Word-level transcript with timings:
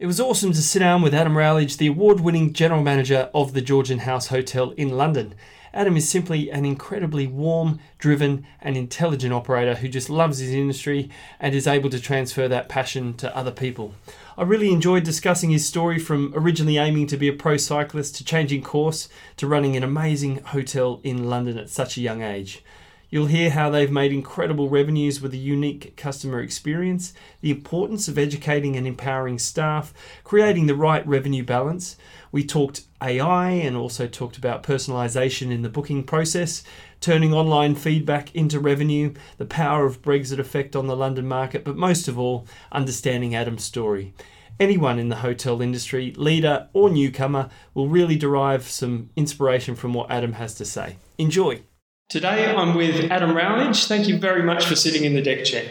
It 0.00 0.06
was 0.06 0.20
awesome 0.20 0.52
to 0.52 0.62
sit 0.62 0.78
down 0.78 1.02
with 1.02 1.12
Adam 1.12 1.36
Rowledge, 1.36 1.76
the 1.76 1.88
award 1.88 2.20
winning 2.20 2.52
general 2.52 2.84
manager 2.84 3.30
of 3.34 3.52
the 3.52 3.60
Georgian 3.60 3.98
House 3.98 4.28
Hotel 4.28 4.70
in 4.76 4.96
London. 4.96 5.34
Adam 5.74 5.96
is 5.96 6.08
simply 6.08 6.52
an 6.52 6.64
incredibly 6.64 7.26
warm, 7.26 7.80
driven, 7.98 8.46
and 8.60 8.76
intelligent 8.76 9.32
operator 9.32 9.74
who 9.74 9.88
just 9.88 10.08
loves 10.08 10.38
his 10.38 10.52
industry 10.52 11.10
and 11.40 11.52
is 11.52 11.66
able 11.66 11.90
to 11.90 11.98
transfer 11.98 12.46
that 12.46 12.68
passion 12.68 13.12
to 13.14 13.36
other 13.36 13.50
people. 13.50 13.92
I 14.36 14.44
really 14.44 14.70
enjoyed 14.70 15.02
discussing 15.02 15.50
his 15.50 15.66
story 15.66 15.98
from 15.98 16.32
originally 16.36 16.78
aiming 16.78 17.08
to 17.08 17.16
be 17.16 17.26
a 17.26 17.32
pro 17.32 17.56
cyclist 17.56 18.14
to 18.16 18.24
changing 18.24 18.62
course 18.62 19.08
to 19.36 19.48
running 19.48 19.76
an 19.76 19.82
amazing 19.82 20.36
hotel 20.44 21.00
in 21.02 21.28
London 21.28 21.58
at 21.58 21.70
such 21.70 21.96
a 21.96 22.02
young 22.02 22.22
age. 22.22 22.62
You'll 23.10 23.26
hear 23.26 23.48
how 23.48 23.70
they've 23.70 23.90
made 23.90 24.12
incredible 24.12 24.68
revenues 24.68 25.22
with 25.22 25.32
a 25.32 25.38
unique 25.38 25.96
customer 25.96 26.40
experience, 26.40 27.14
the 27.40 27.50
importance 27.50 28.06
of 28.06 28.18
educating 28.18 28.76
and 28.76 28.86
empowering 28.86 29.38
staff, 29.38 29.94
creating 30.24 30.66
the 30.66 30.74
right 30.74 31.06
revenue 31.06 31.42
balance. 31.42 31.96
We 32.32 32.44
talked 32.44 32.82
AI 33.00 33.50
and 33.50 33.78
also 33.78 34.06
talked 34.06 34.36
about 34.36 34.62
personalisation 34.62 35.50
in 35.50 35.62
the 35.62 35.70
booking 35.70 36.04
process, 36.04 36.62
turning 37.00 37.32
online 37.32 37.74
feedback 37.76 38.34
into 38.34 38.60
revenue, 38.60 39.14
the 39.38 39.46
power 39.46 39.86
of 39.86 40.02
Brexit 40.02 40.38
effect 40.38 40.76
on 40.76 40.86
the 40.86 40.96
London 40.96 41.26
market, 41.26 41.64
but 41.64 41.76
most 41.76 42.08
of 42.08 42.18
all, 42.18 42.46
understanding 42.72 43.34
Adam's 43.34 43.64
story. 43.64 44.12
Anyone 44.60 44.98
in 44.98 45.08
the 45.08 45.16
hotel 45.16 45.62
industry, 45.62 46.12
leader 46.16 46.68
or 46.74 46.90
newcomer, 46.90 47.48
will 47.72 47.88
really 47.88 48.16
derive 48.16 48.64
some 48.64 49.08
inspiration 49.16 49.76
from 49.76 49.94
what 49.94 50.10
Adam 50.10 50.34
has 50.34 50.54
to 50.56 50.66
say. 50.66 50.96
Enjoy. 51.16 51.62
Today 52.08 52.46
I'm 52.46 52.74
with 52.74 53.10
Adam 53.10 53.36
Rowledge. 53.36 53.84
Thank 53.84 54.08
you 54.08 54.16
very 54.16 54.42
much 54.42 54.64
for 54.64 54.74
sitting 54.74 55.04
in 55.04 55.12
the 55.12 55.20
deck 55.20 55.44
chair. 55.44 55.68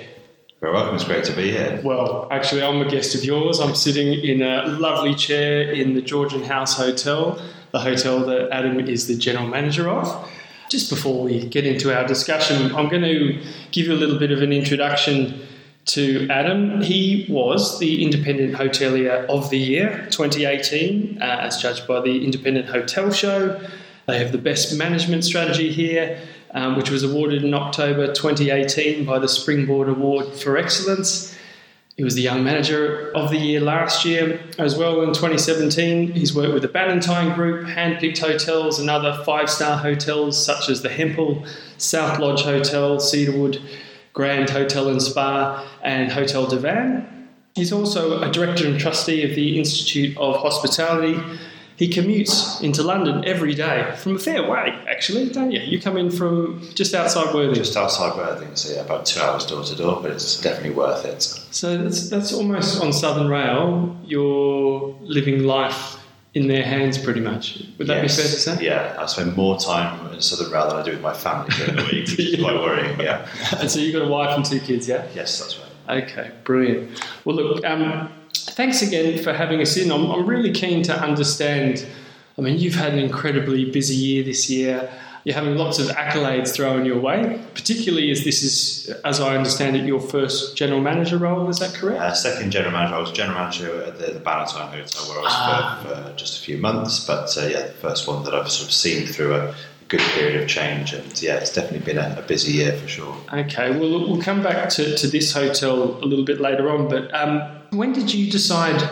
Very 0.62 0.72
welcome. 0.72 0.94
It's 0.94 1.04
great 1.04 1.24
to 1.24 1.36
be 1.36 1.50
here. 1.50 1.82
Well, 1.84 2.28
actually, 2.30 2.62
I'm 2.62 2.80
a 2.80 2.88
guest 2.88 3.16
of 3.16 3.26
yours. 3.26 3.60
I'm 3.60 3.74
sitting 3.74 4.14
in 4.14 4.44
a 4.44 4.68
lovely 4.68 5.16
chair 5.16 5.72
in 5.72 5.96
the 5.96 6.02
Georgian 6.02 6.44
House 6.44 6.78
Hotel, 6.78 7.42
the 7.72 7.80
hotel 7.80 8.20
that 8.20 8.52
Adam 8.52 8.80
is 8.80 9.08
the 9.08 9.16
general 9.16 9.48
manager 9.48 9.90
of. 9.90 10.30
Just 10.70 10.92
before 10.92 11.24
we 11.24 11.44
get 11.48 11.66
into 11.66 11.92
our 11.92 12.06
discussion, 12.06 12.72
I'm 12.76 12.88
going 12.88 13.02
to 13.02 13.44
give 13.72 13.88
you 13.88 13.94
a 13.94 13.98
little 13.98 14.20
bit 14.20 14.30
of 14.30 14.44
an 14.44 14.54
introduction 14.54 15.42
to 15.86 16.28
Adam. 16.30 16.84
He 16.84 17.26
was 17.30 17.80
the 17.80 18.04
Independent 18.04 18.54
Hotelier 18.54 19.26
of 19.26 19.50
the 19.50 19.58
Year 19.58 20.06
2018, 20.12 21.18
uh, 21.20 21.26
as 21.26 21.60
judged 21.60 21.88
by 21.88 22.00
the 22.00 22.24
Independent 22.24 22.68
Hotel 22.68 23.12
Show. 23.12 23.60
They 24.08 24.20
have 24.20 24.32
the 24.32 24.38
best 24.38 24.78
management 24.78 25.26
strategy 25.26 25.70
here, 25.70 26.18
um, 26.52 26.78
which 26.78 26.90
was 26.90 27.04
awarded 27.04 27.44
in 27.44 27.54
October 27.54 28.08
2018 28.08 29.04
by 29.04 29.20
the 29.20 29.28
Springboard 29.28 29.90
Award 29.90 30.28
for 30.28 30.58
Excellence. 30.58 31.38
He 31.98 32.06
was 32.06 32.16
the 32.16 32.22
Young 32.22 32.42
Manager 32.42 33.12
of 33.14 33.32
the 33.32 33.38
Year 33.38 33.60
last 33.60 34.06
year 34.06 34.40
as 34.58 34.78
well 34.78 35.02
in 35.02 35.10
2017. 35.10 36.14
He's 36.14 36.34
worked 36.34 36.54
with 36.54 36.62
the 36.62 36.70
Ballantyne 36.70 37.36
Group, 37.36 37.68
handpicked 37.68 38.20
hotels, 38.20 38.80
and 38.80 38.90
other 38.90 39.22
five 39.26 39.50
star 39.50 39.78
hotels 39.78 40.42
such 40.42 40.70
as 40.70 40.82
the 40.82 40.90
Hempel, 40.90 41.46
South 41.78 42.18
Lodge 42.18 42.44
Hotel, 42.44 43.02
Cedarwood, 43.02 43.62
Grand 44.14 44.50
Hotel 44.52 44.88
and 44.88 45.02
Spa, 45.02 45.68
and 45.84 46.14
Hotel 46.14 46.48
du 46.48 46.60
Vin. 46.60 47.28
He's 47.56 47.74
also 47.74 48.22
a 48.22 48.32
Director 48.32 48.68
and 48.68 48.80
Trustee 48.80 49.30
of 49.30 49.36
the 49.36 49.60
Institute 49.60 50.16
of 50.18 50.38
Hospitality 50.38 51.22
he 51.78 51.88
commutes 51.88 52.62
into 52.64 52.82
London 52.82 53.24
every 53.24 53.54
day 53.54 53.94
from 53.98 54.16
a 54.16 54.20
fair 54.20 54.50
way, 54.50 54.76
actually, 54.90 55.30
don't 55.30 55.52
you? 55.52 55.60
You 55.60 55.80
come 55.80 55.96
in 55.96 56.10
from 56.10 56.68
just 56.74 56.96
outside 56.96 57.36
Worthing. 57.36 57.54
Just 57.54 57.78
outside 57.78 58.18
Worthing, 58.18 58.56
so 58.56 58.74
yeah, 58.74 58.82
about 58.82 59.06
two 59.06 59.22
hours 59.22 59.46
door 59.46 59.64
to 59.64 59.76
door, 59.76 60.00
but 60.02 60.10
it's 60.10 60.42
definitely 60.42 60.72
worth 60.72 61.06
it. 61.06 61.22
So 61.22 61.78
that's 61.78 62.10
that's 62.10 62.34
almost 62.34 62.82
on 62.82 62.92
Southern 62.92 63.28
Rail. 63.30 63.96
You're 64.04 64.98
living 65.02 65.44
life 65.44 65.98
in 66.34 66.48
their 66.48 66.64
hands, 66.64 66.98
pretty 66.98 67.22
much. 67.22 67.62
Would 67.78 67.86
that 67.88 68.02
yes. 68.02 68.18
be 68.18 68.24
fair 68.24 68.32
to 68.32 68.40
say? 68.40 68.66
Yeah, 68.66 68.96
I 69.00 69.06
spend 69.06 69.38
more 69.38 69.60
time 69.60 70.12
in 70.12 70.20
Southern 70.20 70.52
Rail 70.52 70.70
than 70.70 70.78
I 70.78 70.84
do 70.84 70.92
with 70.92 71.02
my 71.02 71.14
family 71.14 71.50
during 71.58 71.76
the 71.76 71.84
week, 71.84 72.08
which 72.10 72.20
is 72.20 72.36
quite 72.42 72.56
worrying. 72.56 73.00
Yeah. 73.00 73.30
and 73.60 73.70
so 73.70 73.80
you've 73.80 73.94
got 73.94 74.02
a 74.02 74.10
wife 74.10 74.36
and 74.36 74.44
two 74.44 74.60
kids, 74.60 74.88
yeah? 74.88 75.08
Yes, 75.14 75.40
that's 75.40 75.60
right. 75.60 76.04
Okay, 76.04 76.32
brilliant. 76.44 77.04
Well, 77.24 77.36
look. 77.36 77.64
Um, 77.64 78.12
thanks 78.52 78.82
again 78.82 79.22
for 79.24 79.34
having 79.34 79.62
us 79.62 79.78
in. 79.78 79.92
I'm, 79.92 80.10
I'm 80.12 80.26
really 80.26 80.52
keen 80.52 80.84
to 80.84 81.00
understand. 81.00 81.86
I 82.38 82.42
mean, 82.42 82.58
you've 82.58 82.76
had 82.76 82.94
an 82.94 83.00
incredibly 83.00 83.70
busy 83.72 83.96
year 83.96 84.24
this 84.24 84.50
year. 84.50 84.90
You're 85.24 85.36
having 85.36 85.58
lots 85.58 85.78
of 85.78 85.88
accolades 85.88 86.54
thrown 86.54 86.86
your 86.86 87.00
way, 87.00 87.42
particularly 87.54 88.12
as 88.12 88.24
this 88.24 88.44
is, 88.44 88.90
as 89.04 89.20
I 89.20 89.36
understand 89.36 89.76
it, 89.76 89.86
your 89.86 90.00
first 90.00 90.56
general 90.56 90.80
manager 90.80 91.18
role. 91.18 91.50
Is 91.50 91.60
that 91.60 91.74
correct? 91.74 92.00
Uh, 92.00 92.14
second 92.14 92.52
general 92.52 92.72
manager. 92.72 92.96
I 92.96 93.00
was 93.00 93.12
general 93.12 93.38
manager 93.38 93.84
at 93.84 94.00
the, 94.00 94.06
the 94.14 94.20
Hotel 94.20 94.70
where 94.70 94.80
I 94.80 95.22
was 95.22 95.32
ah. 95.34 95.80
for, 95.84 95.90
for, 95.90 96.16
just 96.16 96.40
a 96.40 96.44
few 96.44 96.58
months, 96.58 97.06
but 97.06 97.38
uh, 97.38 97.48
yeah, 97.48 97.64
the 97.64 97.74
first 97.74 98.08
one 98.08 98.24
that 98.24 98.34
I've 98.34 98.50
sort 98.50 98.70
of 98.70 98.74
seen 98.74 99.06
through 99.06 99.36
a 99.36 99.54
good 99.90 100.00
period 100.00 100.42
of 100.42 100.48
change. 100.48 100.94
And 100.94 101.22
yeah, 101.22 101.36
it's 101.36 101.54
definitely 101.54 101.86
been 101.94 101.98
a, 101.98 102.16
a 102.18 102.22
busy 102.22 102.54
year 102.54 102.74
for 102.74 102.88
sure. 102.88 103.18
Okay, 103.34 103.72
well, 103.72 103.90
we'll 103.90 104.22
come 104.22 104.42
back 104.42 104.70
to, 104.70 104.96
to 104.96 105.08
this 105.08 105.34
hotel 105.34 106.02
a 106.02 106.06
little 106.06 106.26
bit 106.26 106.40
later 106.40 106.70
on, 106.70 106.88
but 106.88 107.14
um, 107.14 107.42
when 107.72 107.94
did 107.94 108.14
you 108.14 108.32
decide 108.32 108.90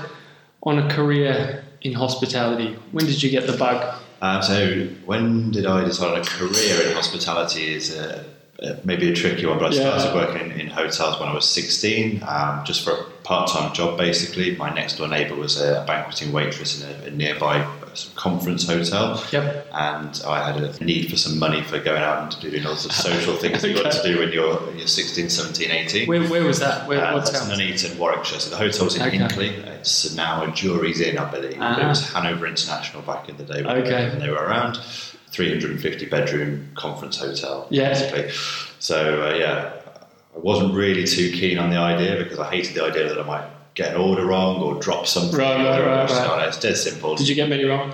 on 0.64 0.80
a 0.80 0.94
career 0.94 1.64
in 1.82 1.94
hospitality? 1.94 2.76
When 2.92 3.06
did 3.06 3.22
you 3.22 3.30
get 3.30 3.48
the 3.48 3.58
bug? 3.58 4.02
Um, 4.22 4.42
so, 4.42 4.88
when 5.06 5.52
did 5.52 5.66
I 5.66 5.84
decide 5.84 6.14
on 6.14 6.22
a 6.22 6.24
career 6.24 6.88
in 6.88 6.94
hospitality? 6.94 7.74
Is 7.74 7.96
maybe 8.84 9.12
a 9.12 9.16
tricky 9.16 9.46
one, 9.46 9.60
but 9.60 9.74
I 9.74 9.76
yeah. 9.76 9.98
started 9.98 10.16
working 10.16 10.52
in, 10.52 10.62
in, 10.62 10.68
hotels 10.68 11.20
when 11.20 11.30
I 11.30 11.34
was 11.34 11.50
16, 11.50 12.24
um, 12.26 12.64
just 12.64 12.84
for 12.84 12.92
a 12.92 13.04
part 13.24 13.50
time 13.50 13.74
job 13.74 13.98
basically. 13.98 14.56
My 14.56 14.74
next 14.74 14.98
door 14.98 15.08
neighbour 15.08 15.36
was 15.36 15.60
a 15.62 15.84
banqueting 15.86 16.32
waitress 16.32 16.82
in 16.82 16.90
a, 16.90 17.08
a 17.08 17.12
nearby 17.12 17.68
conference 18.16 18.68
hotel. 18.68 19.24
Yep. 19.32 19.68
And 19.74 20.22
I 20.26 20.52
had 20.52 20.64
a 20.64 20.84
need 20.84 21.10
for 21.10 21.18
some 21.18 21.40
money 21.40 21.62
for 21.64 21.80
going 21.80 22.02
out 22.02 22.34
and 22.34 22.42
doing 22.42 22.66
all 22.66 22.76
sorts 22.76 23.00
of 23.00 23.14
social 23.14 23.36
things 23.36 23.64
okay. 23.64 23.70
you 23.74 23.84
got 23.84 23.92
to 23.92 24.04
do 24.04 24.20
when 24.20 24.32
you're, 24.32 24.72
you're 24.74 24.88
16, 24.88 25.30
17, 25.30 25.72
18. 25.72 26.08
Where, 26.08 26.28
where 26.28 26.44
was 26.44 26.60
that? 26.60 26.88
Where, 26.88 27.04
uh, 27.04 27.14
what 27.14 27.26
town? 27.26 27.50
Nuneaton, 27.50 27.98
Warwickshire. 27.98 28.40
So 28.40 28.50
the 28.50 28.58
hotel's 28.58 28.96
in 28.96 29.02
okay. 29.02 29.18
Hinckley. 29.18 29.50
It's 29.50 30.16
now 30.16 30.44
a 30.44 30.48
Jurys 30.48 31.02
Inn, 31.02 31.18
I 31.18 31.30
believe. 31.30 31.60
Uh-huh. 31.60 31.82
It 31.82 31.88
was 31.88 32.12
Hanover 32.12 32.48
International 32.48 33.02
back 33.02 33.30
in 33.30 33.38
the 33.38 33.44
day 33.44 33.64
when, 33.64 33.78
okay. 33.78 34.18
they 34.20 34.30
were 34.30 34.36
around. 34.36 34.80
350 35.36 36.06
bedroom 36.06 36.72
conference 36.76 37.18
hotel, 37.18 37.68
yeah. 37.70 37.90
basically. 37.90 38.32
So, 38.80 39.28
uh, 39.28 39.36
yeah, 39.36 39.74
I 40.34 40.40
wasn't 40.40 40.74
really 40.74 41.06
too 41.06 41.30
keen 41.32 41.58
on 41.58 41.70
the 41.70 41.78
idea 41.78 42.24
because 42.24 42.40
I 42.40 42.50
hated 42.50 42.74
the 42.74 42.86
idea 42.86 43.10
that 43.10 43.20
I 43.20 43.24
might 43.24 43.46
get 43.76 43.94
an 43.94 44.02
order 44.02 44.26
wrong 44.26 44.62
or 44.62 44.80
drop 44.80 45.06
something. 45.06 45.38
Right, 45.38 45.64
right, 45.64 46.10
right, 46.10 46.10
right. 46.10 46.48
It's 46.48 46.60
dead 46.60 46.78
simple. 46.78 47.16
Did 47.16 47.28
you 47.28 47.36
get 47.36 47.50
many 47.50 47.66
wrong? 47.66 47.94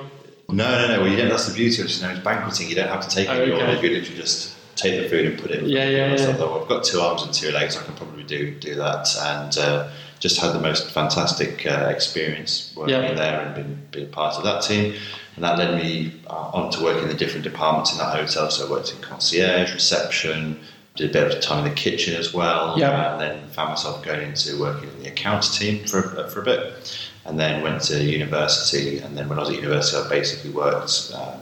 No, 0.49 0.69
no, 0.69 0.87
no. 0.87 1.01
Well, 1.01 1.09
you 1.09 1.17
don't, 1.17 1.29
that's 1.29 1.47
the 1.47 1.53
beauty 1.53 1.81
of 1.81 1.87
it. 1.87 1.95
You 1.97 2.03
know, 2.03 2.13
it's 2.13 2.23
banqueting. 2.23 2.69
You 2.69 2.75
don't 2.75 2.89
have 2.89 3.07
to 3.07 3.13
take 3.13 3.29
oh, 3.29 3.33
any 3.33 3.51
okay. 3.51 3.61
order. 3.61 3.87
You 3.87 3.93
literally 3.95 4.19
just 4.19 4.55
take 4.75 5.01
the 5.01 5.09
food 5.09 5.25
and 5.25 5.39
put 5.39 5.51
it. 5.51 5.63
Yeah, 5.63 5.85
yeah, 5.89 6.15
yeah. 6.15 6.29
I've 6.29 6.67
got 6.67 6.83
two 6.83 6.99
arms 6.99 7.23
and 7.23 7.33
two 7.33 7.51
legs. 7.51 7.77
I 7.77 7.83
can 7.83 7.95
probably 7.95 8.23
do 8.23 8.53
do 8.59 8.75
that, 8.75 9.07
and 9.19 9.57
uh, 9.57 9.89
just 10.19 10.39
had 10.39 10.53
the 10.53 10.59
most 10.59 10.91
fantastic 10.91 11.65
uh, 11.65 11.87
experience 11.89 12.73
working 12.75 12.95
yeah. 12.95 13.13
there 13.13 13.41
and 13.41 13.55
being, 13.55 13.81
being 13.91 14.11
part 14.11 14.35
of 14.35 14.43
that 14.43 14.61
team. 14.61 14.95
And 15.35 15.43
that 15.45 15.57
led 15.57 15.81
me 15.81 16.13
uh, 16.27 16.51
on 16.53 16.71
to 16.71 16.83
work 16.83 17.01
in 17.01 17.07
the 17.07 17.15
different 17.15 17.43
departments 17.43 17.91
in 17.93 17.97
that 17.97 18.15
hotel. 18.15 18.51
So 18.51 18.67
I 18.67 18.69
worked 18.69 18.93
in 18.93 19.01
concierge, 19.01 19.73
reception, 19.73 20.59
did 20.95 21.09
a 21.09 21.13
bit 21.13 21.33
of 21.33 21.41
time 21.41 21.65
in 21.65 21.69
the 21.69 21.75
kitchen 21.75 22.15
as 22.15 22.33
well, 22.33 22.77
yep. 22.77 22.91
and 22.91 23.21
then 23.21 23.47
found 23.49 23.69
myself 23.69 24.03
going 24.03 24.21
into 24.21 24.59
working 24.59 24.89
in 24.89 25.03
the 25.03 25.09
accounts 25.09 25.57
team 25.57 25.85
for, 25.85 26.01
for 26.29 26.41
a 26.41 26.43
bit, 26.43 27.07
and 27.25 27.39
then 27.39 27.61
went 27.63 27.81
to 27.83 28.03
university. 28.03 28.99
And 28.99 29.17
then 29.17 29.29
when 29.29 29.37
I 29.37 29.41
was 29.41 29.49
at 29.49 29.55
university, 29.55 29.97
I 29.97 30.09
basically 30.09 30.51
worked 30.51 31.11
um, 31.15 31.41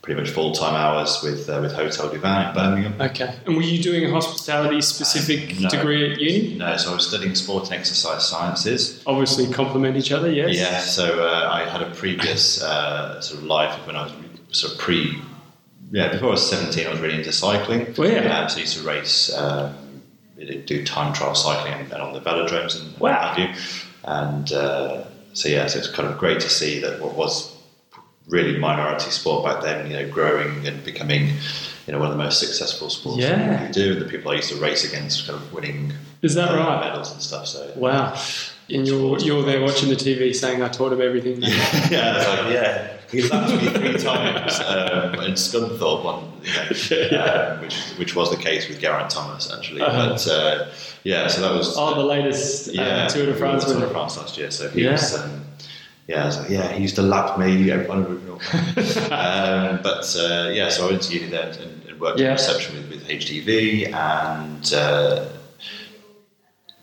pretty 0.00 0.20
much 0.20 0.30
full 0.30 0.52
time 0.52 0.74
hours 0.74 1.22
with 1.22 1.48
uh, 1.48 1.60
with 1.60 1.72
Hotel 1.72 2.08
du 2.08 2.18
Vin 2.18 2.48
in 2.48 2.54
Birmingham. 2.54 3.00
Okay, 3.00 3.34
and 3.46 3.54
were 3.54 3.62
you 3.62 3.82
doing 3.82 4.04
a 4.04 4.10
hospitality 4.10 4.80
specific 4.80 5.56
uh, 5.58 5.60
no, 5.60 5.68
degree 5.68 6.12
at 6.12 6.18
uni? 6.18 6.54
No, 6.56 6.76
so 6.76 6.92
I 6.92 6.94
was 6.94 7.06
studying 7.06 7.34
sport 7.34 7.64
and 7.64 7.74
exercise 7.74 8.26
sciences. 8.26 9.02
Obviously, 9.06 9.52
complement 9.52 9.96
each 9.96 10.10
other. 10.10 10.30
Yes. 10.30 10.56
Yeah. 10.56 10.78
So 10.80 11.26
uh, 11.26 11.50
I 11.52 11.68
had 11.68 11.82
a 11.82 11.90
previous 11.90 12.62
uh, 12.62 13.20
sort 13.20 13.40
of 13.40 13.46
life 13.46 13.86
when 13.86 13.96
I 13.96 14.04
was 14.04 14.12
sort 14.52 14.72
of 14.72 14.78
pre 14.78 15.20
yeah, 15.92 16.10
before 16.10 16.28
I 16.28 16.32
was 16.32 16.48
17, 16.48 16.86
I 16.86 16.90
was 16.90 17.00
really 17.00 17.16
into 17.16 17.32
cycling. 17.32 17.94
Oh, 17.98 18.04
yeah. 18.04 18.38
Um, 18.40 18.48
so 18.48 18.56
I 18.56 18.60
used 18.60 18.78
to 18.78 18.82
race, 18.82 19.32
um, 19.36 20.02
do 20.36 20.84
time 20.84 21.12
trial 21.12 21.34
cycling 21.34 21.74
and, 21.74 21.92
on 21.92 22.14
the 22.14 22.20
velodromes 22.20 22.80
and 22.80 22.98
wow. 22.98 23.10
what 23.10 23.14
have 23.14 23.38
you. 23.38 23.62
And 24.04 24.52
uh, 24.52 25.04
so, 25.34 25.50
yeah, 25.50 25.66
so 25.66 25.78
it's 25.78 25.90
kind 25.90 26.08
of 26.08 26.18
great 26.18 26.40
to 26.40 26.48
see 26.48 26.80
that 26.80 26.98
what 27.00 27.14
was 27.14 27.54
really 28.26 28.58
minority 28.58 29.10
sport 29.10 29.44
back 29.44 29.62
then, 29.62 29.90
you 29.90 29.96
know, 29.98 30.10
growing 30.10 30.66
and 30.66 30.82
becoming, 30.82 31.26
you 31.86 31.92
know, 31.92 31.98
one 31.98 32.10
of 32.10 32.16
the 32.16 32.22
most 32.22 32.40
successful 32.40 32.88
sports 32.88 33.18
yeah. 33.18 33.66
you 33.66 33.72
do. 33.74 33.92
And 33.92 34.00
the 34.00 34.06
people 34.06 34.32
I 34.32 34.36
used 34.36 34.48
to 34.48 34.56
race 34.56 34.90
against 34.90 35.26
kind 35.26 35.38
of 35.38 35.52
winning 35.52 35.92
Is 36.22 36.34
that 36.36 36.52
uh, 36.52 36.56
right? 36.56 36.80
medals 36.80 37.12
and 37.12 37.20
stuff. 37.20 37.46
So 37.46 37.70
Wow. 37.76 38.18
And 38.70 38.88
you're, 38.88 39.18
you're 39.18 39.42
there 39.42 39.60
watching 39.60 39.90
the 39.90 39.96
TV 39.96 40.34
saying, 40.34 40.62
I 40.62 40.68
taught 40.68 40.94
him 40.94 41.02
everything. 41.02 41.42
Yeah, 41.42 41.90
yeah, 41.90 42.40
like, 42.40 42.52
yeah 42.54 42.96
he 43.12 43.28
lapped 43.28 43.62
me 43.62 43.68
three 43.68 43.98
times 43.98 44.58
um, 44.60 45.14
in 45.26 45.34
Scunthorpe, 45.34 46.24
you 46.42 46.96
know, 46.96 47.08
yeah. 47.12 47.24
um, 47.24 47.60
which 47.60 47.76
which 47.98 48.16
was 48.16 48.30
the 48.30 48.36
case 48.36 48.68
with 48.68 48.80
Geraint 48.80 49.10
Thomas 49.10 49.52
actually. 49.52 49.82
Uh-huh. 49.82 50.08
But 50.08 50.26
uh, 50.26 50.72
Yeah, 51.04 51.28
so 51.28 51.40
that 51.42 51.52
was. 51.52 51.76
Oh, 51.76 51.94
the 51.94 52.04
latest 52.04 52.68
uh, 52.68 52.72
yeah, 52.72 53.06
Tour 53.08 53.26
de 53.26 53.34
France. 53.34 53.64
Tour 53.64 53.80
de 53.80 53.88
France 53.88 54.16
last 54.16 54.38
year. 54.38 54.50
So 54.50 54.68
he 54.70 54.84
yeah. 54.84 54.92
was. 54.92 55.18
Um, 55.18 55.44
yeah, 56.08 56.30
so 56.30 56.46
yeah, 56.48 56.72
he 56.72 56.82
used 56.82 56.96
to 56.96 57.02
lap 57.02 57.38
me. 57.38 57.70
um, 57.70 57.80
but 59.82 60.16
uh, 60.18 60.50
yeah, 60.52 60.68
so 60.68 60.86
I 60.86 60.90
went 60.90 61.02
to 61.02 61.14
uni 61.14 61.28
there 61.28 61.48
and, 61.50 61.88
and 61.88 62.00
worked 62.00 62.18
yeah. 62.18 62.26
in 62.26 62.32
reception 62.32 62.76
with, 62.76 62.90
with 62.90 63.08
HDV, 63.08 63.92
and 63.92 64.74
uh, 64.74 65.28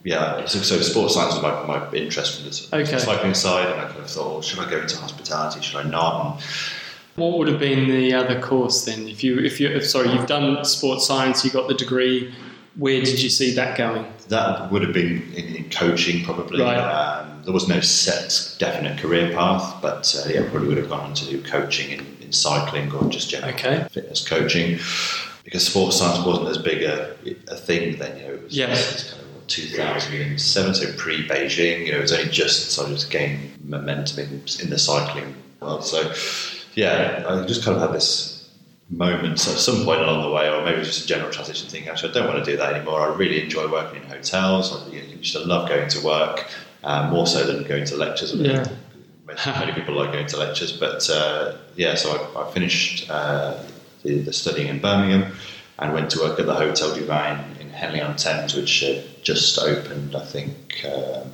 yeah, 0.03 0.45
so, 0.45 0.59
so, 0.59 0.79
sports 0.79 1.13
science 1.13 1.33
was 1.33 1.43
my, 1.43 1.65
my 1.65 1.91
interest 1.91 2.39
from 2.39 2.49
the 2.49 2.83
okay. 2.83 2.97
cycling 2.97 3.33
side, 3.33 3.67
and 3.67 3.81
I 3.81 3.85
kind 3.85 3.99
of 3.99 4.09
thought, 4.09 4.31
well, 4.31 4.41
should 4.41 4.59
I 4.59 4.69
go 4.69 4.79
into 4.79 4.97
hospitality? 4.97 5.61
Should 5.61 5.85
I 5.85 5.89
not? 5.89 6.25
And, 6.25 6.43
what 7.19 7.37
would 7.37 7.47
have 7.49 7.59
been 7.59 7.89
the 7.89 8.13
other 8.13 8.39
course 8.39 8.85
then? 8.85 9.07
If 9.07 9.23
you, 9.23 9.37
if 9.39 9.59
you, 9.59 9.67
if, 9.67 9.85
sorry, 9.85 10.09
you've 10.11 10.27
done 10.27 10.63
sports 10.63 11.05
science, 11.05 11.43
you 11.43 11.51
got 11.51 11.67
the 11.67 11.73
degree. 11.73 12.33
Where 12.75 13.01
did 13.01 13.21
you 13.21 13.29
see 13.29 13.53
that 13.55 13.77
going? 13.77 14.05
That 14.29 14.71
would 14.71 14.83
have 14.83 14.93
been 14.93 15.21
in, 15.33 15.55
in 15.55 15.69
coaching, 15.69 16.23
probably. 16.23 16.61
Right. 16.61 16.77
Um, 16.77 17.43
there 17.43 17.53
was 17.53 17.67
no 17.67 17.81
set, 17.81 18.55
definite 18.59 18.99
career 18.99 19.33
path, 19.33 19.81
but 19.81 20.15
uh, 20.17 20.29
yeah, 20.29 20.49
probably 20.49 20.69
would 20.69 20.77
have 20.77 20.89
gone 20.89 21.01
on 21.01 21.13
to 21.15 21.25
do 21.25 21.41
coaching 21.43 21.91
in, 21.91 22.05
in 22.21 22.31
cycling 22.31 22.91
or 22.93 23.09
just 23.09 23.29
general 23.29 23.53
okay. 23.53 23.85
fitness 23.91 24.25
coaching. 24.25 24.79
Because 25.43 25.65
sports 25.65 25.97
science 25.97 26.23
wasn't 26.25 26.47
as 26.47 26.59
big 26.59 26.83
a, 26.83 27.15
a 27.47 27.55
thing 27.55 27.97
then, 27.97 28.17
you 28.17 28.27
know. 28.27 28.33
It 28.35 28.43
was, 28.43 28.55
yes. 28.55 29.11
Kind 29.11 29.23
of 29.23 29.28
2007, 29.49 30.73
so 30.75 30.93
pre 30.93 31.27
Beijing. 31.27 31.85
You 31.85 31.91
know, 31.91 31.99
it 31.99 32.01
was 32.01 32.13
only 32.13 32.31
just 32.31 32.71
started 32.71 32.97
to 32.97 33.09
gain 33.09 33.53
momentum 33.63 34.19
in, 34.19 34.43
in 34.61 34.69
the 34.69 34.79
cycling 34.79 35.35
world. 35.59 35.85
So 35.85 36.13
yeah, 36.75 37.25
I 37.27 37.45
just 37.45 37.63
kind 37.63 37.75
of 37.75 37.81
had 37.81 37.93
this 37.93 38.39
moment 38.89 39.33
at 39.33 39.57
some 39.57 39.83
point 39.85 40.01
along 40.01 40.23
the 40.23 40.31
way, 40.31 40.49
or 40.49 40.63
maybe 40.63 40.81
just 40.83 41.03
a 41.03 41.07
general 41.07 41.31
transition 41.31 41.69
thing. 41.69 41.87
actually, 41.87 42.09
I 42.11 42.13
don't 42.13 42.27
want 42.27 42.43
to 42.43 42.51
do 42.51 42.57
that 42.57 42.73
anymore. 42.73 43.01
I 43.01 43.15
really 43.15 43.43
enjoy 43.43 43.71
working 43.71 44.01
in 44.01 44.09
hotels. 44.09 44.73
I 44.73 44.89
used 44.89 45.33
to 45.33 45.39
love 45.39 45.69
going 45.69 45.89
to 45.89 46.05
work, 46.05 46.47
um, 46.83 47.11
more 47.11 47.27
so 47.27 47.45
than 47.45 47.63
going 47.63 47.85
to 47.85 47.95
lectures. 47.95 48.33
Yeah. 48.33 48.65
Many 49.45 49.73
people 49.73 49.93
like 49.93 50.11
going 50.11 50.25
to 50.27 50.37
lectures, 50.37 50.71
but 50.71 51.07
uh, 51.09 51.55
yeah, 51.75 51.93
so 51.93 52.31
I, 52.35 52.41
I 52.41 52.51
finished 52.51 53.09
uh, 53.11 53.61
the, 54.01 54.21
the, 54.21 54.33
studying 54.33 54.69
in 54.69 54.79
Birmingham 54.79 55.33
and 55.77 55.93
went 55.93 56.09
to 56.11 56.19
work 56.19 56.39
at 56.39 56.47
the 56.47 56.55
Hotel 56.55 56.95
du 56.95 57.05
Vin 57.05 57.39
in 57.58 57.58
Henley 57.79 58.01
on 58.01 58.17
Thames, 58.17 58.53
which 58.55 58.83
uh, 58.83 59.01
just 59.23 59.57
opened, 59.57 60.13
I 60.15 60.25
think, 60.25 60.85
um, 60.85 61.31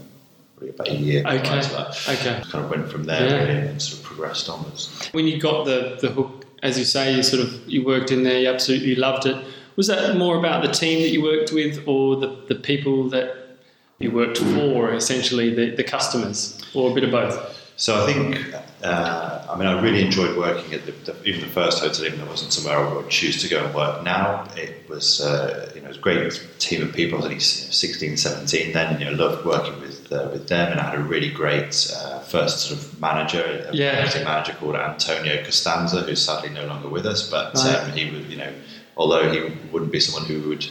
about 0.62 0.88
a 0.88 0.96
year 0.96 1.24
okay. 1.26 1.60
Okay. 1.60 2.42
Kind 2.50 2.66
of 2.66 2.70
went 2.70 2.90
from 2.90 3.04
there 3.04 3.28
yeah. 3.28 3.44
really 3.44 3.68
and 3.68 3.82
sort 3.82 4.00
of 4.00 4.06
progressed 4.06 4.48
onwards. 4.48 5.10
When 5.12 5.28
you 5.28 5.40
got 5.40 5.66
the, 5.66 5.98
the 6.02 6.10
hook, 6.10 6.46
as 6.62 6.78
you 6.78 6.86
say, 6.86 7.14
you 7.16 7.24
sort 7.24 7.44
of 7.44 7.68
you 7.68 7.84
worked 7.84 8.12
in 8.12 8.24
there, 8.24 8.40
you 8.40 8.48
absolutely 8.48 8.96
loved 8.96 9.26
it. 9.26 9.44
Was 9.76 9.88
that 9.88 10.16
more 10.18 10.38
about 10.38 10.64
the 10.64 10.72
team 10.72 11.02
that 11.02 11.10
you 11.10 11.22
worked 11.22 11.52
with 11.52 11.84
or 11.88 12.16
the, 12.16 12.28
the 12.48 12.56
people 12.56 13.10
that 13.10 13.58
you 14.00 14.12
worked 14.12 14.38
for, 14.38 14.94
essentially 14.94 15.54
the, 15.54 15.76
the 15.76 15.84
customers, 15.84 16.62
or 16.74 16.92
a 16.92 16.94
bit 16.94 17.04
of 17.04 17.12
both? 17.12 17.65
So 17.78 18.02
I 18.02 18.06
think, 18.12 18.56
uh, 18.84 19.48
I 19.50 19.58
mean, 19.58 19.68
I 19.68 19.82
really 19.82 20.02
enjoyed 20.02 20.38
working 20.38 20.74
at 20.74 20.86
the, 20.86 20.94
the, 20.94 21.24
even 21.26 21.42
the 21.42 21.48
first 21.48 21.80
hotel, 21.80 22.06
even 22.06 22.20
though 22.20 22.26
it 22.26 22.30
wasn't 22.30 22.54
somewhere 22.54 22.78
I 22.78 22.94
would 22.94 23.10
choose 23.10 23.42
to 23.42 23.50
go 23.50 23.66
and 23.66 23.76
work 23.76 24.02
now. 24.04 24.48
It 24.56 24.88
was, 24.88 25.20
uh, 25.20 25.72
you 25.76 25.82
know, 25.82 25.88
it 25.88 25.90
was 25.90 25.98
a 25.98 26.02
great 26.02 26.42
team 26.60 26.84
of 26.84 26.94
people. 26.94 27.16
I 27.16 27.18
was 27.18 27.26
only 27.26 27.40
16, 27.40 28.16
17 28.16 28.72
then, 28.72 29.00
you 29.00 29.06
know, 29.06 29.12
loved 29.12 29.46
working 29.46 29.80
with 29.82 29.96
uh, 30.12 30.30
with 30.32 30.48
them, 30.48 30.72
and 30.72 30.80
I 30.80 30.92
had 30.92 31.00
a 31.00 31.04
really 31.04 31.30
great 31.30 31.92
uh, 31.96 32.20
first 32.20 32.60
sort 32.60 32.80
of 32.80 33.02
manager, 33.02 33.68
a 33.70 33.76
yeah. 33.76 34.08
manager 34.24 34.54
called 34.54 34.76
Antonio 34.76 35.44
Costanza, 35.44 36.02
who's 36.02 36.24
sadly 36.24 36.50
no 36.50 36.66
longer 36.68 36.90
with 36.90 37.06
us, 37.06 37.30
but 37.30 37.56
right. 37.56 37.76
um, 37.76 37.92
he 37.92 38.12
was, 38.12 38.26
you 38.28 38.38
know, 38.38 38.54
although 38.98 39.32
he 39.32 39.52
wouldn't 39.72 39.92
be 39.92 40.00
someone 40.00 40.26
who 40.26 40.48
would 40.50 40.66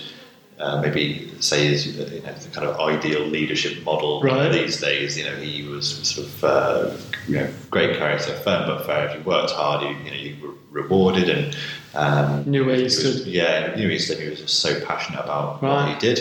uh, 0.64 0.80
maybe 0.80 1.30
say 1.40 1.66
is 1.66 1.86
you 1.86 1.92
know, 2.22 2.32
the 2.32 2.48
kind 2.52 2.66
of 2.66 2.80
ideal 2.80 3.26
leadership 3.26 3.82
model 3.84 4.22
right. 4.22 4.50
these 4.50 4.80
days. 4.80 5.18
You 5.18 5.24
know, 5.24 5.36
he 5.36 5.62
was 5.68 6.08
sort 6.08 6.26
of 6.26 6.44
uh, 6.44 6.96
you 7.28 7.36
know 7.36 7.50
great 7.70 7.98
character, 7.98 8.34
firm 8.36 8.66
but 8.66 8.86
fair. 8.86 9.08
If 9.08 9.16
you 9.16 9.22
worked 9.24 9.50
hard, 9.50 9.82
you, 9.82 10.04
you 10.04 10.10
know 10.10 10.16
you 10.16 10.36
were 10.42 10.54
rewarded 10.82 11.28
and 11.28 11.56
um, 11.94 12.50
knew 12.50 12.64
where 12.64 12.76
he 12.76 12.88
stood. 12.88 13.26
Yeah, 13.26 13.74
knew 13.76 13.88
he 13.88 13.98
stood. 13.98 14.18
He 14.18 14.28
was 14.28 14.40
just 14.40 14.60
so 14.60 14.80
passionate 14.86 15.20
about 15.20 15.62
right. 15.62 15.86
what 15.86 15.88
he 15.88 15.98
did. 15.98 16.18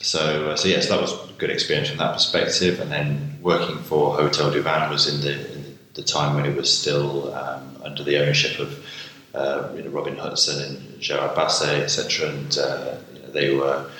So, 0.00 0.50
uh, 0.50 0.56
so 0.56 0.68
yes, 0.68 0.88
that 0.88 1.00
was 1.00 1.12
a 1.12 1.32
good 1.38 1.50
experience 1.50 1.88
from 1.88 1.98
that 1.98 2.12
perspective. 2.12 2.80
And 2.80 2.90
then 2.90 3.38
working 3.42 3.78
for 3.78 4.14
Hotel 4.14 4.50
du 4.50 4.62
Vin 4.62 4.90
was 4.90 5.06
in 5.12 5.20
the, 5.20 5.54
in 5.54 5.78
the 5.94 6.02
time 6.02 6.36
when 6.36 6.46
it 6.46 6.56
was 6.56 6.70
still 6.76 7.34
um, 7.34 7.76
under 7.84 8.02
the 8.02 8.18
ownership 8.18 8.58
of 8.58 8.84
uh, 9.34 9.68
you 9.74 9.82
know, 9.82 9.90
Robin 9.90 10.16
Hutson 10.16 10.66
and 10.66 11.00
Gerard 11.00 11.36
Basset, 11.36 11.82
etc. 11.82 12.30
And 12.30 12.58
uh, 12.58 12.96
they 13.32 13.54
were 13.54 13.90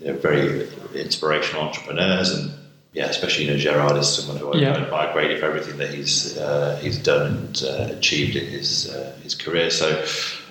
you 0.00 0.12
know, 0.12 0.18
very 0.18 0.68
inspirational 0.94 1.62
entrepreneurs, 1.62 2.30
and 2.30 2.52
yeah, 2.92 3.06
especially 3.06 3.46
you 3.46 3.50
know 3.52 3.56
Gerard 3.56 3.96
is 3.96 4.08
someone 4.08 4.36
who 4.36 4.52
I 4.52 4.58
yeah. 4.58 4.76
admire 4.76 5.12
greatly 5.12 5.38
for 5.38 5.46
everything 5.46 5.78
that 5.78 5.90
he's 5.94 6.36
uh, 6.36 6.78
he's 6.82 6.98
done 6.98 7.36
and 7.36 7.62
uh, 7.64 7.96
achieved 7.96 8.36
in 8.36 8.46
his 8.46 8.90
uh, 8.90 9.16
his 9.22 9.34
career. 9.34 9.70
So 9.70 10.04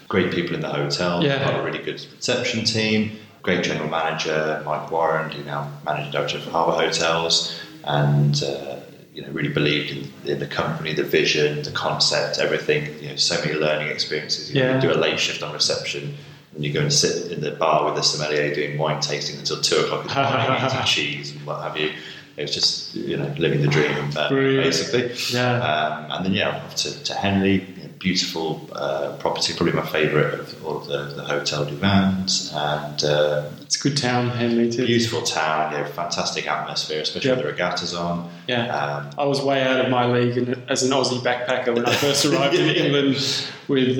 great 0.08 0.32
people 0.32 0.56
in 0.56 0.62
the 0.62 0.70
hotel, 0.70 1.24
yeah. 1.24 1.40
got 1.40 1.60
a 1.60 1.64
really 1.64 1.80
good 1.80 2.06
reception 2.16 2.66
team, 2.66 3.18
great 3.44 3.64
general 3.64 3.90
manager 3.90 4.62
Mike 4.66 4.92
Warren, 4.92 5.32
who 5.32 5.44
now 5.44 5.72
managing 5.86 6.12
director 6.12 6.38
of 6.38 6.46
Harbour 6.46 6.74
Hotels, 6.84 7.60
and 7.84 8.44
uh, 8.44 8.80
you 9.14 9.22
know 9.22 9.30
really 9.30 9.54
believed 9.54 9.92
in, 9.92 10.32
in, 10.32 10.40
the 10.40 10.48
company, 10.48 10.94
the 10.94 11.04
vision, 11.04 11.62
the 11.64 11.72
concept, 11.72 12.40
everything. 12.40 12.98
You 13.02 13.10
know, 13.10 13.16
so 13.18 13.40
many 13.42 13.54
learning 13.54 13.90
experiences. 13.90 14.52
You 14.54 14.62
yeah. 14.62 14.74
know, 14.74 14.82
do 14.82 14.92
a 14.92 15.00
late 15.00 15.20
shift 15.20 15.44
on 15.44 15.54
reception 15.54 16.16
and 16.56 16.66
you 16.66 16.74
go 16.74 16.82
and 16.82 16.92
sit 16.92 17.32
in 17.32 17.42
the 17.42 17.52
bar 17.52 17.86
with 17.86 17.96
the 17.96 18.02
sommelier 18.02 18.54
doing 18.54 18.78
wine 18.78 19.00
tasting 19.00 19.40
until 19.40 19.62
two 19.62 19.78
o'clock 19.78 20.02
in 20.02 20.08
the 20.08 20.16
morning, 20.16 20.66
eating 20.66 20.80
cheese 20.86 21.32
and 21.32 21.46
what 21.46 21.62
have 21.62 21.78
you. 21.78 21.92
It 22.38 22.44
was 22.44 22.54
just 22.54 22.96
you 22.96 23.18
know 23.18 23.34
living 23.38 23.62
the 23.62 23.68
dream 23.68 24.10
uh, 24.16 24.30
basically. 24.30 25.12
Yeah. 25.34 25.62
Um, 25.62 26.12
and 26.12 26.26
then 26.26 26.34
yeah, 26.34 26.50
off 26.50 26.76
to, 26.78 27.04
to 27.04 27.14
Henley, 27.14 27.62
you 27.62 27.84
know, 27.84 27.90
beautiful 28.00 28.70
uh, 28.74 29.18
property, 29.18 29.54
probably 29.54 29.74
my 29.74 29.86
favourite 29.86 30.34
of 30.34 30.66
all 30.66 30.80
the, 30.80 31.06
the 31.16 31.24
Hotel 31.24 31.66
du 31.66 31.76
Vins, 31.76 32.52
and 32.54 33.04
uh, 33.04 33.50
it's 33.62 33.80
a 33.80 33.84
good 33.84 33.98
town, 33.98 34.30
Henley 34.30 34.72
too. 34.72 34.86
Beautiful 34.86 35.22
town, 35.22 35.74
yeah, 35.74 35.86
fantastic 35.88 36.48
atmosphere, 36.48 37.02
especially 37.02 37.30
yep. 37.30 37.38
with 37.38 37.46
the 37.46 37.52
regattas 37.52 37.94
on. 37.94 38.32
Yeah. 38.48 38.76
Um, 38.76 39.10
I 39.18 39.26
was 39.26 39.42
way 39.42 39.62
out 39.62 39.82
of 39.82 39.92
my 39.92 40.06
league 40.06 40.38
as 40.70 40.84
an 40.84 40.92
Aussie 40.92 41.20
backpacker 41.20 41.76
when 41.76 41.86
I 41.86 41.94
first 41.96 42.26
arrived 42.26 42.56
in 42.56 42.70
England 42.76 43.48
with. 43.68 44.00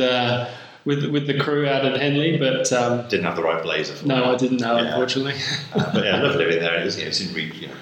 With 0.84 1.06
with 1.12 1.28
the 1.28 1.38
crew 1.38 1.68
out 1.68 1.86
at 1.86 2.00
Henley, 2.02 2.38
but 2.38 2.72
um, 2.74 3.08
didn't 3.08 3.26
have 3.26 3.36
the 3.36 3.44
right 3.44 3.62
blazer. 3.62 3.94
For 3.94 4.08
no, 4.08 4.16
that. 4.16 4.26
I 4.26 4.38
didn't 4.38 4.62
know, 4.62 4.78
yeah. 4.78 4.88
unfortunately. 4.88 5.36
uh, 5.76 5.94
but 5.94 6.06
yeah, 6.06 6.18
I 6.18 6.22
love 6.22 6.36
living 6.36 6.60
there. 6.60 6.80
It 6.80 6.86
was, 6.86 6.98
you 6.98 7.04
know, 7.04 7.10
it's 7.10 7.22
in 7.22 7.34
reach, 7.36 7.54
you 7.56 7.68
know, 7.68 7.74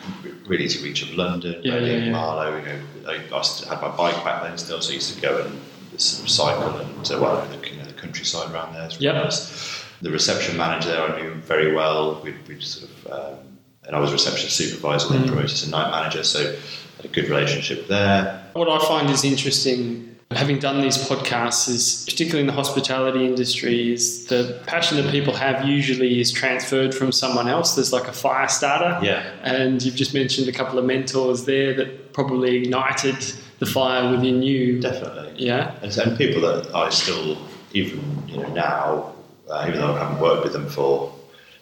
really 0.47 0.65
easy 0.65 0.83
reach 0.83 1.03
of 1.03 1.13
London, 1.13 1.61
yeah, 1.63 1.77
yeah, 1.77 1.97
yeah. 1.97 2.11
Marlow. 2.11 2.57
You 2.57 2.65
know, 2.65 2.79
I, 3.07 3.13
I, 3.13 3.69
had 3.69 3.81
my 3.81 3.95
bike 3.95 4.21
back 4.25 4.43
then 4.43 4.57
still, 4.57 4.81
so 4.81 4.91
I 4.91 4.95
used 4.95 5.15
to 5.15 5.21
go 5.21 5.41
and 5.41 5.61
sort 6.01 6.25
of 6.25 6.29
cycle 6.29 6.77
and 6.77 7.11
uh, 7.11 7.19
well, 7.21 7.45
the, 7.47 7.69
you 7.69 7.77
know, 7.77 7.85
the 7.85 7.93
countryside 7.93 8.51
around 8.51 8.73
there. 8.73 8.89
Really 8.99 9.23
nice. 9.23 9.85
The 10.01 10.09
reception 10.09 10.57
manager 10.57 10.89
there 10.89 11.03
I 11.03 11.21
knew 11.21 11.35
very 11.35 11.73
well. 11.73 12.21
We'd, 12.23 12.47
we'd 12.47 12.63
sort 12.63 12.89
of, 12.89 13.11
um, 13.11 13.57
and 13.85 13.95
I 13.95 13.99
was 13.99 14.11
reception 14.11 14.49
supervisor, 14.49 15.07
mm. 15.07 15.11
then 15.11 15.27
promoted 15.27 15.55
to 15.57 15.69
night 15.69 15.91
manager, 15.91 16.23
so 16.23 16.55
had 16.97 17.05
a 17.05 17.09
good 17.09 17.29
relationship 17.29 17.87
there. 17.87 18.43
What 18.53 18.69
I 18.69 18.85
find 18.85 19.09
is 19.09 19.23
interesting 19.23 20.15
having 20.37 20.59
done 20.59 20.79
these 20.81 20.97
podcasts 20.97 21.67
is 21.67 22.05
particularly 22.05 22.41
in 22.41 22.47
the 22.47 22.53
hospitality 22.53 23.25
industry 23.25 23.93
is 23.93 24.25
the 24.27 24.61
passion 24.67 24.97
that 24.97 25.11
people 25.11 25.33
have 25.33 25.65
usually 25.65 26.19
is 26.19 26.31
transferred 26.31 26.93
from 26.93 27.11
someone 27.11 27.47
else. 27.47 27.73
There's 27.73 27.91
like 27.91 28.07
a 28.07 28.13
fire 28.13 28.47
starter. 28.47 29.03
Yeah. 29.03 29.23
And 29.41 29.81
you've 29.81 29.95
just 29.95 30.13
mentioned 30.13 30.47
a 30.47 30.51
couple 30.51 30.77
of 30.77 30.85
mentors 30.85 31.45
there 31.45 31.73
that 31.73 32.13
probably 32.13 32.57
ignited 32.57 33.15
the 33.57 33.65
fire 33.65 34.11
within 34.11 34.43
you. 34.43 34.79
Definitely. 34.79 35.33
Yeah. 35.43 35.73
And, 35.81 35.97
and 35.97 36.17
people 36.17 36.41
that 36.41 36.73
i 36.75 36.89
still 36.89 37.37
even 37.73 38.01
you 38.27 38.37
know 38.37 38.49
now 38.53 39.13
uh, 39.49 39.65
even 39.67 39.79
though 39.79 39.93
i 39.93 39.99
haven't 39.99 40.19
worked 40.19 40.43
with 40.43 40.53
them 40.53 40.67
for 40.67 41.13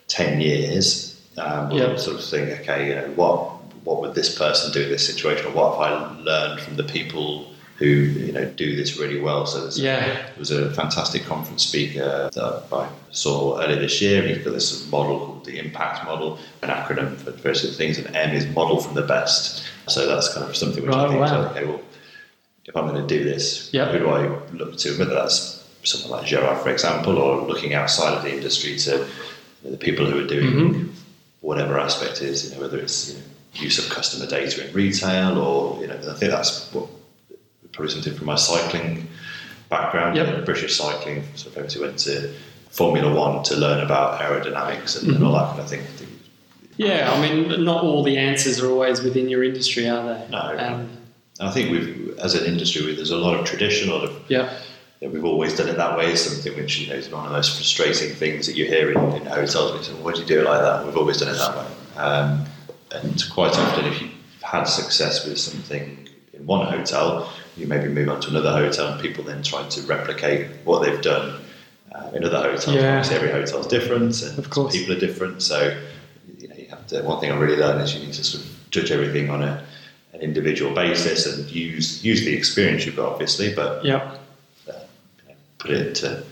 10 0.07 0.41
years 0.41 1.21
um, 1.37 1.69
sort 1.97 2.17
of 2.17 2.23
think 2.23 2.49
okay 2.61 2.89
you 2.89 2.95
know 2.95 3.07
what 3.15 3.37
what 3.83 4.01
would 4.01 4.15
this 4.15 4.37
person 4.37 4.73
do 4.73 4.81
in 4.81 4.89
this 4.89 5.05
situation? 5.05 5.45
Or 5.45 5.51
what 5.51 5.71
have 5.73 5.81
i 5.81 6.21
learned 6.21 6.59
from 6.59 6.75
the 6.75 6.83
people 6.83 7.53
who 7.77 7.85
you 7.85 8.31
know 8.31 8.45
do 8.45 8.75
this 8.75 8.97
really 8.97 9.19
well. 9.19 9.45
So 9.45 9.61
there's 9.61 9.79
yeah. 9.79 10.03
a, 10.03 10.07
there 10.07 10.33
was 10.39 10.51
a 10.51 10.73
fantastic 10.73 11.23
conference 11.25 11.63
speaker 11.63 12.29
that 12.33 12.63
I 12.71 12.89
saw 13.11 13.61
earlier 13.61 13.79
this 13.79 14.01
year. 14.01 14.23
He's 14.23 14.39
got 14.39 14.51
this 14.51 14.89
model 14.91 15.19
called 15.19 15.45
the 15.45 15.59
Impact 15.59 16.05
Model, 16.05 16.39
an 16.63 16.69
acronym 16.69 17.15
for 17.17 17.31
various 17.31 17.77
things, 17.77 17.97
and 17.97 18.15
M 18.15 18.31
is 18.31 18.47
Model 18.47 18.79
from 18.81 18.95
the 18.95 19.03
Best. 19.03 19.69
So 19.87 20.07
that's 20.07 20.33
kind 20.33 20.47
of 20.49 20.55
something 20.55 20.85
which 20.85 20.93
I 20.93 21.07
think, 21.07 21.19
wow. 21.21 21.49
okay, 21.51 21.65
well, 21.65 21.81
if 22.65 22.75
I'm 22.75 22.87
going 22.87 23.07
to 23.07 23.07
do 23.07 23.23
this, 23.23 23.69
yep. 23.73 23.91
who 23.91 23.99
do 23.99 24.09
I 24.09 24.27
look 24.51 24.77
to? 24.77 24.97
Whether 24.97 25.13
that's 25.13 25.65
someone 25.83 26.19
like 26.19 26.27
Gerard, 26.27 26.61
for 26.61 26.69
example, 26.69 27.17
or 27.17 27.47
looking 27.47 27.73
outside 27.73 28.13
of 28.13 28.23
the 28.23 28.33
industry 28.33 28.75
to 28.79 29.07
the 29.63 29.77
people 29.77 30.05
who 30.05 30.19
are 30.19 30.27
doing 30.27 30.53
mm-hmm. 30.53 30.91
whatever 31.41 31.79
aspect 31.79 32.21
is, 32.21 32.49
you 32.49 32.55
know, 32.55 32.61
whether 32.61 32.77
it's 32.77 33.11
you 33.11 33.19
know, 33.19 33.23
use 33.53 33.79
of 33.79 33.93
customer 33.93 34.29
data 34.29 34.67
in 34.67 34.73
retail 34.73 35.37
or 35.37 35.79
you 35.81 35.87
know, 35.87 35.95
I 35.95 36.13
think 36.13 36.31
that's 36.31 36.71
what 36.73 36.89
probably 37.77 37.93
something 37.93 38.15
from 38.15 38.25
my 38.25 38.35
cycling 38.35 39.07
background, 39.69 40.17
yep. 40.17 40.45
British 40.45 40.75
cycling. 40.75 41.23
So 41.35 41.49
I 41.49 41.59
obviously 41.59 41.81
went 41.81 41.99
to 41.99 42.33
Formula 42.71 43.13
One 43.13 43.43
to 43.43 43.55
learn 43.55 43.85
about 43.85 44.19
aerodynamics 44.19 44.99
and, 44.99 45.07
mm-hmm. 45.07 45.15
and 45.15 45.23
all 45.23 45.33
that 45.33 45.49
kind 45.49 45.59
of 45.61 45.69
thing. 45.69 45.83
Yeah, 46.75 47.11
I 47.11 47.21
mean, 47.21 47.63
not 47.63 47.83
all 47.83 48.03
the 48.03 48.17
answers 48.17 48.59
are 48.59 48.69
always 48.69 49.01
within 49.01 49.29
your 49.29 49.43
industry, 49.43 49.89
are 49.89 50.03
they? 50.03 50.29
No. 50.29 50.57
Um, 50.57 50.89
I 51.39 51.51
think 51.51 51.71
we've, 51.71 52.17
as 52.19 52.33
an 52.35 52.45
industry, 52.45 52.95
there's 52.95 53.11
a 53.11 53.17
lot 53.17 53.39
of 53.39 53.45
tradition, 53.45 53.89
a 53.89 53.93
lot 53.93 54.03
of 54.03 54.23
yeah. 54.27 54.59
You 54.99 55.07
know, 55.07 55.13
we've 55.13 55.25
always 55.25 55.55
done 55.55 55.69
it 55.69 55.77
that 55.77 55.95
way. 55.95 56.15
Something 56.15 56.55
which 56.55 56.79
you 56.79 56.89
know 56.89 56.95
is 56.95 57.09
one 57.09 57.23
of 57.25 57.29
the 57.29 57.35
most 57.35 57.55
frustrating 57.55 58.15
things 58.15 58.47
that 58.47 58.55
you 58.55 58.65
hear 58.65 58.91
in, 58.91 58.97
in 59.13 59.25
hotels. 59.27 59.77
We 59.77 59.83
say, 59.83 59.93
"Why 59.93 60.13
do 60.13 60.21
you 60.21 60.25
do 60.25 60.39
it 60.39 60.45
like 60.45 60.61
that?" 60.61 60.85
We've 60.85 60.97
always 60.97 61.17
done 61.17 61.29
it 61.29 61.37
that 61.37 61.55
way. 61.55 61.67
Um, 61.97 62.45
and 62.91 63.23
quite 63.31 63.55
often, 63.57 63.85
if 63.85 64.01
you've 64.01 64.11
had 64.41 64.63
success 64.63 65.27
with 65.27 65.37
something 65.37 66.09
in 66.33 66.45
one 66.47 66.65
hotel, 66.65 67.31
you 67.57 67.67
maybe 67.67 67.87
move 67.87 68.09
on 68.09 68.21
to 68.21 68.29
another 68.29 68.51
hotel, 68.51 68.93
and 68.93 69.01
people 69.01 69.23
then 69.23 69.43
try 69.43 69.67
to 69.67 69.81
replicate 69.83 70.47
what 70.63 70.83
they've 70.83 71.01
done 71.01 71.41
uh, 71.93 72.11
in 72.13 72.23
other 72.23 72.41
hotels. 72.41 72.75
Yeah. 72.75 73.05
every 73.11 73.31
hotel 73.31 73.59
is 73.59 73.67
different, 73.67 74.21
and 74.21 74.37
of 74.37 74.49
course. 74.49 74.75
people 74.75 74.95
are 74.95 74.99
different. 74.99 75.41
So, 75.41 75.77
you 76.37 76.47
know, 76.47 76.55
you 76.55 76.67
have 76.67 76.85
to. 76.87 77.01
One 77.03 77.19
thing 77.19 77.31
I 77.31 77.37
really 77.37 77.57
learned 77.57 77.81
is 77.81 77.93
you 77.93 78.05
need 78.05 78.13
to 78.13 78.23
sort 78.23 78.43
of 78.43 78.69
judge 78.69 78.91
everything 78.91 79.29
on 79.29 79.43
a, 79.43 79.63
an 80.13 80.21
individual 80.21 80.73
basis 80.73 81.25
and 81.25 81.49
use 81.49 82.03
use 82.03 82.25
the 82.25 82.35
experience 82.35 82.85
you've 82.85 82.95
got, 82.95 83.11
obviously, 83.11 83.53
but 83.53 83.83
yeah 83.83 84.17
put 85.57 85.71
it 85.71 85.87
into 85.87 86.23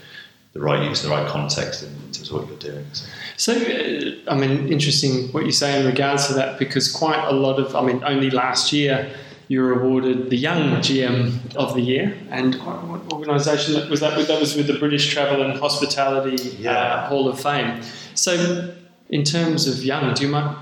the 0.54 0.60
right 0.60 0.88
use, 0.88 1.02
the 1.02 1.10
right 1.10 1.28
context 1.28 1.84
in, 1.84 1.90
terms 2.12 2.30
of 2.30 2.36
what 2.36 2.48
you're 2.48 2.58
doing. 2.58 2.86
So. 2.94 3.06
So, 3.38 3.54
uh, 3.54 4.32
I 4.32 4.36
mean, 4.36 4.72
interesting 4.72 5.28
what 5.34 5.46
you 5.46 5.52
say 5.52 5.80
in 5.80 5.86
regards 5.86 6.28
to 6.28 6.34
that 6.36 6.58
because 6.58 6.90
quite 6.90 7.22
a 7.28 7.34
lot 7.34 7.60
of, 7.60 7.76
I 7.76 7.82
mean, 7.82 8.02
only 8.06 8.30
last 8.30 8.72
year 8.72 9.14
you 9.48 9.62
were 9.62 9.80
awarded 9.80 10.30
the 10.30 10.38
Young 10.38 10.78
GM 10.82 11.56
of 11.56 11.76
the 11.76 11.82
Year, 11.82 12.18
and 12.32 12.56
what 12.56 13.02
organisation 13.14 13.90
was 13.90 14.00
that? 14.00 14.18
With? 14.18 14.28
That 14.28 14.40
was 14.40 14.56
with 14.56 14.68
the 14.68 14.78
British 14.80 15.12
Travel 15.14 15.44
and 15.44 15.60
Hospitality 15.60 16.58
yeah. 16.58 16.72
uh, 16.72 17.08
Hall 17.10 17.28
of 17.28 17.40
Fame. 17.40 17.82
So, 18.16 18.74
in 19.10 19.24
terms 19.24 19.68
of 19.68 19.84
young, 19.84 20.14
do 20.14 20.24
you 20.24 20.32
mind 20.32 20.58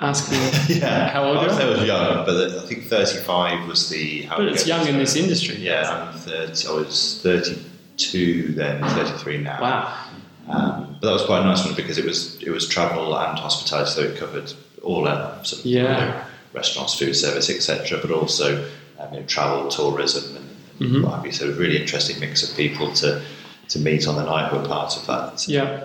asking 0.00 0.76
yeah. 0.76 1.08
how 1.08 1.24
old 1.24 1.42
you 1.42 1.48
are? 1.48 1.60
I 1.60 1.64
was 1.66 1.84
young, 1.84 2.26
but 2.26 2.50
I 2.52 2.66
think 2.66 2.84
35 2.84 3.68
was 3.68 3.88
the. 3.88 4.22
How 4.22 4.36
but 4.36 4.48
it's 4.48 4.66
young 4.66 4.86
in 4.86 4.98
this 4.98 5.16
industry. 5.16 5.56
Yeah, 5.56 6.10
I'm 6.12 6.18
30, 6.18 6.68
I 6.68 6.72
was 6.72 7.20
32 7.22 8.52
then, 8.52 8.82
33 8.82 9.38
now. 9.38 9.60
Wow. 9.60 10.02
Um, 10.48 10.98
but 11.00 11.08
that 11.08 11.12
was 11.12 11.24
quite 11.24 11.40
a 11.40 11.44
nice 11.44 11.64
one 11.64 11.74
because 11.74 11.98
it 11.98 12.04
was 12.04 12.40
it 12.42 12.50
was 12.50 12.68
travel 12.68 13.16
and 13.18 13.38
hospitality, 13.38 13.90
so 13.90 14.00
it 14.02 14.16
covered 14.16 14.52
all 14.82 15.02
levels 15.02 15.52
of 15.52 15.64
yeah. 15.64 15.80
You 15.80 16.10
know, 16.10 16.22
restaurants, 16.56 16.98
food 16.98 17.14
service, 17.14 17.48
etc. 17.50 17.98
But 18.00 18.10
also 18.10 18.68
um, 18.98 19.12
you 19.12 19.20
know, 19.20 19.26
travel, 19.26 19.68
tourism, 19.68 20.36
and 20.36 20.46
mm-hmm. 20.80 21.02
what 21.04 21.14
have 21.14 21.26
you. 21.26 21.32
So 21.32 21.50
a 21.50 21.52
really 21.52 21.80
interesting 21.80 22.18
mix 22.18 22.48
of 22.48 22.56
people 22.56 22.92
to 22.94 23.22
to 23.68 23.78
meet 23.78 24.08
on 24.08 24.16
the 24.16 24.24
night 24.24 24.48
who 24.50 24.58
were 24.58 24.66
part 24.66 24.96
of 24.96 25.06
that. 25.06 25.46
Yeah. 25.46 25.84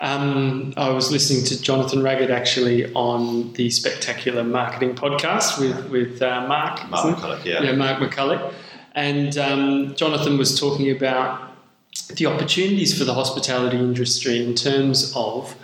Um, 0.00 0.74
I 0.76 0.90
was 0.90 1.10
listening 1.10 1.44
to 1.46 1.60
Jonathan 1.60 2.04
Raggett 2.04 2.30
actually 2.30 2.92
on 2.94 3.52
the 3.54 3.68
Spectacular 3.68 4.44
Marketing 4.44 4.94
podcast 4.94 5.58
with 5.58 5.90
with 5.90 6.22
uh, 6.22 6.46
Mark. 6.46 6.88
Mark 6.88 7.16
McCulloch, 7.16 7.44
yeah. 7.44 7.62
Yeah, 7.62 7.72
Mark 7.72 7.98
McCulloch. 7.98 8.52
And 8.94 9.36
um, 9.38 9.94
Jonathan 9.96 10.38
was 10.38 10.58
talking 10.58 10.90
about 10.90 11.52
the 12.14 12.26
opportunities 12.26 12.96
for 12.96 13.04
the 13.04 13.14
hospitality 13.14 13.76
industry 13.76 14.44
in 14.44 14.54
terms 14.54 15.12
of, 15.14 15.56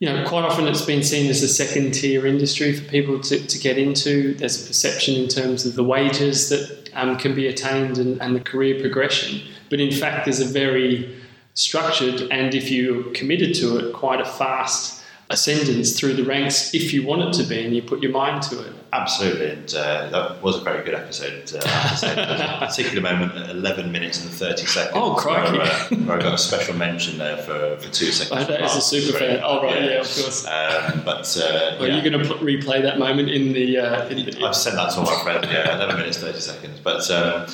you 0.00 0.08
know, 0.08 0.24
quite 0.28 0.44
often 0.44 0.68
it's 0.68 0.84
been 0.84 1.02
seen 1.02 1.28
as 1.28 1.42
a 1.42 1.48
second 1.48 1.92
tier 1.92 2.24
industry 2.24 2.72
for 2.72 2.88
people 2.88 3.18
to, 3.20 3.44
to 3.44 3.58
get 3.58 3.78
into. 3.78 4.34
There's 4.34 4.62
a 4.62 4.66
perception 4.68 5.16
in 5.16 5.28
terms 5.28 5.66
of 5.66 5.74
the 5.74 5.82
wages 5.82 6.48
that 6.50 6.88
um, 6.94 7.16
can 7.16 7.34
be 7.34 7.48
attained 7.48 7.98
and, 7.98 8.20
and 8.22 8.34
the 8.34 8.40
career 8.40 8.80
progression. 8.80 9.40
But 9.70 9.80
in 9.80 9.90
fact, 9.90 10.26
there's 10.26 10.40
a 10.40 10.44
very 10.44 11.16
structured 11.54 12.28
and, 12.30 12.54
if 12.54 12.70
you're 12.70 13.10
committed 13.12 13.56
to 13.56 13.78
it, 13.78 13.92
quite 13.92 14.20
a 14.20 14.24
fast 14.24 15.04
ascendance 15.30 15.98
through 15.98 16.14
the 16.14 16.24
ranks 16.24 16.72
if 16.74 16.92
you 16.92 17.04
want 17.04 17.22
it 17.22 17.42
to 17.42 17.48
be 17.48 17.64
and 17.64 17.74
you 17.74 17.82
put 17.82 18.00
your 18.00 18.12
mind 18.12 18.42
to 18.42 18.60
it. 18.62 18.72
Absolutely, 18.90 19.50
and 19.50 19.74
uh, 19.74 20.08
that 20.08 20.42
was 20.42 20.56
a 20.56 20.60
very 20.60 20.82
good 20.82 20.94
episode. 20.94 21.52
Uh, 21.54 22.58
a 22.58 22.58
particular 22.66 23.02
moment 23.02 23.36
at 23.36 23.50
11 23.50 23.92
minutes 23.92 24.22
and 24.22 24.30
30 24.30 24.64
seconds. 24.64 24.96
Oh, 24.96 25.14
crikey. 25.14 25.58
Where, 25.58 25.66
uh, 25.66 25.88
where 26.06 26.18
I 26.18 26.22
got 26.22 26.34
a 26.34 26.38
special 26.38 26.74
mention 26.74 27.18
there 27.18 27.36
for, 27.36 27.76
for 27.76 27.92
two 27.92 28.12
seconds. 28.12 28.44
Oh, 28.44 28.50
that 28.50 28.62
is 28.62 28.76
a 28.76 28.80
super 28.80 29.18
fan. 29.18 29.40
Oh, 29.44 29.62
right, 29.62 29.82
yeah, 29.82 29.88
yeah 29.88 30.00
of 30.00 30.06
course. 30.06 30.46
Um, 30.46 31.02
but 31.04 31.36
uh, 31.36 31.76
well, 31.78 31.88
yeah. 31.88 31.94
you're 32.00 32.10
going 32.10 32.24
to 32.24 32.34
pl- 32.34 32.38
replay 32.38 32.80
that 32.80 32.98
moment 32.98 33.28
in 33.28 33.52
the. 33.52 33.78
Uh, 33.78 34.08
in 34.08 34.24
the 34.24 34.46
I've 34.46 34.56
sent 34.56 34.76
that 34.76 34.90
to 34.92 35.00
all 35.00 35.04
my 35.04 35.22
friends, 35.22 35.46
yeah, 35.52 35.76
11 35.76 35.96
minutes, 35.96 36.18
30 36.18 36.40
seconds. 36.40 36.80
But 36.80 37.10
um, 37.10 37.46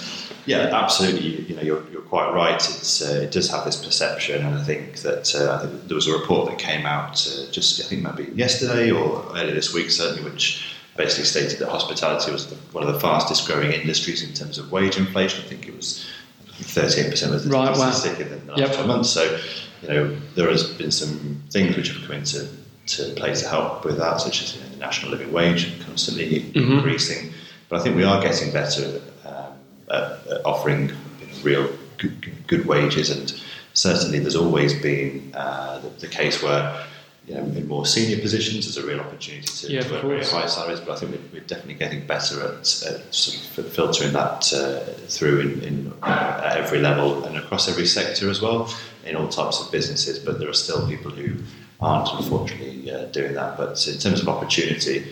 yeah, 0.47 0.71
absolutely. 0.73 1.47
You 1.47 1.57
know, 1.57 1.63
you're, 1.63 1.91
you're 1.91 2.03
quite 2.03 2.33
right. 2.33 2.55
It's 2.55 3.03
uh, 3.03 3.23
it 3.23 3.33
does 3.33 3.51
have 3.51 3.65
this 3.65 3.85
perception, 3.85 4.47
and 4.47 4.55
I 4.55 4.63
think 4.63 4.99
that 4.99 5.35
uh, 5.35 5.57
I 5.57 5.67
think 5.67 5.89
there 5.89 5.97
was 5.97 6.07
a 6.07 6.13
report 6.13 6.49
that 6.51 6.59
came 6.59 6.87
out 6.87 7.27
uh, 7.27 7.51
just 7.51 7.81
I 7.81 7.89
think 7.89 8.03
maybe 8.03 8.31
yesterday 8.37 8.91
or 8.91 9.25
earlier 9.31 9.55
this 9.55 9.75
week, 9.75 9.91
certainly, 9.91 10.31
which 10.31 10.74
basically 10.97 11.25
stated 11.25 11.59
that 11.59 11.69
hospitality 11.69 12.31
was 12.31 12.49
the, 12.49 12.57
one 12.73 12.87
of 12.87 12.93
the 12.93 13.01
fastest 13.01 13.47
growing 13.47 13.73
industries 13.73 14.23
in 14.23 14.33
terms 14.33 14.59
of 14.59 14.71
wage 14.71 14.97
inflation. 14.97 15.45
I 15.45 15.49
think 15.49 15.67
it 15.67 15.75
was 15.75 16.07
38% 16.47 17.35
of 17.35 17.45
the 17.45 17.51
right, 17.51 17.75
statistic 17.75 18.19
wow. 18.19 18.37
in 18.37 18.47
the 18.47 18.53
last 18.53 18.61
yep. 18.61 18.73
12 18.73 18.87
months. 18.87 19.11
So, 19.11 19.41
you 19.83 19.89
know, 19.89 20.17
there 20.35 20.49
has 20.49 20.65
been 20.65 20.91
some 20.91 21.43
things 21.51 21.77
which 21.77 21.89
have 21.89 22.03
come 22.03 22.17
into 22.17 22.49
to 22.87 23.15
play 23.15 23.35
to 23.35 23.49
help 23.49 23.85
with 23.85 23.97
that, 23.99 24.21
such 24.21 24.43
as 24.43 24.55
you 24.55 24.63
know, 24.63 24.69
the 24.69 24.77
national 24.77 25.11
living 25.11 25.33
wage 25.33 25.81
constantly 25.85 26.41
mm-hmm. 26.41 26.73
increasing. 26.73 27.33
But 27.69 27.81
I 27.81 27.83
think 27.83 27.97
we 27.97 28.05
are 28.05 28.23
getting 28.23 28.53
better 28.53 29.01
um, 29.25 29.53
at, 29.91 30.27
at, 30.27 30.45
offering 30.45 30.91
you 31.21 31.27
know, 31.27 31.33
real 31.43 31.79
good, 31.99 32.47
good, 32.47 32.67
wages, 32.67 33.11
and 33.11 33.41
certainly 33.73 34.19
there's 34.19 34.37
always 34.37 34.81
been 34.81 35.33
uh, 35.35 35.81
the, 35.81 35.89
the 35.89 36.09
case 36.09 36.43
where 36.43 36.85
you 37.27 37.35
know, 37.35 37.41
in 37.41 37.67
more 37.67 37.87
senior 37.87 38.19
positions, 38.19 38.67
there's 38.67 38.85
a 38.85 38.87
real 38.87 39.01
opportunity 39.01 39.47
to, 39.47 39.73
yeah, 39.73 39.81
to 39.81 39.97
earn 39.97 40.09
very 40.09 40.25
high 40.25 40.47
salaries. 40.47 40.81
But 40.81 40.93
I 40.93 40.97
think 40.97 41.13
we're, 41.13 41.41
we're 41.41 41.47
definitely 41.47 41.75
getting 41.75 42.07
better 42.07 42.43
at, 42.43 42.59
at 42.59 43.15
sort 43.15 43.67
of 43.67 43.73
filtering 43.73 44.13
that 44.13 44.53
uh, 44.53 44.81
through 45.09 45.41
in, 45.41 45.63
in 45.63 45.93
uh, 46.03 46.43
at 46.45 46.59
every 46.59 46.81
level 46.81 47.25
and 47.25 47.37
across 47.39 47.69
every 47.69 47.87
sector 47.87 48.29
as 48.29 48.43
well, 48.43 48.73
in 49.07 49.17
all 49.17 49.29
types 49.29 49.61
of 49.61 49.73
businesses. 49.73 50.19
But 50.19 50.39
there 50.39 50.51
are 50.51 50.55
still 50.55 50.87
people 50.87 51.11
who 51.11 51.37
aren't, 51.81 52.13
unfortunately, 52.13 52.91
uh, 52.91 53.07
doing 53.07 53.33
that. 53.35 53.57
But 53.57 53.87
in 53.89 53.99
terms 53.99 54.21
of 54.21 54.29
opportunity, 54.29 55.07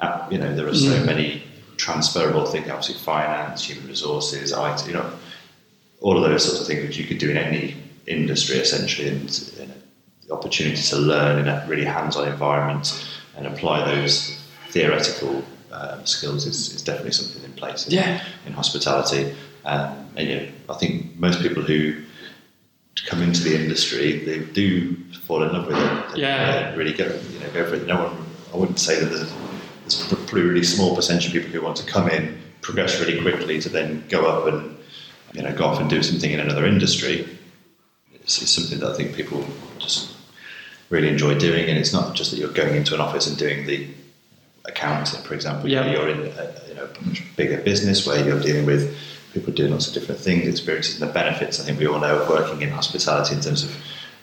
uh, 0.00 0.26
you 0.30 0.38
know, 0.38 0.54
there 0.54 0.66
are 0.66 0.74
so 0.74 0.98
mm. 0.98 1.04
many 1.04 1.42
transferable 1.76 2.46
things. 2.46 2.68
Obviously, 2.70 2.94
finance, 2.94 3.64
human 3.64 3.86
resources, 3.88 4.52
IT. 4.56 4.86
You 4.86 4.94
know, 4.94 5.12
all 6.00 6.16
of 6.16 6.22
those 6.22 6.44
sorts 6.44 6.62
of 6.62 6.66
things 6.66 6.82
which 6.82 6.96
you 6.96 7.04
could 7.04 7.18
do 7.18 7.30
in 7.30 7.36
any 7.36 7.76
industry 8.06 8.56
essentially, 8.56 9.08
and 9.08 9.50
you 9.58 9.66
know, 9.66 9.74
the 10.28 10.34
opportunity 10.34 10.80
to 10.80 10.96
learn 10.96 11.38
in 11.38 11.48
a 11.48 11.64
really 11.66 11.84
hands-on 11.84 12.28
environment 12.28 13.08
and 13.36 13.46
apply 13.46 13.84
those 13.84 14.38
theoretical 14.68 15.42
um, 15.72 16.04
skills 16.04 16.46
is, 16.46 16.74
is, 16.74 16.82
definitely 16.82 17.12
something 17.12 17.42
in 17.44 17.52
place 17.52 17.86
in, 17.86 17.94
yeah. 17.94 18.22
in 18.46 18.52
hospitality. 18.52 19.34
Um, 19.64 20.08
and 20.16 20.28
you 20.28 20.36
know, 20.36 20.48
I 20.70 20.74
think 20.74 21.16
most 21.16 21.40
people 21.40 21.62
who 21.62 22.02
come 23.06 23.22
into 23.22 23.42
the 23.42 23.54
industry, 23.54 24.24
they 24.24 24.40
do 24.40 24.96
fall 25.26 25.42
in 25.42 25.52
love 25.52 25.66
with 25.66 25.76
it. 25.76 26.18
yeah. 26.18 26.70
Uh, 26.72 26.76
really 26.76 26.92
go, 26.92 27.04
you 27.04 27.40
know, 27.40 27.50
go 27.52 27.66
for 27.68 27.76
it. 27.76 27.86
No 27.86 28.04
one, 28.04 28.26
I 28.52 28.56
wouldn't 28.56 28.80
say 28.80 28.98
that 29.00 29.06
there's, 29.06 29.32
there's 29.82 30.12
a 30.12 30.16
really 30.34 30.62
small 30.62 30.94
percentage 30.94 31.26
of 31.26 31.32
people 31.32 31.50
who 31.50 31.62
want 31.62 31.76
to 31.76 31.86
come 31.86 32.08
in, 32.08 32.38
progress 32.60 33.00
really 33.00 33.20
quickly 33.20 33.60
to 33.60 33.68
then 33.68 34.04
go 34.08 34.26
up 34.26 34.52
and 34.52 34.76
you 35.32 35.42
know 35.42 35.54
go 35.54 35.64
off 35.64 35.80
and 35.80 35.88
do 35.88 36.02
something 36.02 36.30
in 36.30 36.40
another 36.40 36.66
industry. 36.66 37.26
It's, 38.14 38.42
it's 38.42 38.50
something 38.50 38.80
that 38.80 38.90
I 38.90 38.94
think 38.94 39.14
people 39.14 39.44
just 39.78 40.17
really 40.90 41.08
enjoy 41.08 41.38
doing. 41.38 41.68
And 41.68 41.78
it's 41.78 41.92
not 41.92 42.14
just 42.14 42.30
that 42.30 42.38
you're 42.38 42.52
going 42.52 42.74
into 42.74 42.94
an 42.94 43.00
office 43.00 43.26
and 43.26 43.36
doing 43.36 43.66
the 43.66 43.88
accounting, 44.64 45.22
for 45.22 45.34
example. 45.34 45.68
Yeah. 45.68 45.90
You're 45.90 46.08
in 46.08 46.20
a, 46.20 46.52
you 46.68 46.74
know, 46.74 46.88
much 47.02 47.22
bigger 47.36 47.58
business 47.58 48.06
where 48.06 48.24
you're 48.24 48.40
dealing 48.40 48.66
with 48.66 48.96
people 49.32 49.52
doing 49.52 49.72
lots 49.72 49.88
of 49.88 49.94
different 49.94 50.20
things, 50.20 50.46
experiences 50.46 51.00
and 51.00 51.08
the 51.08 51.12
benefits. 51.12 51.60
I 51.60 51.64
think 51.64 51.78
we 51.78 51.86
all 51.86 52.00
know 52.00 52.20
of 52.20 52.28
working 52.28 52.62
in 52.62 52.70
hospitality 52.70 53.34
in 53.34 53.40
terms 53.40 53.64
of 53.64 53.76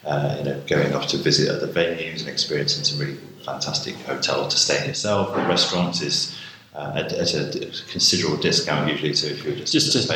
uh, 0.06 0.36
you 0.38 0.44
know 0.46 0.62
going 0.68 0.94
off 0.94 1.08
to 1.08 1.18
visit 1.18 1.50
other 1.50 1.68
venues 1.68 2.20
and 2.20 2.30
experiencing 2.30 2.84
some 2.84 3.00
really 3.00 3.18
fantastic 3.44 3.96
hotel 4.02 4.48
to 4.48 4.58
stay 4.58 4.82
in 4.82 4.88
yourself 4.88 5.36
The 5.36 5.42
restaurants 5.44 6.02
is 6.02 6.38
uh, 6.74 6.94
at, 6.96 7.14
at, 7.14 7.34
a 7.34 7.72
considerable 7.90 8.38
discount 8.38 8.90
usually. 8.90 9.14
So 9.14 9.28
if 9.28 9.44
you're 9.44 9.56
just 9.56 9.74
just, 9.74 9.92
just 9.94 10.10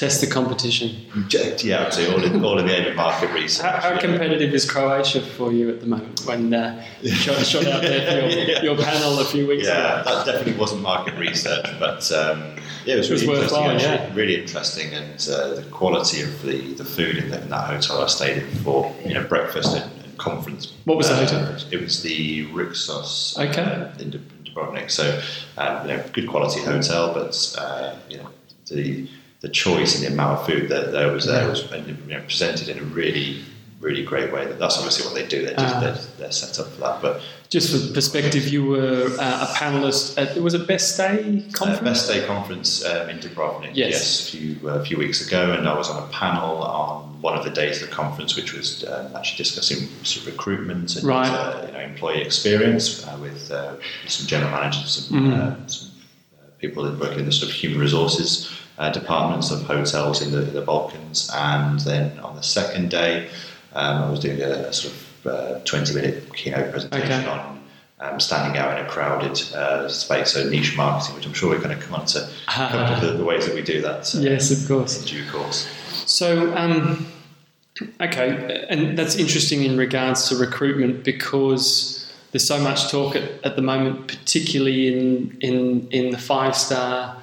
test 0.00 0.22
the 0.22 0.26
competition. 0.26 0.96
Yeah, 1.28 1.80
absolutely. 1.80 2.14
All 2.14 2.24
in, 2.24 2.44
all 2.44 2.58
in 2.58 2.66
the 2.66 2.74
aim 2.74 2.88
of 2.88 2.96
market 2.96 3.30
research. 3.34 3.66
How, 3.66 3.92
how 3.92 4.00
competitive 4.00 4.54
is 4.54 4.68
Croatia 4.68 5.20
for 5.20 5.52
you 5.52 5.68
at 5.68 5.80
the 5.80 5.86
moment? 5.86 6.22
When 6.24 6.54
uh, 6.54 6.82
shot, 7.04 7.44
shot 7.44 7.66
out 7.66 7.82
there 7.82 8.10
for 8.10 8.34
your, 8.34 8.48
yeah. 8.48 8.62
your, 8.62 8.76
panel 8.78 9.20
a 9.20 9.26
few 9.26 9.46
weeks 9.46 9.66
yeah, 9.66 10.00
ago. 10.00 10.10
that 10.10 10.24
definitely 10.24 10.58
wasn't 10.58 10.80
market 10.80 11.18
research, 11.18 11.66
but 11.78 12.10
um, 12.12 12.56
yeah, 12.86 12.94
it 12.94 12.98
was, 12.98 13.10
it 13.10 13.28
really 13.28 13.40
was 13.40 13.52
interesting. 13.52 13.66
Actually, 13.66 14.08
yeah. 14.08 14.14
Really 14.14 14.40
interesting, 14.40 14.94
and 14.94 15.28
uh, 15.30 15.54
the 15.56 15.66
quality 15.70 16.22
of 16.22 16.42
the, 16.42 16.72
the 16.74 16.84
food 16.84 17.18
in, 17.18 17.28
the, 17.28 17.42
in, 17.42 17.50
that 17.50 17.66
hotel 17.66 18.02
I 18.02 18.06
stayed 18.06 18.42
in 18.42 18.48
for 18.64 18.96
you 19.04 19.12
know 19.12 19.24
breakfast 19.24 19.76
and, 19.76 20.02
and 20.02 20.16
conference. 20.16 20.72
What 20.86 20.96
was 20.96 21.10
uh, 21.10 21.20
the 21.20 21.26
hotel? 21.26 21.56
It 21.70 21.78
was 21.78 22.02
the 22.02 22.46
Rixos. 22.46 23.38
Okay. 23.38 23.62
Uh, 23.62 24.02
in 24.02 24.12
Dubrovnik. 24.44 24.90
So 24.90 25.20
um, 25.58 25.86
you 25.86 25.94
know, 25.94 26.04
good 26.14 26.26
quality 26.26 26.62
hotel, 26.62 27.12
but 27.12 27.54
uh, 27.58 27.96
you 28.08 28.16
know 28.16 28.30
the 28.66 29.06
the 29.40 29.48
choice 29.48 29.94
and 29.94 30.04
the 30.04 30.12
amount 30.12 30.40
of 30.40 30.46
food 30.46 30.68
that 30.68 30.92
there 30.92 31.10
was 31.12 31.26
there 31.26 31.48
was 31.48 31.70
you 31.72 31.96
know, 32.06 32.20
presented 32.20 32.68
in 32.68 32.78
a 32.78 32.82
really 32.82 33.42
really 33.80 34.04
great 34.04 34.32
way. 34.32 34.46
That's 34.52 34.76
obviously 34.76 35.06
what 35.06 35.14
they 35.14 35.26
do. 35.26 35.44
They're, 35.44 35.54
just, 35.54 35.74
uh, 35.74 35.80
they're, 35.80 35.98
they're, 36.18 36.32
set 36.32 36.58
up 36.60 36.70
for 36.72 36.80
that. 36.82 37.02
But 37.02 37.22
just 37.48 37.72
for 37.72 37.94
perspective, 37.94 38.46
you 38.48 38.64
were 38.64 39.06
uh, 39.18 39.46
a 39.46 39.54
panelist 39.54 40.18
at 40.18 40.36
was 40.40 40.54
it 40.54 40.68
Best 40.68 40.96
Day 40.96 41.44
conference? 41.52 41.80
Uh, 41.80 41.84
Best 41.84 42.08
Day 42.08 42.26
conference 42.26 42.84
um, 42.84 43.08
in 43.08 43.18
Dubrovnik. 43.18 43.74
Yes, 43.74 43.92
yes 43.92 44.28
a 44.28 44.36
few 44.36 44.68
uh, 44.68 44.74
a 44.74 44.84
few 44.84 44.98
weeks 44.98 45.26
ago, 45.26 45.52
and 45.52 45.66
I 45.66 45.76
was 45.76 45.90
on 45.90 46.02
a 46.02 46.12
panel 46.12 46.62
on 46.62 47.20
one 47.22 47.36
of 47.36 47.44
the 47.44 47.50
days 47.50 47.82
of 47.82 47.88
the 47.88 47.94
conference, 47.94 48.36
which 48.36 48.52
was 48.52 48.84
um, 48.84 49.14
actually 49.16 49.38
discussing 49.38 49.88
sort 50.04 50.26
of 50.26 50.32
recruitment 50.32 50.96
and 50.96 51.04
right. 51.04 51.28
Uh, 51.28 51.64
you 51.66 51.72
know, 51.72 51.80
employee 51.80 52.20
experience 52.20 53.06
uh, 53.06 53.18
with 53.20 53.48
some 54.06 54.26
general 54.26 54.50
managers, 54.50 55.10
and 55.10 55.20
mm-hmm. 55.22 55.66
some 55.66 55.90
people 56.58 56.82
that 56.82 56.98
work 57.00 57.16
in 57.16 57.24
the 57.24 57.32
sort 57.32 57.50
of 57.50 57.56
human 57.56 57.80
resources. 57.80 58.50
Departments 58.88 59.50
of 59.50 59.62
hotels 59.64 60.22
in 60.22 60.32
the, 60.32 60.40
the 60.40 60.62
Balkans, 60.62 61.30
and 61.34 61.78
then 61.80 62.18
on 62.20 62.34
the 62.36 62.42
second 62.42 62.90
day, 62.90 63.28
um, 63.74 64.04
I 64.04 64.10
was 64.10 64.20
doing 64.20 64.40
a, 64.40 64.68
a 64.68 64.72
sort 64.72 64.94
of 64.94 65.26
uh, 65.26 65.60
20 65.60 65.94
minute 65.94 66.34
keynote 66.34 66.70
presentation 66.70 67.20
okay. 67.20 67.28
on 67.28 67.60
um, 68.00 68.18
standing 68.18 68.58
out 68.58 68.78
in 68.78 68.84
a 68.84 68.88
crowded 68.88 69.32
uh, 69.54 69.88
space, 69.88 70.32
so 70.32 70.48
niche 70.48 70.76
marketing, 70.76 71.16
which 71.16 71.26
I'm 71.26 71.34
sure 71.34 71.50
we're 71.50 71.60
going 71.60 71.78
to 71.78 71.84
come 71.84 71.94
on 71.94 72.06
to 72.06 72.28
a 72.48 72.50
couple 72.50 73.10
of 73.10 73.18
the, 73.18 73.24
ways 73.24 73.46
that 73.46 73.54
we 73.54 73.62
do 73.62 73.82
that. 73.82 74.14
Uh, 74.14 74.20
yes, 74.20 74.50
of 74.50 74.66
course. 74.66 75.00
In 75.00 75.06
due 75.06 75.30
course. 75.30 75.68
So, 76.06 76.56
um, 76.56 77.06
okay, 78.00 78.66
and 78.70 78.98
that's 78.98 79.16
interesting 79.16 79.64
in 79.64 79.76
regards 79.76 80.28
to 80.30 80.36
recruitment 80.36 81.04
because 81.04 82.10
there's 82.32 82.46
so 82.46 82.58
much 82.58 82.90
talk 82.90 83.16
at, 83.16 83.44
at 83.44 83.56
the 83.56 83.62
moment, 83.62 84.08
particularly 84.08 84.88
in, 84.88 85.36
in, 85.40 85.88
in 85.90 86.10
the 86.10 86.18
five 86.18 86.56
star 86.56 87.19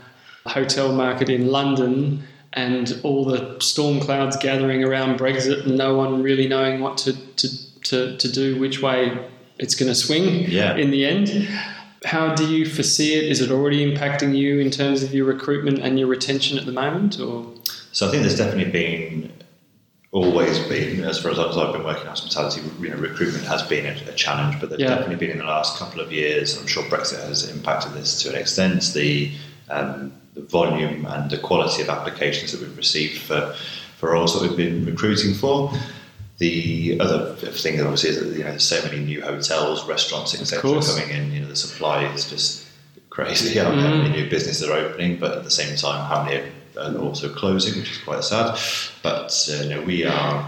hotel 0.47 0.93
market 0.93 1.29
in 1.29 1.47
London 1.47 2.23
and 2.53 2.99
all 3.03 3.25
the 3.25 3.57
storm 3.59 3.99
clouds 3.99 4.37
gathering 4.37 4.83
around 4.83 5.19
Brexit 5.19 5.65
and 5.65 5.77
no 5.77 5.95
one 5.95 6.23
really 6.23 6.47
knowing 6.47 6.81
what 6.81 6.97
to, 6.99 7.13
to, 7.35 7.81
to, 7.83 8.17
to 8.17 8.31
do, 8.31 8.59
which 8.59 8.81
way 8.81 9.17
it's 9.59 9.75
going 9.75 9.89
to 9.89 9.95
swing 9.95 10.45
yeah. 10.49 10.75
in 10.75 10.91
the 10.91 11.05
end. 11.05 11.29
How 12.05 12.33
do 12.33 12.47
you 12.47 12.65
foresee 12.65 13.15
it? 13.15 13.25
Is 13.25 13.41
it 13.41 13.51
already 13.51 13.85
impacting 13.85 14.35
you 14.35 14.59
in 14.59 14.71
terms 14.71 15.03
of 15.03 15.13
your 15.13 15.25
recruitment 15.25 15.79
and 15.79 15.99
your 15.99 16.07
retention 16.07 16.57
at 16.57 16.65
the 16.65 16.71
moment? 16.71 17.19
Or 17.19 17.53
so 17.91 18.07
I 18.07 18.11
think 18.11 18.23
there's 18.23 18.37
definitely 18.37 18.71
been 18.71 19.33
always 20.11 20.57
been 20.67 21.03
as 21.03 21.21
far 21.21 21.31
as 21.31 21.39
I've 21.39 21.73
been 21.73 21.83
working 21.83 22.03
in 22.03 22.07
hospitality. 22.07 22.61
You 22.79 22.89
know, 22.89 22.97
recruitment 22.97 23.45
has 23.45 23.61
been 23.63 23.85
a, 23.85 24.09
a 24.09 24.13
challenge, 24.13 24.59
but 24.59 24.69
there's 24.69 24.81
yeah. 24.81 24.89
definitely 24.89 25.17
been 25.17 25.31
in 25.31 25.39
the 25.39 25.45
last 25.45 25.77
couple 25.77 25.99
of 26.01 26.11
years. 26.11 26.57
I'm 26.57 26.67
sure 26.67 26.83
Brexit 26.83 27.21
has 27.27 27.49
impacted 27.49 27.93
this 27.93 28.21
to 28.23 28.29
an 28.29 28.35
extent. 28.35 28.83
The 28.93 29.31
um, 29.69 30.13
the 30.37 30.43
volume 30.47 31.05
and 31.05 31.29
the 31.29 31.37
quality 31.37 31.81
of 31.81 31.89
applications 31.89 32.51
that 32.51 32.61
we've 32.61 32.77
received 32.77 33.21
for, 33.21 33.53
for 33.97 34.11
roles 34.11 34.33
that 34.33 34.47
we've 34.47 34.57
been 34.57 34.85
recruiting 34.85 35.33
for. 35.33 35.71
The 36.37 36.99
other 36.99 37.33
thing, 37.35 37.81
obviously, 37.81 38.11
is 38.11 38.19
that 38.19 38.37
you 38.37 38.43
know 38.43 38.51
there's 38.51 38.63
so 38.63 38.81
many 38.83 38.99
new 38.99 39.21
hotels, 39.23 39.87
restaurants, 39.87 40.39
etc. 40.39 40.81
coming 40.81 41.09
in. 41.09 41.31
You 41.31 41.39
know, 41.41 41.47
the 41.47 41.55
supply 41.55 42.05
is 42.13 42.29
just 42.29 42.67
crazy. 43.09 43.57
How 43.57 43.71
mm. 43.71 44.03
many 44.03 44.09
new 44.09 44.29
businesses 44.29 44.69
are 44.69 44.73
opening, 44.73 45.17
but 45.17 45.35
at 45.35 45.43
the 45.43 45.49
same 45.49 45.75
time, 45.75 46.05
how 46.05 46.23
many 46.23 46.47
are 46.77 46.95
also 46.99 47.33
closing, 47.33 47.79
which 47.79 47.89
is 47.89 47.97
quite 47.97 48.23
sad. 48.23 48.59
But 49.01 49.49
uh, 49.51 49.63
you 49.63 49.69
know, 49.69 49.81
we 49.81 50.05
are 50.05 50.47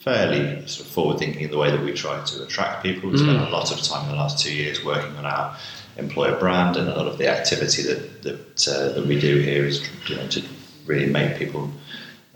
fairly 0.00 0.66
sort 0.66 0.86
of 0.88 0.92
forward 0.92 1.18
thinking 1.18 1.42
in 1.42 1.50
the 1.50 1.58
way 1.58 1.70
that 1.70 1.82
we 1.84 1.92
try 1.92 2.24
to 2.24 2.42
attract 2.42 2.82
people. 2.82 3.10
We 3.10 3.16
mm. 3.16 3.22
spent 3.22 3.38
a 3.38 3.50
lot 3.50 3.70
of 3.70 3.82
time 3.82 4.04
in 4.06 4.12
the 4.12 4.16
last 4.16 4.42
two 4.42 4.54
years 4.54 4.82
working 4.82 5.14
on 5.16 5.26
our 5.26 5.56
employer 5.96 6.38
brand, 6.38 6.76
and 6.76 6.88
a 6.88 6.96
lot 6.96 7.06
of 7.06 7.18
the 7.18 7.28
activity 7.28 7.82
that 7.82 8.22
that, 8.22 8.68
uh, 8.68 8.92
that 8.92 9.06
we 9.06 9.18
do 9.18 9.38
here 9.38 9.64
is 9.64 9.88
you 10.08 10.16
know, 10.16 10.26
to 10.28 10.42
really 10.86 11.06
make 11.06 11.36
people 11.36 11.70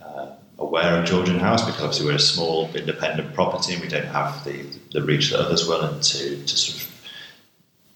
uh, 0.02 0.28
aware 0.58 0.98
of 0.98 1.06
Georgian 1.06 1.38
House 1.38 1.64
because 1.64 1.82
obviously 1.82 2.06
we're 2.06 2.16
a 2.16 2.18
small 2.18 2.70
independent 2.74 3.34
property 3.34 3.74
and 3.74 3.82
we 3.82 3.88
don't 3.88 4.06
have 4.06 4.44
the, 4.44 4.62
the 4.92 5.02
reach 5.02 5.30
that 5.30 5.40
others 5.40 5.66
will, 5.66 5.82
and 5.82 6.02
to, 6.02 6.44
to 6.44 6.56
sort 6.56 6.82
of 6.82 6.92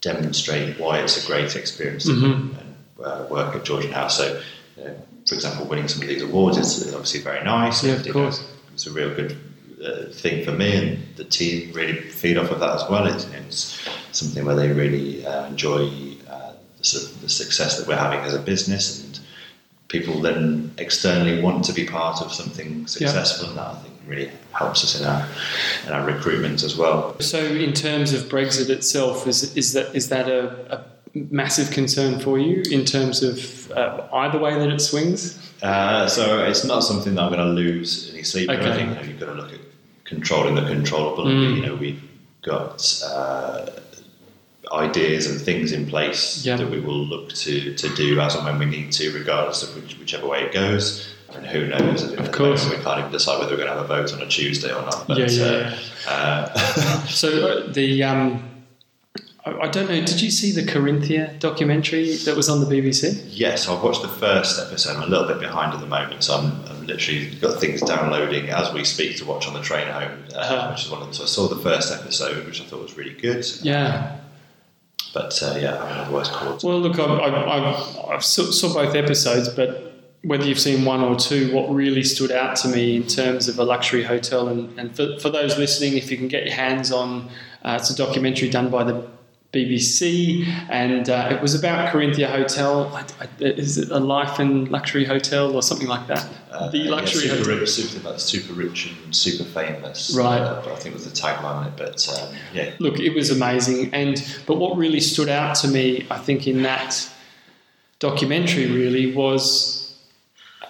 demonstrate 0.00 0.78
why 0.78 0.98
it's 0.98 1.22
a 1.22 1.26
great 1.26 1.54
experience 1.56 2.08
mm-hmm. 2.08 2.56
and, 2.56 2.74
uh, 3.04 3.26
work 3.30 3.54
at 3.54 3.64
Georgian 3.64 3.92
House. 3.92 4.16
So, 4.16 4.40
for 5.26 5.34
example, 5.34 5.66
winning 5.66 5.88
some 5.88 6.02
of 6.02 6.08
these 6.08 6.22
awards 6.22 6.56
is 6.56 6.92
obviously 6.92 7.20
very 7.20 7.44
nice. 7.44 7.84
Yeah, 7.84 7.94
of 7.94 8.08
course. 8.10 8.40
Know, 8.40 8.46
it's 8.72 8.86
a 8.86 8.92
real 8.92 9.14
good 9.14 9.36
uh, 9.84 10.10
thing 10.12 10.44
for 10.44 10.52
me, 10.52 10.76
and 10.76 11.16
the 11.16 11.24
team 11.24 11.72
really 11.72 12.00
feed 12.00 12.36
off 12.36 12.50
of 12.50 12.60
that 12.60 12.74
as 12.74 12.90
well. 12.90 13.06
It's, 13.06 13.24
it's 13.24 13.78
something 14.12 14.44
where 14.44 14.56
they 14.56 14.72
really 14.72 15.24
uh, 15.26 15.46
enjoy 15.46 15.88
uh, 16.28 16.52
the, 16.78 16.84
sort 16.84 17.04
of 17.04 17.20
the 17.20 17.28
success 17.28 17.78
that 17.78 17.86
we're 17.86 17.96
having 17.96 18.20
as 18.20 18.34
a 18.34 18.38
business, 18.38 19.04
and 19.04 19.20
people 19.88 20.20
then 20.20 20.72
externally 20.78 21.42
want 21.42 21.64
to 21.64 21.72
be 21.72 21.84
part 21.84 22.20
of 22.20 22.32
something 22.32 22.86
successful, 22.86 23.44
yeah. 23.44 23.50
and 23.50 23.58
that 23.58 23.66
I 23.66 23.74
think 23.76 23.94
really 24.06 24.30
helps 24.52 24.84
us 24.84 25.00
in 25.00 25.06
our 25.06 25.26
in 25.86 25.92
our 25.92 26.06
recruitment 26.06 26.62
as 26.62 26.76
well. 26.76 27.18
So, 27.20 27.38
in 27.38 27.72
terms 27.72 28.12
of 28.12 28.22
Brexit 28.24 28.68
itself, 28.68 29.26
is 29.26 29.56
is 29.56 29.72
that 29.74 29.94
is 29.94 30.08
that 30.08 30.28
a, 30.28 30.76
a 30.76 30.84
massive 31.14 31.70
concern 31.70 32.20
for 32.20 32.38
you 32.38 32.62
in 32.70 32.84
terms 32.84 33.22
of 33.22 33.70
uh, 33.72 34.06
either 34.12 34.38
way 34.38 34.54
that 34.54 34.68
it 34.68 34.80
swings? 34.80 35.38
Uh, 35.62 36.06
so 36.06 36.42
it's 36.44 36.64
not 36.64 36.80
something 36.80 37.14
that 37.14 37.22
I'm 37.22 37.32
going 37.32 37.46
to 37.46 37.52
lose 37.52 38.10
any 38.12 38.22
sleep. 38.22 38.48
Okay. 38.48 38.70
I 38.70 38.74
think 38.74 38.88
you 38.90 38.94
know, 38.94 39.02
you've 39.02 39.20
got 39.20 39.26
to 39.26 39.34
look 39.34 39.52
at 39.52 39.60
controlling 40.04 40.54
the 40.54 40.62
controllable. 40.62 41.24
Mm. 41.24 41.56
You 41.56 41.66
know, 41.66 41.74
we've 41.74 42.02
got 42.42 43.02
uh, 43.04 43.66
ideas 44.72 45.26
and 45.26 45.40
things 45.40 45.72
in 45.72 45.86
place 45.86 46.44
yeah. 46.44 46.56
that 46.56 46.70
we 46.70 46.80
will 46.80 47.04
look 47.04 47.30
to, 47.30 47.74
to 47.74 47.88
do 47.94 48.20
as 48.20 48.34
and 48.34 48.44
when 48.44 48.58
we 48.58 48.66
need 48.66 48.92
to, 48.92 49.12
regardless 49.12 49.62
of 49.62 49.74
which, 49.74 49.98
whichever 49.98 50.26
way 50.26 50.42
it 50.42 50.52
goes. 50.52 51.12
And 51.34 51.46
who 51.46 51.68
knows? 51.68 52.12
Of 52.12 52.32
course, 52.32 52.68
we 52.68 52.76
can't 52.82 52.98
even 52.98 53.12
decide 53.12 53.38
whether 53.38 53.52
we're 53.52 53.64
going 53.64 53.68
to 53.68 53.74
have 53.74 53.84
a 53.84 53.86
vote 53.86 54.12
on 54.12 54.20
a 54.20 54.26
Tuesday 54.26 54.72
or 54.74 54.82
not. 54.82 55.06
But, 55.06 55.18
yeah, 55.18 55.26
yeah. 55.28 55.78
Uh, 56.08 56.52
uh 56.54 57.06
so 57.06 57.48
uh, 57.48 57.72
the 57.72 58.02
um, 58.02 58.50
I 59.46 59.68
don't 59.68 59.88
know. 59.88 60.04
Did 60.04 60.20
you 60.20 60.30
see 60.30 60.52
the 60.52 60.62
Corinthia 60.62 61.38
documentary 61.38 62.16
that 62.16 62.36
was 62.36 62.48
on 62.48 62.60
the 62.60 62.66
BBC? 62.66 63.24
Yes, 63.28 63.68
I've 63.68 63.82
watched 63.82 64.02
the 64.02 64.08
first 64.08 64.60
episode. 64.60 64.96
I'm 64.96 65.04
a 65.04 65.06
little 65.06 65.26
bit 65.26 65.40
behind 65.40 65.72
at 65.72 65.80
the 65.80 65.86
moment, 65.86 66.24
so 66.24 66.36
I'm, 66.36 66.64
I'm 66.66 66.86
literally 66.86 67.30
got 67.36 67.58
things 67.58 67.80
downloading 67.80 68.50
as 68.50 68.72
we 68.72 68.84
speak 68.84 69.16
to 69.16 69.24
watch 69.24 69.46
on 69.46 69.54
the 69.54 69.62
train 69.62 69.86
home, 69.86 70.24
uh, 70.34 70.38
uh-huh. 70.38 70.70
which 70.72 70.84
is 70.84 70.90
one 70.90 71.00
of 71.00 71.06
them. 71.06 71.14
So 71.14 71.22
I 71.22 71.26
saw 71.26 71.48
the 71.48 71.60
first 71.62 71.92
episode, 71.92 72.44
which 72.44 72.60
I 72.60 72.64
thought 72.64 72.82
was 72.82 72.96
really 72.96 73.14
good. 73.14 73.46
Yeah. 73.62 74.18
But 75.12 75.42
uh, 75.42 75.58
yeah, 75.58 75.82
I 75.82 75.90
mean, 75.90 75.98
otherwise 75.98 76.28
caught. 76.28 76.62
Well, 76.62 76.80
look, 76.80 76.98
I've, 76.98 77.10
I've, 77.20 77.98
I've 78.10 78.24
saw 78.24 78.72
both 78.72 78.94
episodes, 78.94 79.48
but 79.48 79.90
whether 80.22 80.44
you've 80.44 80.60
seen 80.60 80.84
one 80.84 81.00
or 81.00 81.16
two, 81.16 81.52
what 81.54 81.72
really 81.72 82.02
stood 82.04 82.30
out 82.30 82.56
to 82.56 82.68
me 82.68 82.96
in 82.96 83.06
terms 83.06 83.48
of 83.48 83.58
a 83.58 83.64
luxury 83.64 84.04
hotel, 84.04 84.48
and, 84.48 84.78
and 84.78 84.94
for, 84.94 85.18
for 85.18 85.30
those 85.30 85.58
listening, 85.58 85.96
if 85.96 86.10
you 86.10 86.16
can 86.16 86.28
get 86.28 86.44
your 86.44 86.54
hands 86.54 86.92
on, 86.92 87.28
uh, 87.64 87.78
it's 87.80 87.90
a 87.90 87.96
documentary 87.96 88.50
done 88.50 88.70
by 88.70 88.84
the 88.84 89.08
BBC, 89.52 90.46
and 90.68 91.10
uh, 91.10 91.28
it 91.32 91.42
was 91.42 91.56
about 91.56 91.92
Corinthia 91.92 92.30
Hotel. 92.30 93.04
Is 93.40 93.78
it 93.78 93.90
a 93.90 93.98
life 93.98 94.38
and 94.38 94.68
luxury 94.68 95.04
hotel 95.04 95.56
or 95.56 95.62
something 95.62 95.88
like 95.88 96.06
that? 96.06 96.28
Uh, 96.52 96.70
the 96.70 96.84
luxury 96.84 97.24
yeah, 97.24 97.34
super 97.34 97.50
hotel. 97.50 97.58
Rich, 97.58 97.70
super, 97.70 98.18
super 98.18 98.52
rich 98.52 98.94
and 99.04 99.16
super 99.16 99.42
famous. 99.42 100.14
Right. 100.16 100.40
Uh, 100.40 100.62
I 100.70 100.76
think 100.76 100.94
was 100.94 101.04
the 101.04 101.10
tagline 101.10 101.44
on 101.44 101.66
it, 101.66 101.72
but 101.76 102.08
um, 102.08 102.32
yeah. 102.54 102.74
Look, 102.78 103.00
it 103.00 103.12
was 103.12 103.30
amazing, 103.30 103.92
and 103.92 104.24
but 104.46 104.56
what 104.58 104.76
really 104.76 105.00
stood 105.00 105.28
out 105.28 105.56
to 105.56 105.68
me, 105.68 106.06
I 106.10 106.18
think, 106.18 106.46
in 106.46 106.62
that 106.62 107.10
documentary 107.98 108.66
really 108.66 109.12
was 109.12 109.98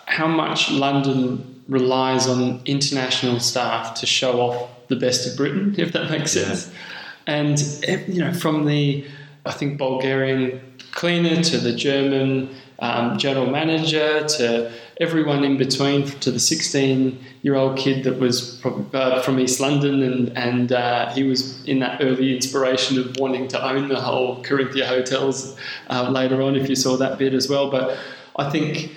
how 0.06 0.26
much 0.26 0.70
London 0.70 1.62
relies 1.68 2.26
on 2.26 2.62
international 2.64 3.40
staff 3.40 4.00
to 4.00 4.06
show 4.06 4.40
off 4.40 4.70
the 4.88 4.96
best 4.96 5.26
of 5.26 5.36
Britain, 5.36 5.74
if 5.78 5.92
that 5.92 6.10
makes 6.10 6.32
sense. 6.32 6.72
And 7.26 7.60
you 8.08 8.20
know 8.20 8.32
from 8.32 8.66
the 8.66 9.04
I 9.46 9.52
think 9.52 9.78
Bulgarian 9.78 10.60
cleaner 10.92 11.42
to 11.42 11.58
the 11.58 11.72
German 11.72 12.50
um, 12.80 13.18
general 13.18 13.46
manager 13.46 14.26
to 14.26 14.72
everyone 15.00 15.44
in 15.44 15.56
between 15.56 16.06
to 16.20 16.30
the 16.30 16.40
16 16.40 17.18
year 17.42 17.54
old 17.54 17.78
kid 17.78 18.04
that 18.04 18.18
was 18.18 18.60
from, 18.60 18.90
uh, 18.92 19.20
from 19.22 19.38
East 19.38 19.60
London 19.60 20.02
and, 20.02 20.36
and 20.36 20.72
uh, 20.72 21.10
he 21.12 21.22
was 21.22 21.64
in 21.64 21.78
that 21.80 22.02
early 22.02 22.34
inspiration 22.34 22.98
of 22.98 23.16
wanting 23.18 23.48
to 23.48 23.66
own 23.66 23.88
the 23.88 24.00
whole 24.00 24.42
Corinthia 24.42 24.86
hotels 24.86 25.56
uh, 25.88 26.10
later 26.10 26.42
on 26.42 26.56
if 26.56 26.68
you 26.68 26.76
saw 26.76 26.96
that 26.96 27.18
bit 27.18 27.34
as 27.34 27.48
well. 27.48 27.70
But 27.70 27.98
I 28.36 28.50
think 28.50 28.92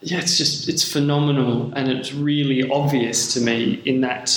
yeah, 0.00 0.18
it's 0.18 0.38
just 0.38 0.68
it's 0.68 0.90
phenomenal, 0.90 1.72
and 1.74 1.88
it's 1.88 2.14
really 2.14 2.68
obvious 2.70 3.34
to 3.34 3.40
me 3.40 3.82
in 3.84 4.02
that 4.02 4.30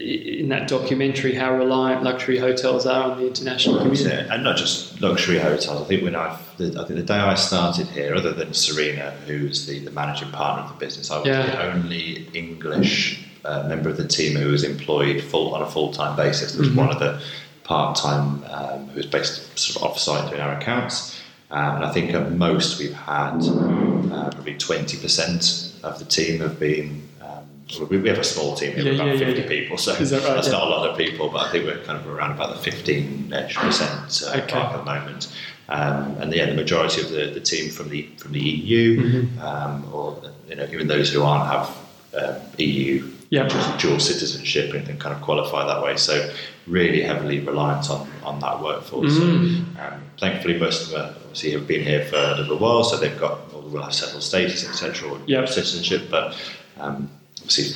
in 0.00 0.48
that 0.48 0.68
documentary 0.68 1.34
how 1.34 1.54
reliant 1.54 2.02
luxury 2.02 2.38
hotels 2.38 2.86
are 2.86 3.10
on 3.10 3.18
the 3.18 3.26
international 3.26 3.76
community, 3.78 4.04
yeah, 4.04 4.32
and 4.32 4.42
not 4.42 4.56
just 4.56 5.00
luxury 5.02 5.38
hotels. 5.38 5.82
I 5.82 5.84
think 5.84 6.02
when 6.02 6.16
I, 6.16 6.28
I 6.30 6.36
think 6.56 6.88
the 6.88 7.02
day 7.02 7.14
I 7.14 7.34
started 7.34 7.88
here, 7.88 8.14
other 8.14 8.32
than 8.32 8.54
Serena, 8.54 9.10
who's 9.26 9.66
the, 9.66 9.80
the 9.80 9.90
managing 9.90 10.30
partner 10.30 10.64
of 10.64 10.70
the 10.70 10.82
business, 10.82 11.10
I 11.10 11.18
was 11.18 11.26
yeah. 11.26 11.44
the 11.44 11.72
only 11.72 12.28
English 12.32 13.22
uh, 13.44 13.68
member 13.68 13.90
of 13.90 13.98
the 13.98 14.08
team 14.08 14.36
who 14.36 14.50
was 14.50 14.64
employed 14.64 15.22
full 15.22 15.54
on 15.54 15.60
a 15.60 15.68
full 15.68 15.92
time 15.92 16.16
basis. 16.16 16.52
There 16.52 16.60
was 16.60 16.70
mm-hmm. 16.70 16.78
one 16.78 16.90
of 16.90 16.98
the 16.98 17.22
part 17.64 17.96
time 17.96 18.44
um, 18.50 18.88
who 18.88 18.96
was 18.96 19.06
based 19.06 19.58
sort 19.58 19.76
of 19.76 19.90
off 19.90 19.98
site 19.98 20.30
doing 20.30 20.40
our 20.40 20.56
accounts. 20.56 21.21
Um, 21.52 21.76
and 21.76 21.84
I 21.84 21.92
think 21.92 22.14
at 22.14 22.32
most 22.32 22.78
we've 22.78 22.94
had 22.94 23.36
uh, 23.42 24.30
probably 24.30 24.54
20% 24.54 25.84
of 25.84 25.98
the 25.98 26.04
team 26.06 26.40
have 26.40 26.58
been 26.58 27.06
um, 27.20 27.46
we, 27.90 27.98
we 27.98 28.08
have 28.08 28.18
a 28.18 28.24
small 28.24 28.56
team. 28.56 28.72
Have 28.72 28.86
yeah, 28.86 28.92
about 28.92 29.18
yeah, 29.18 29.18
50 29.18 29.40
yeah. 29.42 29.48
people, 29.48 29.76
so 29.76 29.92
that 29.92 30.12
right? 30.12 30.34
that's 30.34 30.50
not 30.50 30.66
a 30.66 30.70
lot 30.70 30.88
of 30.88 30.96
people, 30.96 31.28
but 31.28 31.46
I 31.46 31.52
think 31.52 31.66
we're 31.66 31.84
kind 31.84 31.98
of 31.98 32.06
around 32.08 32.32
about 32.32 32.56
the 32.56 32.62
15 32.62 33.32
ish 33.32 33.56
percent 33.56 34.22
uh, 34.26 34.40
okay. 34.40 34.58
at 34.58 34.76
the 34.76 34.82
moment. 34.82 35.32
Um, 35.68 36.16
and 36.20 36.32
yeah, 36.34 36.46
the 36.46 36.54
majority 36.54 37.02
of 37.02 37.10
the, 37.10 37.26
the 37.26 37.40
team 37.40 37.70
from 37.70 37.90
the 37.90 38.08
from 38.16 38.32
the 38.32 38.40
EU, 38.40 39.26
mm-hmm. 39.26 39.40
um, 39.40 39.92
or 39.92 40.20
you 40.48 40.56
know, 40.56 40.64
even 40.64 40.88
those 40.88 41.12
who 41.12 41.22
aren't 41.22 41.50
have 41.50 41.78
um, 42.18 42.42
EU 42.58 43.10
yep. 43.30 43.50
dual 43.78 43.98
citizenship 43.98 44.74
and, 44.74 44.86
and, 44.88 45.00
kind 45.00 45.14
of 45.14 45.22
qualify 45.22 45.66
that 45.66 45.82
way. 45.82 45.96
So 45.96 46.30
really 46.66 47.02
heavily 47.02 47.40
reliant 47.40 47.90
on, 47.90 48.08
on 48.22 48.38
that 48.40 48.62
workforce. 48.62 49.12
Mm. 49.12 49.76
So, 49.76 49.82
um, 49.82 50.02
thankfully, 50.18 50.58
most 50.58 50.84
of 50.84 50.90
them 50.90 51.14
obviously 51.22 51.52
have 51.52 51.66
been 51.66 51.82
here 51.82 52.04
for 52.04 52.16
a 52.16 52.36
little 52.36 52.58
while, 52.58 52.84
so 52.84 52.96
they've 52.96 53.18
got 53.18 53.52
will 53.72 53.82
have 53.82 53.94
settled 53.94 54.22
status, 54.22 54.68
etc., 54.68 55.10
or 55.10 55.18
yep. 55.26 55.48
citizenship. 55.48 56.08
But 56.10 56.38
um, 56.78 57.10
obviously, 57.38 57.74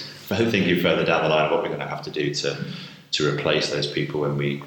thinking 0.51 0.81
further 0.81 1.05
down 1.05 1.23
the 1.23 1.29
line, 1.31 1.47
of 1.47 1.53
what 1.53 1.63
we're 1.63 1.69
going 1.69 1.81
to 1.81 1.87
have 1.87 2.03
to 2.03 2.11
do 2.11 2.33
to 2.35 2.57
to 3.13 3.35
replace 3.35 3.71
those 3.71 3.87
people 3.87 4.21
when 4.21 4.37
we 4.37 4.63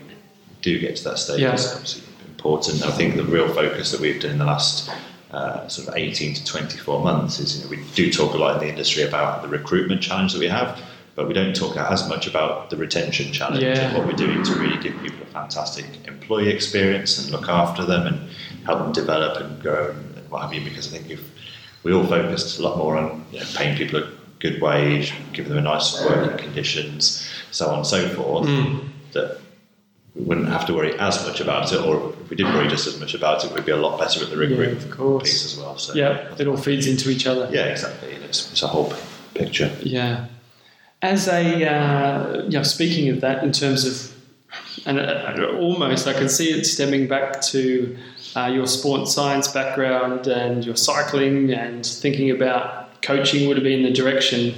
do 0.62 0.80
get 0.80 0.96
to 0.98 1.04
that 1.04 1.20
stage 1.20 1.42
yeah. 1.42 1.54
is 1.54 1.72
obviously 1.72 2.04
important. 2.28 2.84
I 2.84 2.92
think 2.92 3.16
the 3.16 3.24
real 3.24 3.48
focus 3.54 3.92
that 3.92 4.02
we've 4.02 4.20
done 4.22 4.32
in 4.32 4.38
the 4.38 4.46
last 4.46 4.90
uh, 5.32 5.68
sort 5.68 5.88
of 5.88 5.96
18 5.96 6.34
to 6.34 6.46
24 6.46 7.04
months 7.04 7.40
is 7.40 7.58
you 7.58 7.64
know, 7.64 7.70
we 7.70 7.84
do 7.94 8.12
talk 8.12 8.34
a 8.34 8.38
lot 8.38 8.56
in 8.56 8.62
the 8.62 8.70
industry 8.70 9.04
about 9.04 9.42
the 9.42 9.48
recruitment 9.48 10.02
challenge 10.02 10.34
that 10.34 10.40
we 10.40 10.48
have, 10.48 10.82
but 11.20 11.28
we 11.28 11.34
don't 11.34 11.54
talk 11.54 11.76
as 11.76 12.08
much 12.08 12.28
about 12.28 12.70
the 12.70 12.78
retention 12.78 13.34
challenge 13.34 13.62
yeah. 13.62 13.78
and 13.78 13.98
what 13.98 14.08
we're 14.08 14.14
doing 14.14 14.42
to 14.42 14.54
really 14.54 14.82
give 14.82 14.98
people 15.02 15.22
a 15.22 15.26
fantastic 15.26 15.86
employee 16.08 16.48
experience 16.48 17.20
and 17.20 17.30
look 17.30 17.50
after 17.50 17.84
them 17.84 18.08
and 18.08 18.30
help 18.66 18.80
them 18.80 18.94
develop 18.94 19.36
and 19.42 19.62
grow 19.62 19.90
and, 19.92 20.30
what 20.30 20.42
have 20.42 20.54
you. 20.54 20.64
Because 20.64 20.88
I 20.88 20.98
think 20.98 21.12
if 21.12 21.20
we 21.84 21.92
all 21.92 22.06
focused 22.06 22.58
a 22.58 22.62
lot 22.62 22.78
more 22.78 22.96
on 22.96 23.26
you 23.34 23.40
know, 23.42 23.46
paying 23.54 23.76
people 23.76 24.02
a 24.02 24.10
good 24.40 24.62
wage, 24.62 25.14
giving 25.34 25.50
them 25.50 25.58
a 25.58 25.62
nice 25.62 26.02
working 26.06 26.38
conditions, 26.38 27.30
so 27.52 27.68
on 27.68 27.80
and 27.80 27.88
so 27.88 28.08
forth, 28.16 28.48
mm. 28.48 28.88
that 29.12 29.42
we 30.16 30.24
wouldn't 30.24 30.48
have 30.48 30.66
to 30.68 30.74
worry 30.74 30.98
as 31.00 31.22
much 31.28 31.42
about 31.42 31.74
it, 31.74 31.82
or 31.82 32.14
if 32.22 32.30
we 32.30 32.38
did 32.38 32.46
worry 32.46 32.70
just 32.70 32.88
as 32.88 32.98
much 32.98 33.14
about 33.14 33.44
it, 33.44 33.52
we'd 33.52 33.66
be 33.66 33.74
a 33.74 33.78
lot 33.78 34.00
better 34.00 34.24
at 34.24 34.30
the 34.30 34.38
recruitment 34.38 34.98
yeah, 34.98 35.20
piece 35.22 35.44
as 35.44 35.58
well. 35.60 35.78
So 35.78 35.96
yeah, 35.96 36.34
it 36.38 36.48
all 36.48 36.56
feeds 36.56 36.88
into 36.88 37.10
each 37.10 37.28
other. 37.28 37.50
Yeah, 37.52 37.66
exactly. 37.66 38.14
It's, 38.14 38.54
it's 38.54 38.64
a 38.64 38.68
whole 38.68 38.94
picture. 39.34 39.70
Yeah. 39.82 40.28
As 41.02 41.28
a, 41.28 41.66
uh, 41.66 42.44
you 42.44 42.50
know, 42.50 42.64
speaking 42.64 43.10
of 43.10 43.22
that, 43.22 43.44
in 43.44 43.52
terms 43.52 43.86
of, 43.86 44.16
and 44.86 45.00
uh, 45.00 45.56
almost 45.58 46.08
I 46.08 46.14
can 46.14 46.28
see 46.28 46.52
it 46.52 46.66
stemming 46.66 47.08
back 47.08 47.42
to 47.42 47.98
uh, 48.36 48.48
your 48.48 48.68
sports 48.68 49.14
science 49.14 49.48
background 49.48 50.28
and 50.28 50.66
your 50.66 50.76
cycling 50.76 51.52
and 51.52 51.86
thinking 51.86 52.32
about 52.32 53.02
coaching 53.02 53.48
would 53.48 53.58
have 53.58 53.64
been 53.64 53.84
the 53.84 53.92
direction. 53.92 54.56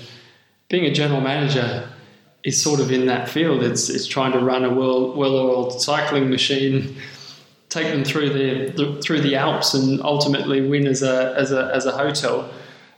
Being 0.69 0.85
a 0.85 0.93
general 0.93 1.21
manager 1.21 1.87
is 2.43 2.61
sort 2.61 2.79
of 2.79 2.91
in 2.91 3.05
that 3.05 3.29
field. 3.29 3.63
It's, 3.63 3.89
it's 3.89 4.07
trying 4.07 4.31
to 4.31 4.39
run 4.39 4.63
a 4.63 4.73
well 4.73 5.13
well 5.13 5.35
oiled 5.35 5.81
cycling 5.81 6.29
machine, 6.29 6.95
take 7.69 7.87
them 7.87 8.03
through 8.03 8.29
the 8.29 9.01
through 9.01 9.21
the 9.21 9.35
Alps, 9.35 9.73
and 9.73 10.01
ultimately 10.01 10.67
win 10.67 10.87
as 10.87 11.03
a 11.03 11.35
as 11.37 11.51
a 11.51 11.71
as 11.73 11.85
a 11.85 11.91
hotel. 11.91 12.51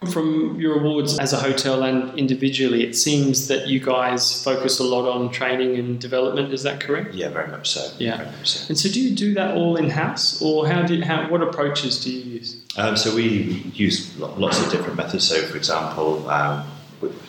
From 0.06 0.60
your 0.60 0.80
awards 0.80 1.20
as 1.20 1.34
a 1.34 1.38
hotel 1.38 1.84
and 1.84 2.18
individually, 2.18 2.84
it 2.84 2.96
seems 2.96 3.48
that 3.48 3.68
you 3.68 3.80
guys 3.80 4.44
focus 4.44 4.80
a 4.80 4.84
lot 4.84 5.08
on 5.10 5.32
training 5.32 5.78
and 5.78 6.00
development. 6.00 6.54
Is 6.54 6.64
that 6.64 6.80
correct? 6.80 7.14
Yeah, 7.14 7.30
very 7.30 7.50
much 7.50 7.70
so. 7.70 7.92
Yeah. 8.00 8.24
Much 8.24 8.50
so. 8.50 8.66
And 8.70 8.78
so, 8.78 8.90
do 8.90 9.02
you 9.02 9.16
do 9.16 9.34
that 9.36 9.56
all 9.56 9.76
in 9.76 9.90
house, 9.90 10.42
or 10.42 10.68
how 10.68 10.84
do 10.84 10.96
you, 10.96 11.04
how 11.04 11.30
what 11.30 11.42
approaches 11.42 12.04
do 12.04 12.12
you 12.12 12.40
use? 12.40 12.64
Um, 12.78 12.98
so 12.98 13.16
we 13.16 13.72
use 13.74 14.18
lots 14.18 14.60
of 14.60 14.72
different 14.72 14.96
methods. 14.96 15.28
So, 15.28 15.42
for 15.44 15.58
example, 15.58 16.30
um, 16.30 16.66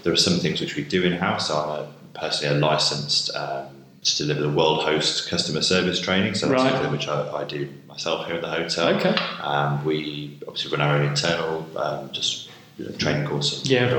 there 0.03 0.13
are 0.13 0.17
some 0.17 0.39
things 0.39 0.61
which 0.61 0.77
we 0.77 0.85
do 0.85 1.03
in 1.03 1.13
house. 1.13 1.51
I'm 1.51 1.69
a, 1.69 1.89
personally 2.15 2.57
a 2.57 2.59
licensed 2.59 3.35
um, 3.37 3.67
to 4.05 4.17
deliver 4.19 4.43
the 4.43 4.51
World 4.51 4.85
Host 4.85 5.29
customer 5.29 5.63
service 5.63 6.01
training. 6.01 6.35
So 6.35 6.49
that's 6.49 6.63
right. 6.63 6.73
something 6.73 6.93
which 6.93 7.09
I, 7.09 7.31
I, 7.31 7.45
do 7.45 7.69
myself 7.89 8.27
here 8.27 8.37
at 8.37 8.43
the 8.43 8.49
hotel. 8.49 8.89
Okay. 8.97 9.15
Um, 9.41 9.85
we 9.85 10.39
obviously 10.47 10.71
run 10.71 10.81
our 10.81 10.97
own 10.97 11.09
internal 11.09 11.67
um, 11.79 12.11
just 12.13 12.51
training 12.99 13.27
course, 13.27 13.65
yeah. 13.65 13.93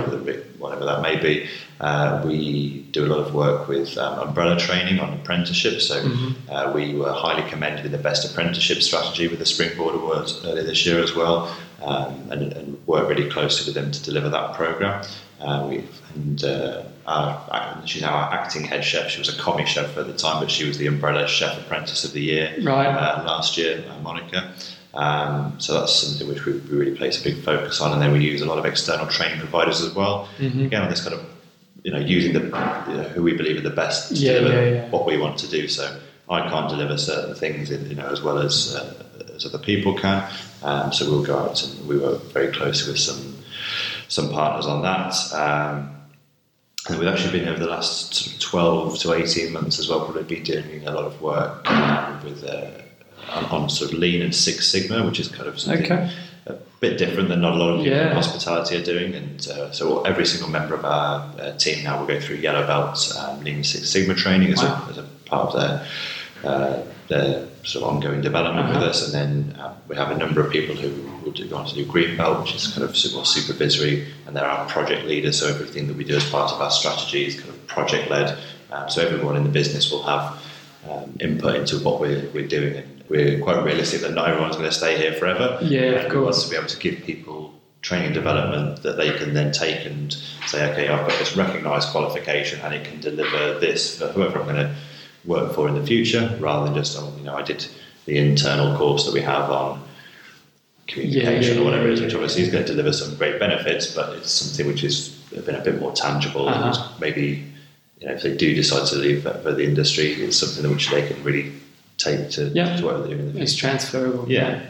whatever 0.58 0.86
that 0.86 1.02
may 1.02 1.16
be. 1.18 1.48
Uh, 1.80 2.24
we 2.26 2.84
do 2.92 3.06
a 3.06 3.08
lot 3.08 3.20
of 3.20 3.34
work 3.34 3.68
with 3.68 3.98
um, 3.98 4.28
umbrella 4.28 4.58
training 4.58 5.00
on 5.00 5.14
apprenticeships. 5.14 5.88
So 5.88 6.02
mm-hmm. 6.02 6.52
uh, 6.52 6.72
we 6.74 6.96
were 6.96 7.12
highly 7.12 7.50
commended 7.50 7.86
in 7.86 7.92
the 7.92 7.98
best 7.98 8.30
apprenticeship 8.30 8.82
strategy 8.82 9.28
with 9.28 9.40
the 9.40 9.46
Springboard 9.46 9.96
Awards 9.96 10.42
earlier 10.46 10.64
this 10.64 10.86
year 10.86 11.02
as 11.04 11.14
well, 11.16 11.56
um, 11.84 12.32
and, 12.32 12.54
and 12.54 12.88
work 12.88 13.10
really 13.10 13.30
closely 13.30 13.66
with 13.66 13.76
them 13.76 13.92
to 13.92 14.04
deliver 14.04 14.30
that 14.30 14.56
program. 14.56 15.06
Uh, 15.40 15.68
we 15.70 15.84
and 16.16 16.44
uh, 16.46 16.84
our, 17.06 17.82
she's 17.86 18.02
now 18.02 18.14
our 18.14 18.34
acting 18.34 18.64
head 18.64 18.84
chef. 18.84 19.10
She 19.10 19.20
was 19.20 19.28
a 19.28 19.38
commis 19.38 19.70
chef 19.70 19.98
at 19.98 20.08
the 20.08 20.14
time, 20.14 20.40
but 20.40 20.50
she 20.50 20.66
was 20.66 20.78
the 20.78 20.88
umbrella 20.88 21.28
chef 21.28 21.60
apprentice 21.60 22.06
of 22.06 22.14
the 22.14 22.22
year 22.22 22.56
right. 22.64 22.88
uh, 22.88 23.24
last 23.26 23.58
year, 23.58 23.84
Monica. 24.02 24.54
Um, 24.96 25.60
so 25.60 25.74
that's 25.74 25.94
something 25.94 26.28
which 26.28 26.46
we, 26.46 26.54
we, 26.54 26.78
really 26.78 26.96
place 26.96 27.20
a 27.20 27.24
big 27.24 27.44
focus 27.44 27.82
on, 27.82 27.92
and 27.92 28.02
then 28.02 28.14
we 28.14 28.20
use 28.20 28.42
a 28.42 28.46
lot 28.46 28.58
of 28.58 28.66
external 28.66 29.08
training 29.08 29.40
providers 29.40 29.82
as 29.82 29.94
well. 29.94 30.30
Mm-hmm. 30.38 30.66
Again, 30.66 30.82
on 30.84 30.90
this 30.90 31.04
kind 31.04 31.16
of 31.20 31.26
you 31.84 31.92
know 31.92 32.00
using 32.00 32.34
the 32.34 32.40
you 32.40 32.98
know, 32.98 33.10
who 33.14 33.22
we 33.22 33.36
believe 33.36 33.58
are 33.58 33.62
the 33.62 33.76
best 33.76 34.10
to 34.10 34.16
yeah, 34.16 34.34
deliver 34.34 34.64
yeah, 34.64 34.76
yeah. 34.76 34.90
what 34.90 35.06
we 35.06 35.18
want 35.18 35.38
to 35.40 35.48
do. 35.48 35.68
So 35.68 36.00
I 36.30 36.48
can't 36.50 36.70
deliver 36.70 36.98
certain 36.98 37.36
things, 37.36 37.70
you 37.70 37.96
know, 37.96 38.08
as 38.08 38.22
well 38.22 38.40
as 38.40 38.76
uh, 38.76 39.04
as 39.36 39.46
other 39.46 39.60
people 39.60 39.98
can. 39.98 40.28
Um, 40.64 40.92
so 40.92 41.10
we'll 41.10 41.24
go 41.24 41.38
out 41.38 41.64
and 41.64 41.88
we 41.88 41.98
work 41.98 42.24
very 42.32 42.52
closely 42.54 42.94
with 42.94 43.02
some 43.02 43.38
some 44.08 44.30
partners 44.30 44.66
on 44.66 44.82
that. 44.84 45.34
Um, 45.34 45.92
and 46.88 47.00
we've 47.00 47.08
actually 47.08 47.40
been 47.40 47.48
over 47.48 47.60
the 47.60 47.70
last 47.70 48.40
12 48.42 49.00
to 49.00 49.14
18 49.14 49.52
months 49.52 49.80
as 49.80 49.90
well, 49.90 50.02
probably 50.02 50.24
been 50.24 50.44
doing 50.44 50.88
a 50.88 50.92
lot 50.92 51.06
of 51.06 51.20
work 51.20 51.70
um, 51.70 52.24
with 52.24 52.44
uh, 52.44 52.70
on, 53.30 53.46
on, 53.46 53.70
sort 53.70 53.92
of 53.92 54.00
lean 54.00 54.22
and 54.22 54.34
Six 54.34 54.68
Sigma, 54.68 55.06
which 55.06 55.20
is 55.20 55.28
kind 55.28 55.48
of 55.48 55.60
something 55.60 55.86
okay. 55.86 56.12
a 56.46 56.54
bit 56.80 56.98
different 56.98 57.30
than 57.30 57.42
not 57.42 57.54
a 57.54 57.58
lot 57.58 57.72
of 57.72 57.78
people 57.84 57.98
yeah. 57.98 58.10
in 58.10 58.16
hospitality 58.16 58.78
are 58.78 58.84
doing. 58.84 59.14
And 59.16 59.48
uh, 59.48 59.72
so 59.72 60.04
every 60.04 60.26
single 60.26 60.50
member 60.50 60.76
of 60.76 60.86
our 60.86 61.22
uh, 61.40 61.58
team 61.58 61.84
now 61.84 62.00
will 62.00 62.08
go 62.08 62.20
through 62.20 62.38
Yellow 62.38 62.66
Belt 62.66 63.14
um, 63.18 63.44
Lean 63.44 63.64
Six 63.64 63.90
Sigma 63.90 64.16
training 64.16 64.54
as, 64.54 64.62
wow. 64.62 64.86
a, 64.88 64.92
as 64.92 64.98
a 64.98 65.04
part 65.26 65.54
of 65.54 65.62
their 65.62 65.88
uh, 66.44 66.84
their 67.08 67.48
sort 67.64 67.84
of 67.84 67.96
ongoing 67.96 68.22
development 68.22 68.68
uh-huh. 68.68 68.80
with 68.80 68.90
us, 68.90 69.06
and 69.06 69.14
then 69.14 69.60
uh, 69.60 69.76
we 69.88 69.96
have 69.96 70.12
a 70.12 70.18
number 70.18 70.42
of 70.42 70.52
people 70.52 70.76
who 70.76 70.90
will 71.24 71.32
do, 71.32 71.48
go 71.48 71.58
on 71.58 71.66
to 71.66 71.76
do 71.76 71.86
Green 71.86 72.18
Belt, 72.18 72.42
which 72.42 72.56
is 72.56 72.68
kind 72.68 72.84
of 72.84 72.96
super 72.98 73.26
supervisory, 73.26 74.08
and 74.26 74.36
they're 74.36 74.46
our 74.46 74.68
project 74.68 75.06
leaders. 75.06 75.40
So 75.40 75.48
everything 75.48 75.88
that 75.88 75.96
we 75.96 76.04
do 76.04 76.16
as 76.16 76.30
part 76.30 76.52
of 76.52 76.62
our 76.62 76.72
strategy 76.72 77.26
is 77.26 77.40
kind 77.40 77.50
of 77.50 77.68
project 77.68 78.10
led. 78.10 78.38
Um, 78.72 78.90
so 78.90 79.06
everyone 79.06 79.36
in 79.36 79.44
the 79.44 79.50
business 79.50 79.92
will 79.92 80.04
have 80.04 80.42
um, 80.90 81.16
input 81.20 81.56
into 81.56 81.78
what 81.80 82.00
we're, 82.00 82.28
we're 82.34 82.48
doing, 82.48 82.76
and 82.76 82.95
we're 83.10 83.40
quite 83.42 83.64
realistic 83.64 84.02
that 84.02 84.14
not 84.14 84.30
everyone's 84.30 84.56
going 84.56 84.70
to 84.70 84.76
stay 84.76 84.98
here 84.98 85.14
forever. 85.14 85.60
Yeah, 85.62 85.82
and 85.82 86.08
of 86.08 86.12
we 86.12 86.20
want 86.20 86.36
course. 86.36 86.44
to 86.44 86.50
be 86.50 86.58
able 86.58 86.68
to 86.68 86.80
give 86.80 87.04
people 87.04 87.54
training 87.82 88.08
and 88.08 88.16
development 88.16 88.82
that 88.82 88.98
they 88.98 89.16
can 89.16 89.34
then 89.34 89.52
take 89.52 89.86
and 89.86 90.12
say, 90.48 90.72
okay, 90.72 90.88
I've 90.88 91.08
got 91.08 91.20
this 91.20 91.38
recognised 91.38 91.90
qualification, 91.90 92.60
and 92.62 92.74
it 92.74 92.84
can 92.84 93.00
deliver 93.00 93.60
this 93.60 94.00
for 94.00 94.08
whoever 94.08 94.40
I'm 94.40 94.46
going 94.46 94.56
to 94.56 94.76
work 95.26 95.54
for 95.54 95.68
in 95.68 95.76
the 95.76 95.86
future 95.86 96.36
rather 96.40 96.66
than 96.66 96.76
just 96.76 97.00
you 97.18 97.24
know 97.24 97.36
I 97.36 97.42
did 97.42 97.66
the 98.06 98.18
internal 98.18 98.78
course 98.78 99.06
that 99.06 99.14
we 99.14 99.22
have 99.22 99.50
on 99.50 99.84
communication 100.88 101.42
yeah, 101.42 101.54
yeah, 101.54 101.62
or 101.62 101.66
whatever 101.66 101.86
yeah, 101.86 101.92
it 101.92 101.94
is 101.94 102.02
which 102.02 102.14
obviously 102.14 102.44
is 102.44 102.52
going 102.52 102.64
to 102.64 102.72
deliver 102.72 102.94
some 102.94 103.16
great 103.16 103.40
benefits 103.40 103.94
but 103.94 104.16
it's 104.18 104.32
something 104.32 104.68
which 104.68 104.82
has 104.82 105.10
been 105.10 105.56
a 105.56 105.62
bit 105.62 105.80
more 105.80 105.92
tangible 105.94 106.48
uh-huh. 106.48 106.92
and 106.92 107.02
maybe 107.02 107.44
you 108.00 108.08
know 108.08 108.14
if 108.14 108.22
they 108.22 108.36
do 108.36 108.54
decide 108.54 108.88
to 108.88 108.96
leave 108.96 109.24
for 109.24 109.52
the 109.52 109.64
industry 109.64 110.14
it's 110.14 110.38
something 110.38 110.70
which 110.72 110.90
they 110.92 111.08
can 111.08 111.22
really 111.24 111.52
take 111.98 112.30
to, 112.32 112.48
yeah. 112.50 112.76
to 112.78 112.86
what 112.86 112.98
they're 113.00 113.16
doing 113.16 113.30
in 113.30 113.34
the 113.34 113.42
it's 113.42 113.56
transferable 113.56 114.30
yeah. 114.30 114.62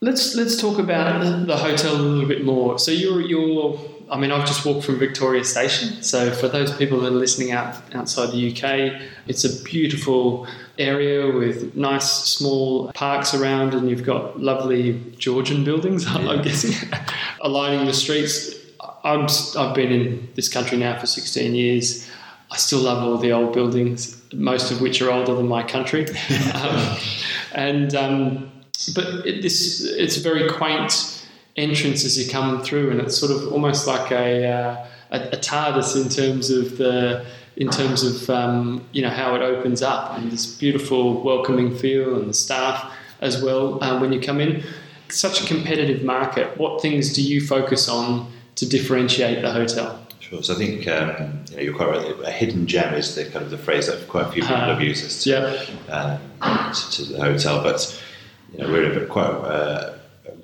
let's 0.00 0.34
let's 0.34 0.60
talk 0.60 0.78
about 0.78 1.46
the 1.46 1.56
hotel 1.56 1.94
a 1.94 1.98
little 1.98 2.28
bit 2.28 2.44
more 2.44 2.78
so 2.78 2.90
you're 2.90 3.20
you're 3.20 3.78
I 4.10 4.18
mean, 4.18 4.30
I've 4.30 4.46
just 4.46 4.66
walked 4.66 4.84
from 4.84 4.98
Victoria 4.98 5.44
Station. 5.44 6.02
So, 6.02 6.30
for 6.30 6.48
those 6.48 6.74
people 6.76 7.00
that 7.00 7.08
are 7.08 7.16
listening 7.16 7.52
out 7.52 7.76
outside 7.94 8.32
the 8.32 8.50
UK, 8.50 9.00
it's 9.26 9.44
a 9.44 9.62
beautiful 9.64 10.46
area 10.78 11.30
with 11.30 11.74
nice 11.74 12.10
small 12.10 12.92
parks 12.92 13.34
around, 13.34 13.74
and 13.74 13.88
you've 13.88 14.04
got 14.04 14.40
lovely 14.40 15.00
Georgian 15.16 15.64
buildings, 15.64 16.04
yeah. 16.06 16.16
I'm 16.16 16.42
guessing, 16.42 16.74
aligning 17.40 17.86
the 17.86 17.94
streets. 17.94 18.54
I'm, 19.04 19.26
I've 19.56 19.74
been 19.74 19.92
in 19.92 20.28
this 20.34 20.48
country 20.48 20.78
now 20.78 20.98
for 20.98 21.06
16 21.06 21.54
years. 21.54 22.10
I 22.50 22.56
still 22.56 22.80
love 22.80 23.02
all 23.02 23.18
the 23.18 23.32
old 23.32 23.52
buildings, 23.52 24.13
most 24.34 24.70
of 24.70 24.80
which 24.80 25.00
are 25.02 25.10
older 25.10 25.34
than 25.34 25.48
my 25.48 25.62
country. 25.62 26.06
um, 26.54 26.96
and 27.52 27.94
um, 27.94 28.52
but 28.94 29.26
it, 29.26 29.42
this 29.42 29.84
it's 29.84 30.16
a 30.16 30.20
very 30.20 30.48
quaint 30.50 31.26
entrance 31.56 32.04
as 32.04 32.18
you 32.18 32.30
come 32.30 32.62
through, 32.62 32.90
and 32.90 33.00
it's 33.00 33.16
sort 33.16 33.30
of 33.32 33.52
almost 33.52 33.86
like 33.86 34.10
a, 34.10 34.46
uh, 34.46 34.86
a, 35.12 35.20
a, 35.28 35.36
TARDIS 35.36 36.02
in 36.02 36.08
terms 36.08 36.50
of 36.50 36.78
the 36.78 37.24
in 37.56 37.68
terms 37.70 38.02
of 38.02 38.30
um, 38.30 38.84
you 38.92 39.02
know 39.02 39.10
how 39.10 39.34
it 39.34 39.42
opens 39.42 39.82
up 39.82 40.18
and 40.18 40.30
this 40.30 40.56
beautiful 40.56 41.22
welcoming 41.22 41.74
feel 41.74 42.16
and 42.16 42.28
the 42.28 42.34
staff 42.34 42.92
as 43.20 43.42
well 43.42 43.82
uh, 43.82 43.98
when 44.00 44.12
you 44.12 44.20
come 44.20 44.40
in. 44.40 44.62
Such 45.08 45.42
a 45.42 45.46
competitive 45.46 46.02
market. 46.02 46.56
What 46.58 46.82
things 46.82 47.12
do 47.12 47.22
you 47.22 47.40
focus 47.40 47.88
on 47.88 48.32
to 48.56 48.68
differentiate 48.68 49.42
the 49.42 49.52
hotel? 49.52 50.03
So 50.42 50.54
I 50.54 50.56
think 50.56 50.86
um, 50.88 51.44
you 51.50 51.56
know, 51.56 51.62
you're 51.62 51.74
quite 51.74 51.88
right. 51.88 52.14
A 52.24 52.30
hidden 52.30 52.66
gem 52.66 52.94
is 52.94 53.14
the 53.14 53.24
kind 53.24 53.44
of 53.44 53.50
the 53.50 53.58
phrase 53.58 53.86
that 53.86 54.08
quite 54.08 54.26
a 54.26 54.32
few 54.32 54.42
people 54.42 54.56
uh, 54.56 54.68
have 54.68 54.80
used 54.80 55.04
as 55.04 55.22
to, 55.22 55.30
yeah. 55.30 56.18
um, 56.40 56.72
to, 56.72 56.90
to, 56.92 57.12
the 57.12 57.20
hotel. 57.20 57.62
But 57.62 58.02
you 58.52 58.58
know, 58.58 58.68
we're 58.68 58.92
in 58.92 59.02
a 59.02 59.06
quite 59.06 59.94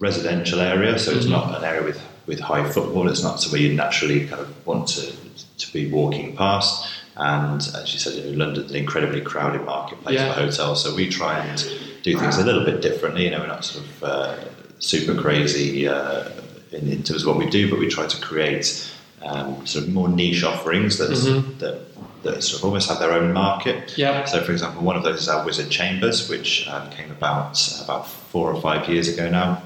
residential 0.00 0.60
area, 0.60 0.98
so 0.98 1.12
it's 1.12 1.26
mm-hmm. 1.26 1.32
not 1.32 1.58
an 1.58 1.64
area 1.64 1.82
with, 1.82 2.00
with 2.26 2.40
high 2.40 2.68
footfall. 2.68 3.08
It's 3.08 3.22
not 3.22 3.40
somewhere 3.40 3.60
you 3.60 3.74
naturally 3.74 4.26
kind 4.26 4.40
of 4.40 4.66
want 4.66 4.88
to 4.88 5.12
to 5.58 5.72
be 5.72 5.90
walking 5.90 6.36
past. 6.36 6.90
And 7.16 7.60
as 7.60 7.92
you 7.92 7.98
said, 7.98 8.14
you 8.14 8.32
know, 8.32 8.44
London's 8.44 8.70
an 8.70 8.76
incredibly 8.76 9.20
crowded 9.20 9.62
marketplace 9.64 10.18
yeah. 10.18 10.32
for 10.32 10.40
hotels, 10.40 10.82
so 10.82 10.94
we 10.94 11.08
try 11.08 11.38
and 11.38 11.58
do 12.02 12.18
things 12.18 12.38
a 12.38 12.44
little 12.44 12.64
bit 12.64 12.80
differently. 12.80 13.24
You 13.24 13.32
know, 13.32 13.40
we're 13.40 13.46
not 13.46 13.64
sort 13.64 13.84
of 13.84 14.04
uh, 14.04 14.36
super 14.78 15.14
crazy 15.20 15.86
uh, 15.86 16.30
in, 16.72 16.88
in, 16.88 17.02
terms 17.02 17.22
of 17.22 17.28
what 17.28 17.36
we 17.36 17.50
do, 17.50 17.68
but 17.68 17.78
we 17.78 17.88
try 17.88 18.06
to 18.06 18.20
create 18.22 18.90
um, 19.22 19.66
sort 19.66 19.86
of 19.86 19.92
more 19.92 20.08
niche 20.08 20.44
offerings 20.44 20.98
that, 20.98 21.10
mm-hmm. 21.10 21.58
that 21.58 21.90
that 22.22 22.42
sort 22.42 22.60
of 22.60 22.64
almost 22.66 22.88
have 22.88 22.98
their 22.98 23.12
own 23.12 23.32
market. 23.32 23.96
Yeah. 23.96 24.24
So, 24.24 24.42
for 24.42 24.52
example, 24.52 24.82
one 24.82 24.96
of 24.96 25.02
those 25.02 25.22
is 25.22 25.28
our 25.28 25.44
Wizard 25.44 25.70
Chambers, 25.70 26.28
which 26.28 26.68
um, 26.68 26.90
came 26.90 27.10
about 27.10 27.80
about 27.82 28.06
four 28.08 28.52
or 28.52 28.60
five 28.60 28.88
years 28.88 29.08
ago 29.08 29.30
now. 29.30 29.62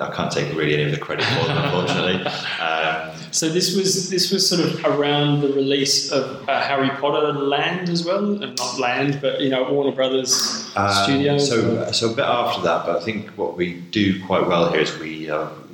I 0.00 0.10
can't 0.14 0.30
take 0.30 0.54
really 0.54 0.74
any 0.74 0.84
of 0.84 0.92
the 0.92 0.98
credit 0.98 1.24
for 1.24 1.46
them, 1.46 1.58
unfortunately. 1.58 2.24
Um, 2.60 3.10
so 3.30 3.48
this 3.48 3.76
was 3.76 4.10
this 4.10 4.30
was 4.30 4.48
sort 4.48 4.60
of 4.60 4.84
around 4.84 5.40
the 5.40 5.52
release 5.52 6.10
of 6.12 6.48
uh, 6.48 6.62
Harry 6.62 6.88
Potter 6.90 7.32
Land 7.32 7.88
as 7.88 8.04
well, 8.04 8.42
and 8.42 8.56
not 8.56 8.78
Land, 8.78 9.18
but 9.20 9.40
you 9.40 9.50
know 9.50 9.70
Warner 9.70 9.94
Brothers 9.94 10.70
um, 10.76 11.04
Studios. 11.04 11.48
So 11.48 11.90
so 11.92 12.12
a 12.12 12.14
bit 12.14 12.24
after 12.24 12.62
that, 12.62 12.86
but 12.86 12.96
I 12.96 13.04
think 13.04 13.30
what 13.30 13.56
we 13.56 13.74
do 13.74 14.24
quite 14.26 14.46
well 14.46 14.70
here 14.70 14.80
is 14.80 14.96
we. 14.98 15.12
You 15.22 15.28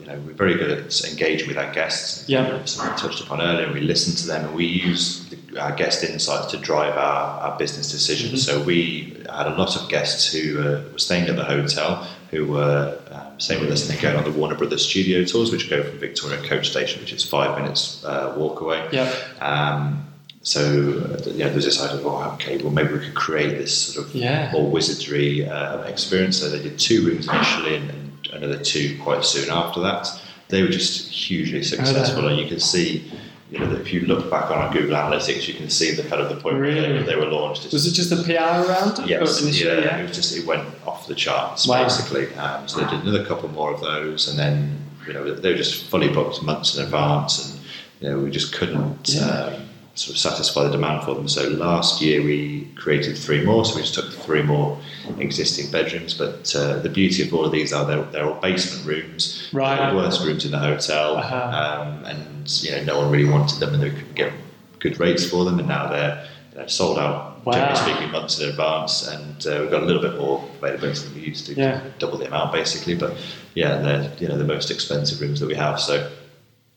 know, 0.09 0.19
we're 0.27 0.33
very 0.33 0.55
good 0.55 0.71
at 0.71 1.11
engaging 1.11 1.49
with 1.49 1.59
our 1.59 1.73
guests. 1.73 2.29
Yeah. 2.29 2.65
Something 2.65 2.97
touched 2.97 3.23
upon 3.23 3.41
earlier. 3.41 3.73
We 3.73 3.81
listen 3.81 4.15
to 4.17 4.27
them 4.27 4.47
and 4.47 4.55
we 4.55 4.67
use 4.67 5.35
our 5.59 5.73
guest 5.73 6.05
insights 6.05 6.47
to 6.53 6.57
drive 6.57 6.97
our, 6.97 7.41
our 7.41 7.59
business 7.59 7.91
decisions. 7.91 8.47
Mm-hmm. 8.47 8.61
So 8.61 8.65
we 8.65 9.23
had 9.31 9.47
a 9.47 9.57
lot 9.57 9.81
of 9.81 9.89
guests 9.89 10.33
who 10.33 10.61
uh, 10.61 10.83
were 10.93 10.99
staying 10.99 11.29
at 11.29 11.37
the 11.37 11.45
hotel 11.45 12.07
who 12.31 12.47
were 12.47 12.99
um, 13.11 13.41
staying 13.41 13.61
with 13.61 13.71
us 13.71 13.89
and 13.89 13.91
they're 13.91 14.03
going 14.03 14.17
on 14.23 14.31
the 14.31 14.39
Warner 14.39 14.55
Brothers 14.55 14.87
studio 14.87 15.25
tours, 15.25 15.51
which 15.51 15.71
go 15.71 15.83
from 15.83 15.99
Victoria 15.99 16.43
Coach 16.43 16.71
Station, 16.71 17.01
which 17.01 17.13
is 17.13 17.25
five 17.25 17.59
minutes 17.59 18.05
uh, 18.05 18.35
walk 18.37 18.61
away. 18.61 18.87
Yeah. 18.93 19.13
Um, 19.41 20.05
so 20.43 20.61
uh, 20.61 21.31
yeah, 21.31 21.49
there's 21.49 21.65
this 21.65 21.83
idea 21.83 21.99
of 21.99 22.07
oh, 22.07 22.31
okay, 22.35 22.59
well 22.59 22.73
maybe 22.73 22.93
we 22.93 23.01
could 23.01 23.15
create 23.15 23.59
this 23.59 23.95
sort 23.95 24.07
of 24.07 24.15
yeah. 24.15 24.51
more 24.53 24.71
wizardry 24.71 25.47
uh, 25.47 25.83
experience. 25.83 26.39
So 26.39 26.49
they 26.49 26.63
did 26.63 26.79
two 26.79 27.07
rooms 27.07 27.29
initially, 27.29 27.77
and, 27.77 27.91
and, 27.91 28.08
another 28.33 28.59
two 28.63 28.99
quite 29.03 29.25
soon 29.25 29.51
after 29.51 29.81
that. 29.81 30.09
They 30.49 30.63
were 30.63 30.69
just 30.69 31.11
hugely 31.11 31.63
successful, 31.63 32.27
and 32.29 32.39
you 32.39 32.49
can 32.49 32.61
see 32.61 33.11
you 33.51 33.59
know, 33.59 33.73
if 33.73 33.93
you 33.93 34.01
look 34.03 34.31
back 34.31 34.51
on 34.51 34.59
our 34.59 34.73
Google 34.73 34.95
Analytics, 34.95 35.49
you 35.49 35.55
can 35.55 35.71
see 35.71 35.93
the 35.93 36.03
kind 36.03 36.21
of 36.21 36.29
the 36.29 36.37
point 36.37 36.57
really? 36.57 36.93
where 36.93 37.01
they, 37.01 37.07
they, 37.07 37.17
were 37.17 37.27
launched. 37.27 37.73
Was 37.73 37.87
it 37.87 37.93
just 37.93 38.11
the 38.11 38.23
PR 38.23 38.69
around 38.69 38.99
it? 38.99 39.09
Yes, 39.09 39.43
yeah, 39.63 39.81
yeah, 39.81 39.97
It 39.99 40.09
was 40.09 40.17
just 40.17 40.37
it 40.37 40.47
went 40.47 40.69
off 40.87 41.07
the 41.07 41.15
charts 41.15 41.67
wow. 41.67 41.83
basically. 41.83 42.33
Um, 42.35 42.69
so 42.69 42.81
they 42.81 42.91
did 42.91 43.03
another 43.03 43.25
couple 43.25 43.49
more 43.49 43.73
of 43.73 43.81
those, 43.81 44.29
and 44.29 44.39
then 44.39 44.79
you 45.07 45.15
know 45.15 45.35
they 45.35 45.51
were 45.51 45.57
just 45.57 45.85
fully 45.87 46.09
booked 46.09 46.43
months 46.43 46.77
in 46.77 46.85
advance, 46.85 47.51
and 47.51 47.61
you 48.01 48.11
know 48.11 48.19
we 48.23 48.31
just 48.31 48.53
couldn't. 48.53 49.09
Yeah. 49.09 49.23
Um, 49.23 49.68
sort 49.99 50.15
of 50.15 50.19
satisfy 50.19 50.65
the 50.65 50.71
demand 50.71 51.05
for 51.05 51.15
them. 51.15 51.29
So 51.29 51.49
last 51.49 52.01
year 52.01 52.23
we 52.23 52.67
created 52.77 53.19
three 53.19 53.45
more. 53.45 53.65
So 53.65 53.77
we 53.77 53.83
just 53.83 53.95
took 53.95 54.13
three 54.13 54.43
more 54.43 54.79
existing 55.19 55.71
bedrooms. 55.71 56.15
But 56.15 56.55
uh, 56.55 56.79
the 56.81 56.89
beauty 56.89 57.27
of 57.27 57.35
all 57.35 57.45
of 57.45 57.53
these 57.53 57.73
are 57.73 57.85
they're, 57.85 58.03
they're 58.05 58.27
all 58.27 58.41
basement 58.41 58.87
rooms, 58.87 59.49
right? 59.53 59.91
The 59.91 59.97
worst 59.97 60.25
rooms 60.25 60.45
in 60.45 60.53
the 60.53 60.59
hotel, 60.59 61.17
uh-huh. 61.17 61.83
um, 61.83 62.05
and 62.05 62.63
you 62.63 62.71
know 62.73 62.85
no 62.85 62.99
one 62.99 63.11
really 63.11 63.29
wanted 63.29 63.59
them, 63.61 63.75
and 63.75 63.83
they 63.83 63.91
could 63.91 64.15
get 64.15 64.33
good 64.79 65.01
rates 65.01 65.29
for 65.29 65.45
them. 65.45 65.59
And 65.59 65.69
now 65.69 65.89
they're 65.89 66.29
know, 66.59 66.67
sold 66.67 66.99
out, 66.99 67.45
wow. 67.45 67.53
generally 67.53 67.77
speaking, 67.77 68.11
months 68.11 68.39
in 68.39 68.49
advance. 68.49 69.07
And 69.09 69.47
uh, 69.47 69.59
we've 69.61 69.71
got 69.71 69.83
a 69.83 69.87
little 69.87 70.03
bit 70.03 70.17
more 70.19 70.45
availability 70.59 71.07
than 71.07 71.15
we 71.15 71.21
used 71.23 71.47
to, 71.47 71.55
yeah. 71.55 71.83
double 71.99 72.19
the 72.19 72.27
amount 72.27 72.53
basically. 72.53 72.95
But 72.95 73.17
yeah, 73.55 73.79
they're 73.79 74.13
you 74.19 74.29
know 74.29 74.37
the 74.37 74.45
most 74.45 74.71
expensive 74.71 75.21
rooms 75.21 75.41
that 75.41 75.47
we 75.47 75.55
have. 75.55 75.81
So 75.81 76.11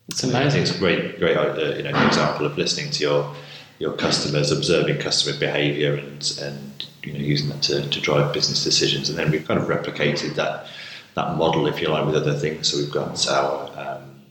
it's 0.08 0.24
amazing. 0.24 0.64
It's 0.64 0.76
a 0.76 0.80
great, 0.80 1.20
great 1.20 1.38
uh, 1.38 1.76
you 1.76 1.84
know, 1.84 2.08
example 2.08 2.46
of 2.46 2.58
listening 2.58 2.92
to 2.92 3.04
your 3.04 3.36
your 3.80 3.94
customers, 3.94 4.52
observing 4.52 5.00
customer 5.00 5.38
behaviour, 5.40 5.96
and 5.96 6.40
and 6.42 6.86
you 7.04 7.14
know 7.14 7.20
using 7.20 7.50
that 7.50 7.62
to, 7.64 7.90
to 7.90 8.02
drive 8.02 8.34
business 8.34 8.64
decisions. 8.64 9.10
And 9.10 9.18
then 9.18 9.32
we've 9.32 9.48
kind 9.48 9.60
of 9.60 9.68
replicated 9.68 10.36
that 10.36 10.68
that 11.16 11.36
model, 11.36 11.68
if 11.68 11.82
you 11.82 11.90
like, 11.90 12.06
with 12.06 12.16
other 12.16 12.34
things. 12.34 12.70
So 12.70 12.78
we've 12.78 12.92
got 12.92 13.28
our, 13.28 13.70
um, 13.78 14.22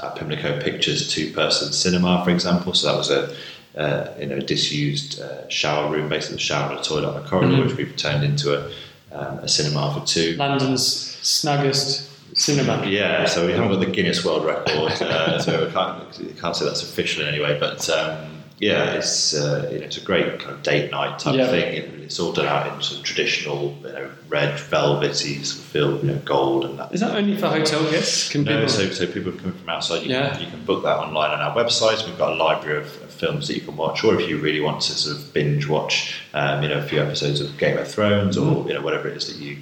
our 0.00 0.14
Pimlico 0.14 0.60
Pictures 0.60 1.12
two-person 1.12 1.72
cinema, 1.72 2.22
for 2.24 2.30
example. 2.30 2.72
So 2.72 2.86
that 2.88 2.96
was 2.96 3.10
a 3.10 3.34
uh, 3.78 4.14
you 4.18 4.26
know 4.26 4.40
disused 4.40 5.20
uh, 5.20 5.48
shower 5.48 5.90
room, 5.90 6.08
basically 6.08 6.36
a 6.36 6.40
shower 6.40 6.70
and 6.70 6.80
a 6.80 6.82
toilet 6.82 7.08
on 7.08 7.24
a 7.24 7.28
corridor, 7.28 7.52
mm-hmm. 7.54 7.68
which 7.68 7.76
we've 7.76 7.96
turned 7.96 8.24
into 8.24 8.54
a, 8.58 8.70
um, 9.12 9.38
a 9.38 9.48
cinema 9.48 9.94
for 9.94 10.04
two. 10.06 10.34
London's 10.34 10.84
snuggest 11.22 12.10
cinema. 12.34 12.86
Yeah, 12.86 13.24
so 13.26 13.46
we 13.46 13.52
haven't 13.52 13.68
got 13.68 13.80
the 13.80 13.90
Guinness 13.90 14.24
World 14.24 14.44
Record, 14.44 14.92
uh, 15.02 15.38
so 15.38 15.66
we 15.66 15.72
can't, 15.72 16.38
can't 16.40 16.56
say 16.56 16.64
that's 16.64 16.82
official 16.82 17.24
anyway. 17.24 17.58
But 17.58 17.88
um, 17.90 18.42
yeah, 18.60 18.92
it's 18.92 19.32
uh, 19.34 19.68
you 19.72 19.78
know, 19.78 19.86
it's 19.86 19.96
a 19.96 20.02
great 20.02 20.38
kind 20.38 20.52
of 20.52 20.62
date 20.62 20.90
night 20.90 21.18
type 21.18 21.34
yeah. 21.34 21.46
thing. 21.46 21.74
It, 21.74 22.00
it's 22.00 22.20
all 22.20 22.32
done 22.32 22.46
out 22.46 22.66
in 22.66 22.82
sort 22.82 22.98
of 22.98 23.06
traditional, 23.06 23.74
you 23.82 23.92
know, 23.92 24.10
red 24.28 24.58
velvety 24.58 25.42
sort 25.44 25.60
of 25.60 25.70
feel, 25.70 25.98
you 26.00 26.12
know, 26.12 26.18
gold 26.24 26.64
and 26.64 26.78
that. 26.78 26.92
Is 26.92 27.00
that 27.00 27.16
only 27.16 27.36
for 27.36 27.48
hotel 27.48 27.82
guests? 27.90 28.30
Can 28.30 28.44
no, 28.44 28.56
people... 28.56 28.68
so 28.68 28.90
so 28.90 29.06
people 29.06 29.32
coming 29.32 29.52
from 29.52 29.68
outside, 29.68 30.02
you, 30.02 30.10
yeah. 30.10 30.34
can, 30.34 30.44
you 30.44 30.50
can 30.50 30.64
book 30.64 30.82
that 30.82 30.98
online 30.98 31.30
on 31.30 31.40
our 31.40 31.54
website. 31.54 32.04
We've 32.06 32.18
got 32.18 32.32
a 32.32 32.34
library 32.34 32.78
of, 32.78 33.02
of, 33.02 33.10
films 33.10 33.48
that 33.48 33.54
you 33.54 33.60
can 33.60 33.76
watch, 33.76 34.02
or 34.02 34.18
if 34.18 34.28
you 34.28 34.38
really 34.38 34.60
want 34.60 34.80
to 34.80 34.92
sort 34.92 35.16
of 35.16 35.32
binge 35.32 35.68
watch, 35.68 36.22
um, 36.32 36.62
you 36.62 36.68
know, 36.68 36.78
a 36.78 36.82
few 36.82 37.00
episodes 37.00 37.40
of 37.40 37.56
Game 37.58 37.78
of 37.78 37.86
Thrones, 37.86 38.36
or 38.36 38.64
mm. 38.64 38.68
you 38.68 38.74
know, 38.74 38.80
whatever 38.80 39.08
it 39.08 39.16
is 39.16 39.26
that 39.26 39.36
you 39.36 39.58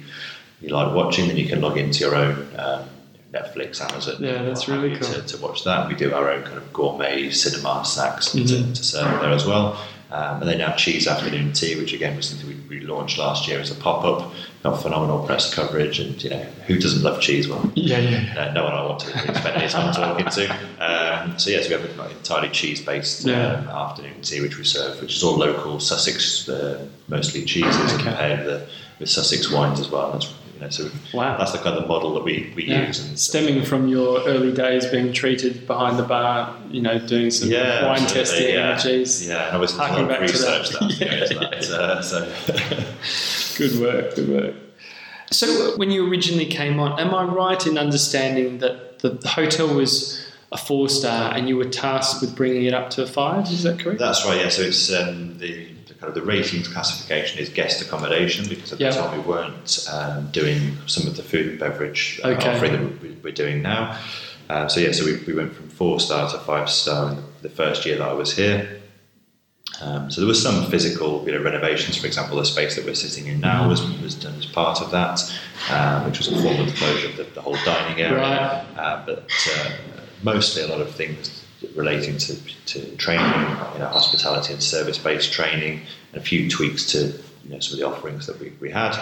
you 0.61 0.69
like 0.69 0.93
watching, 0.93 1.27
then 1.27 1.37
you 1.37 1.47
can 1.47 1.61
log 1.61 1.77
into 1.77 1.99
your 1.99 2.15
own 2.15 2.47
um, 2.57 2.89
Netflix, 3.31 3.79
Amazon. 3.81 4.21
Yeah, 4.21 4.43
that's 4.43 4.67
really 4.67 4.95
cool. 4.95 5.07
To, 5.13 5.21
to, 5.21 5.37
watch 5.37 5.63
that. 5.63 5.87
We 5.87 5.95
do 5.95 6.13
our 6.13 6.31
own 6.31 6.43
kind 6.43 6.57
of 6.57 6.73
gourmet 6.73 7.29
cinema 7.29 7.85
snacks 7.85 8.29
mm-hmm. 8.29 8.45
to, 8.45 8.73
to, 8.73 8.83
serve 8.83 9.21
there 9.21 9.31
as 9.31 9.45
well. 9.45 9.79
Um, 10.11 10.41
and 10.41 10.49
then 10.49 10.57
now 10.57 10.75
Cheese 10.75 11.07
Afternoon 11.07 11.53
Tea, 11.53 11.75
which 11.75 11.93
again 11.93 12.15
was 12.15 12.29
something 12.29 12.47
we, 12.67 12.79
we 12.79 12.85
launched 12.85 13.19
last 13.19 13.47
year 13.47 13.59
as 13.59 13.69
a 13.69 13.75
pop 13.75 14.03
up. 14.03 14.33
Got 14.63 14.81
phenomenal 14.81 15.23
press 15.25 15.53
coverage, 15.53 15.99
and 15.99 16.21
you 16.23 16.31
know 16.31 16.43
who 16.65 16.79
doesn't 16.79 17.03
love 17.03 17.21
cheese? 17.21 17.47
Well, 17.47 17.71
yeah, 17.75 17.99
yeah. 17.99 18.49
Uh, 18.49 18.53
no 18.53 18.63
one 18.63 18.73
I 18.73 18.83
want 18.83 19.01
to 19.01 19.07
spend 19.07 19.55
any 19.55 19.69
time 19.69 19.93
talking 19.93 20.25
to. 20.25 20.49
Um, 20.83 21.37
so 21.37 21.51
yes, 21.51 21.69
we 21.69 21.75
have 21.75 21.85
an 21.85 22.11
entirely 22.11 22.49
cheese 22.49 22.81
based 22.81 23.25
yeah. 23.25 23.53
um, 23.53 23.67
afternoon 23.67 24.19
tea, 24.21 24.41
which 24.41 24.57
we 24.57 24.63
serve, 24.63 24.99
which 24.99 25.15
is 25.15 25.23
all 25.23 25.37
local 25.37 25.79
Sussex, 25.79 26.49
uh, 26.49 26.87
mostly 27.07 27.45
cheeses, 27.45 27.93
okay. 27.93 28.03
compared 28.03 28.45
with, 28.47 28.69
with 28.99 29.09
Sussex 29.09 29.51
wines 29.51 29.79
as 29.79 29.89
well. 29.89 30.11
That's 30.11 30.33
you 30.59 30.65
know, 30.65 30.69
so 30.69 30.89
wow. 31.13 31.37
that's 31.37 31.53
the 31.53 31.57
kind 31.59 31.77
of 31.77 31.87
model 31.87 32.13
that 32.15 32.23
we, 32.23 32.51
we 32.55 32.65
yeah. 32.65 32.87
use. 32.87 33.07
And, 33.07 33.17
Stemming 33.17 33.63
from 33.63 33.87
your 33.87 34.21
early 34.27 34.53
days 34.53 34.85
being 34.87 35.13
treated 35.13 35.65
behind 35.65 35.97
the 35.97 36.03
bar, 36.03 36.55
you 36.69 36.81
know, 36.81 36.99
doing 36.99 37.31
some 37.31 37.49
yeah, 37.49 37.87
wine 37.87 38.05
testing 38.07 38.49
yeah. 38.53 38.71
and 38.71 38.81
cheese. 38.81 39.27
Yeah, 39.27 39.47
and 39.47 39.55
obviously 39.55 39.79
a 39.79 40.01
lot 40.01 40.11
of 40.11 40.21
research 40.21 40.69
that, 40.71 40.79
that, 40.79 41.31
yeah, 41.31 41.59
that 41.59 41.71
uh, 41.71 42.01
so. 42.01 43.57
good 43.57 43.79
work, 43.79 44.15
good 44.15 44.29
work. 44.29 44.55
So 45.31 45.77
when 45.77 45.91
you 45.91 46.09
originally 46.09 46.47
came 46.47 46.79
on, 46.79 46.99
am 46.99 47.13
I 47.13 47.23
right 47.23 47.65
in 47.65 47.77
understanding 47.77 48.57
that 48.57 48.99
the, 48.99 49.11
the 49.11 49.29
hotel 49.29 49.73
was 49.73 50.25
a 50.51 50.57
four 50.57 50.89
star 50.89 51.33
and 51.33 51.47
you 51.47 51.55
were 51.55 51.65
tasked 51.65 52.21
with 52.21 52.35
bringing 52.35 52.65
it 52.65 52.73
up 52.73 52.89
to 52.91 53.03
a 53.03 53.07
five? 53.07 53.45
Is 53.45 53.63
that 53.63 53.79
correct? 53.79 53.99
That's 53.99 54.25
right. 54.25 54.41
Yeah. 54.41 54.49
So 54.49 54.63
it's 54.63 54.91
um, 54.91 55.37
the 55.37 55.67
kind 55.99 56.09
of 56.09 56.15
the 56.15 56.21
ratings 56.21 56.67
classification 56.67 57.39
is 57.39 57.49
guest 57.49 57.81
accommodation 57.81 58.47
because 58.47 58.71
at 58.71 58.79
the 58.79 58.89
time 58.89 59.17
we 59.17 59.23
weren't 59.23 59.85
um, 59.91 60.31
doing 60.31 60.77
some 60.87 61.05
of 61.07 61.17
the 61.17 61.23
food 61.23 61.47
and 61.47 61.59
beverage 61.59 62.21
uh, 62.23 62.29
okay. 62.29 62.55
offering 62.55 62.73
that 62.73 63.23
we're 63.23 63.33
doing 63.33 63.61
now. 63.61 63.99
Uh, 64.49 64.67
so 64.67 64.79
yeah, 64.79 64.91
so 64.91 65.05
we, 65.05 65.17
we 65.27 65.33
went 65.33 65.53
from 65.53 65.67
four 65.69 65.99
star 65.99 66.29
to 66.31 66.39
five 66.39 66.69
star 66.69 67.11
in 67.11 67.23
the, 67.41 67.49
first 67.49 67.85
year 67.85 67.97
that 67.97 68.07
I 68.07 68.13
was 68.13 68.35
here. 68.35 68.81
Um, 69.81 70.09
so 70.09 70.21
there 70.21 70.27
was 70.27 70.41
some 70.41 70.65
physical, 70.71 71.23
you 71.25 71.33
know, 71.33 71.43
renovations. 71.43 71.97
For 71.97 72.07
example, 72.07 72.37
the 72.37 72.45
space 72.45 72.75
that 72.75 72.85
we're 72.85 72.95
sitting 72.95 73.27
in 73.27 73.39
now 73.39 73.69
was, 73.69 73.81
was 74.01 74.15
done 74.15 74.35
as 74.35 74.45
part 74.45 74.81
of 74.81 74.91
that, 74.91 75.21
um, 75.69 76.05
which 76.05 76.17
was 76.17 76.29
a 76.29 76.41
form 76.41 76.59
of 76.59 76.65
the 76.65 76.73
closure 76.73 77.09
of 77.09 77.17
the, 77.17 77.23
the 77.23 77.41
whole 77.41 77.57
dining 77.65 78.01
area. 78.01 78.17
Right. 78.17 78.77
Uh, 78.77 79.05
but 79.05 79.31
uh, 79.55 79.71
mostly 80.23 80.63
a 80.63 80.67
lot 80.67 80.81
of 80.81 80.95
things 80.95 81.38
relating 81.75 82.17
to, 82.17 82.35
to 82.65 82.95
training, 82.97 83.25
you 83.73 83.79
know, 83.79 83.89
hospitality 83.91 84.53
and 84.53 84.63
service-based 84.63 85.31
training, 85.31 85.81
and 86.13 86.21
a 86.21 86.23
few 86.23 86.49
tweaks 86.49 86.91
to 86.91 87.13
you 87.43 87.55
know, 87.55 87.59
some 87.59 87.73
of 87.73 87.79
the 87.79 87.85
offerings 87.85 88.27
that 88.27 88.39
we, 88.39 88.53
we 88.59 88.69
had. 88.69 88.95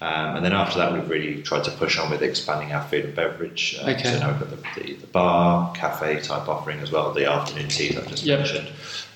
Um, 0.00 0.36
and 0.36 0.44
then 0.44 0.52
after 0.52 0.78
that, 0.78 0.92
we've 0.92 1.08
really 1.08 1.42
tried 1.42 1.64
to 1.64 1.70
push 1.72 1.98
on 1.98 2.10
with 2.10 2.22
expanding 2.22 2.72
our 2.72 2.82
food 2.82 3.04
and 3.04 3.14
beverage. 3.14 3.78
Uh, 3.80 3.90
okay. 3.90 4.04
So 4.04 4.18
now 4.18 4.30
we've 4.30 4.40
got 4.40 4.50
the, 4.50 4.82
the, 4.82 4.94
the, 4.94 5.06
bar, 5.06 5.72
cafe 5.74 6.20
type 6.20 6.48
offering 6.48 6.80
as 6.80 6.90
well, 6.90 7.12
the 7.12 7.30
afternoon 7.30 7.68
tea 7.68 7.92
that 7.92 8.06
I 8.06 8.06
just 8.06 8.24
yep. 8.24 8.40
mentioned. 8.40 8.68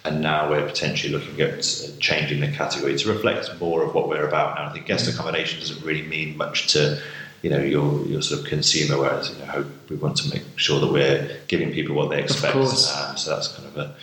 And 0.04 0.20
now 0.20 0.50
we're 0.50 0.66
potentially 0.66 1.12
looking 1.12 1.40
at 1.40 1.58
uh, 1.58 1.98
changing 1.98 2.40
the 2.40 2.48
category 2.48 2.96
to 2.98 3.12
reflect 3.12 3.58
more 3.58 3.82
of 3.82 3.94
what 3.94 4.08
we're 4.08 4.26
about 4.26 4.56
now. 4.56 4.68
I 4.68 4.72
think 4.72 4.86
guest 4.86 5.08
accommodation 5.08 5.60
doesn't 5.60 5.82
really 5.82 6.02
mean 6.02 6.36
much 6.36 6.68
to 6.74 7.00
you 7.44 7.50
know 7.50 7.60
your 7.60 8.06
your 8.06 8.22
sort 8.22 8.40
of 8.40 8.46
consumer. 8.46 8.98
Whereas 8.98 9.28
you 9.30 9.44
know 9.44 9.66
we 9.90 9.96
want 9.96 10.16
to 10.16 10.30
make 10.30 10.44
sure 10.56 10.80
that 10.80 10.90
we're 10.90 11.40
giving 11.46 11.72
people 11.72 11.94
what 11.94 12.08
they 12.08 12.22
expect. 12.22 12.56
Um, 12.56 12.66
so 12.66 13.30
that's 13.34 13.48
kind 13.48 13.68
of 13.68 13.76
a, 13.76 13.94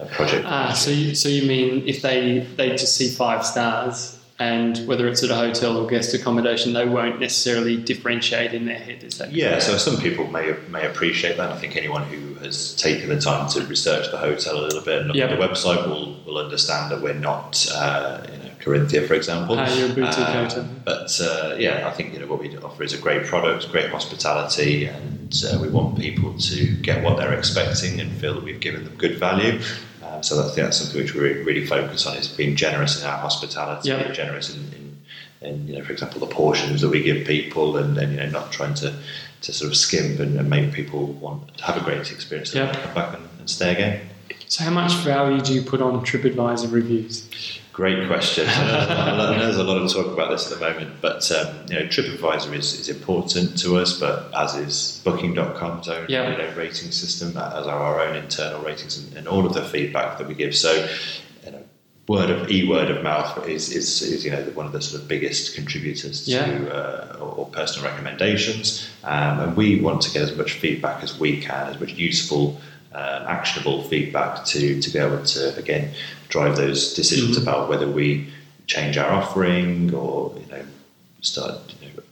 a 0.00 0.06
project. 0.06 0.44
Ah, 0.46 0.74
so 0.74 0.90
you, 0.90 1.14
so 1.14 1.30
you 1.30 1.48
mean 1.48 1.88
if 1.88 2.02
they 2.02 2.40
they 2.56 2.68
just 2.70 2.94
see 2.94 3.08
five 3.08 3.46
stars 3.46 4.18
and 4.38 4.86
whether 4.86 5.08
it's 5.08 5.22
at 5.22 5.30
a 5.30 5.34
hotel 5.34 5.78
or 5.78 5.86
guest 5.86 6.12
accommodation, 6.14 6.74
they 6.74 6.86
won't 6.86 7.20
necessarily 7.20 7.78
differentiate 7.78 8.52
in 8.52 8.66
their 8.66 8.78
head. 8.78 9.02
Is 9.02 9.16
that 9.16 9.32
yeah? 9.32 9.60
So 9.60 9.78
some 9.78 9.96
people 9.96 10.26
may 10.26 10.54
may 10.68 10.86
appreciate 10.86 11.38
that. 11.38 11.50
I 11.50 11.56
think 11.56 11.76
anyone 11.76 12.04
who 12.04 12.34
has 12.44 12.74
taken 12.76 13.08
the 13.08 13.18
time 13.18 13.48
to 13.50 13.64
research 13.64 14.10
the 14.10 14.18
hotel 14.18 14.60
a 14.60 14.62
little 14.62 14.82
bit 14.82 14.98
and 14.98 15.08
look 15.08 15.16
yep. 15.16 15.30
at 15.30 15.38
the 15.38 15.46
website 15.46 15.88
will 15.88 16.16
will 16.26 16.36
understand 16.36 16.92
that 16.92 17.00
we're 17.00 17.14
not 17.14 17.66
uh, 17.74 18.26
Corinthia, 18.60 19.06
for 19.06 19.14
example. 19.14 19.56
Boutique 19.56 20.26
hotel. 20.26 20.68
But 20.84 21.18
uh, 21.20 21.56
yeah, 21.58 21.88
I 21.88 21.92
think 21.92 22.12
you 22.12 22.20
know 22.20 22.26
what 22.26 22.40
we 22.40 22.56
offer 22.58 22.82
is 22.82 22.92
a 22.92 22.98
great 22.98 23.26
product, 23.26 23.70
great 23.72 23.90
hospitality, 23.90 24.86
and 24.86 25.34
uh, 25.46 25.58
we 25.60 25.68
want 25.68 25.98
people 25.98 26.36
to 26.38 26.76
get 26.76 27.02
what 27.02 27.16
they're 27.16 27.32
expecting 27.32 28.00
and 28.00 28.12
feel 28.12 28.34
that 28.34 28.44
we've 28.44 28.60
given 28.60 28.84
them 28.84 28.94
good 28.96 29.18
value. 29.18 29.60
Um, 30.04 30.22
so 30.22 30.40
I 30.40 30.44
think 30.44 30.56
that's 30.56 30.78
something 30.78 31.00
which 31.00 31.14
we 31.14 31.20
really, 31.20 31.66
focus 31.66 32.06
on 32.06 32.16
is 32.16 32.28
being 32.28 32.56
generous 32.56 33.00
in 33.00 33.06
our 33.06 33.18
hospitality, 33.18 33.88
yep. 33.88 34.12
generous 34.12 34.54
in, 34.54 34.96
in, 35.40 35.66
you 35.66 35.78
know, 35.78 35.84
for 35.84 35.92
example, 35.92 36.20
the 36.20 36.26
portions 36.26 36.80
that 36.80 36.90
we 36.90 37.02
give 37.02 37.26
people, 37.26 37.76
and, 37.76 37.96
and 37.96 38.12
you 38.12 38.18
know, 38.18 38.28
not 38.28 38.52
trying 38.52 38.74
to, 38.74 38.92
to 39.42 39.52
sort 39.52 39.70
of 39.70 39.76
skimp 39.76 40.20
and, 40.20 40.38
and 40.38 40.50
make 40.50 40.72
people 40.72 41.06
want 41.06 41.56
to 41.56 41.64
have 41.64 41.76
a 41.76 41.80
great 41.80 42.10
experience 42.10 42.54
and 42.54 42.66
yep. 42.66 42.82
come 42.82 42.94
back 42.94 43.14
and, 43.14 43.28
and 43.38 43.48
stay 43.48 43.72
again. 43.72 44.06
So, 44.48 44.64
how 44.64 44.70
much 44.70 44.92
value 44.94 45.40
do 45.40 45.54
you 45.54 45.62
put 45.62 45.80
on 45.80 46.04
TripAdvisor 46.04 46.72
reviews? 46.72 47.59
Great 47.72 48.08
question. 48.08 48.46
There's 48.46 49.56
a 49.56 49.62
lot 49.62 49.80
of 49.80 49.92
talk 49.92 50.06
about 50.06 50.30
this 50.30 50.50
at 50.50 50.58
the 50.58 50.64
moment, 50.64 51.00
but 51.00 51.30
um, 51.30 51.54
you 51.68 51.74
know, 51.74 51.86
TripAdvisor 51.86 52.52
is, 52.54 52.78
is 52.78 52.88
important 52.88 53.58
to 53.60 53.78
us, 53.78 53.98
but 53.98 54.32
as 54.34 54.56
is 54.56 55.00
Booking.com's 55.04 55.88
own 55.88 56.06
yeah. 56.08 56.30
you 56.30 56.38
know, 56.38 56.52
rating 56.56 56.90
system, 56.90 57.30
as 57.30 57.66
are 57.66 57.80
our 57.80 58.00
own 58.00 58.16
internal 58.16 58.60
ratings 58.62 58.98
and, 58.98 59.16
and, 59.16 59.28
all 59.28 59.46
of 59.46 59.54
the 59.54 59.62
feedback 59.62 60.18
that 60.18 60.26
we 60.26 60.34
give. 60.34 60.56
So, 60.56 60.88
you 61.44 61.52
know, 61.52 61.62
word 62.08 62.30
of 62.30 62.50
e 62.50 62.68
word 62.68 62.90
of 62.90 63.04
mouth 63.04 63.46
is, 63.48 63.70
is, 63.70 64.02
is 64.02 64.24
you 64.24 64.32
know 64.32 64.42
one 64.54 64.66
of 64.66 64.72
the 64.72 64.82
sort 64.82 65.00
of 65.00 65.08
biggest 65.08 65.54
contributors 65.54 66.24
to 66.24 66.30
yeah. 66.32 66.72
uh, 66.72 67.18
or, 67.20 67.28
or, 67.34 67.46
personal 67.46 67.88
recommendations, 67.88 68.90
um, 69.04 69.40
and 69.40 69.56
we 69.56 69.80
want 69.80 70.02
to 70.02 70.10
get 70.10 70.22
as 70.22 70.36
much 70.36 70.54
feedback 70.54 71.04
as 71.04 71.18
we 71.20 71.40
can, 71.40 71.68
as 71.68 71.78
much 71.78 71.92
useful 71.92 72.60
um, 72.92 73.22
actionable 73.28 73.84
feedback 73.84 74.44
to, 74.44 74.80
to 74.82 74.90
be 74.90 74.98
able 74.98 75.24
to 75.24 75.56
again 75.56 75.92
drive 76.30 76.56
those 76.56 76.94
decisions 76.94 77.36
mm-hmm. 77.36 77.48
about 77.48 77.68
whether 77.68 77.88
we 77.88 78.32
change 78.66 78.96
our 78.96 79.10
offering 79.10 79.92
or 79.94 80.32
you 80.38 80.46
know 80.52 80.64
start 81.20 81.54
you 81.80 81.88
know, 81.88 82.02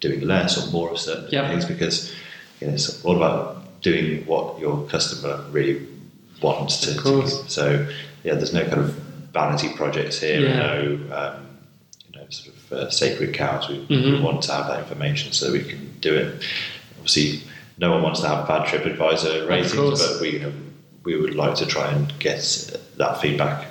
doing 0.00 0.20
less 0.20 0.56
or 0.56 0.70
more 0.70 0.90
of 0.90 0.98
certain 0.98 1.28
yep. 1.30 1.50
things 1.50 1.64
because 1.64 2.14
you 2.60 2.66
know, 2.66 2.74
it's 2.74 3.04
all 3.04 3.16
about 3.16 3.82
doing 3.82 4.24
what 4.26 4.58
your 4.58 4.86
customer 4.86 5.44
really 5.50 5.86
wants 6.40 6.80
to, 6.80 6.94
to 6.94 7.26
so 7.50 7.86
yeah 8.22 8.34
there's 8.34 8.54
no 8.54 8.64
kind 8.64 8.80
of 8.80 8.90
vanity 9.32 9.68
projects 9.74 10.20
here 10.20 10.40
yeah. 10.40 10.56
no 10.56 10.80
um, 11.12 11.46
you 12.08 12.20
know 12.20 12.26
sort 12.30 12.56
of 12.56 12.72
uh, 12.72 12.90
sacred 12.90 13.34
cows 13.34 13.68
we, 13.68 13.86
mm-hmm. 13.86 14.12
we 14.12 14.20
want 14.20 14.42
to 14.42 14.52
have 14.52 14.66
that 14.68 14.78
information 14.78 15.32
so 15.32 15.52
we 15.52 15.62
can 15.62 15.92
do 16.00 16.14
it 16.14 16.42
obviously 16.96 17.42
no 17.78 17.90
one 17.90 18.02
wants 18.02 18.20
to 18.20 18.28
have 18.28 18.46
bad 18.46 18.66
TripAdvisor 18.68 19.48
ratings, 19.48 20.00
but 20.00 20.20
we 20.20 20.30
you 20.30 20.38
know, 20.40 20.52
we 21.04 21.16
would 21.16 21.34
like 21.34 21.54
to 21.56 21.66
try 21.66 21.90
and 21.90 22.12
get 22.18 22.40
that 22.96 23.20
feedback 23.20 23.66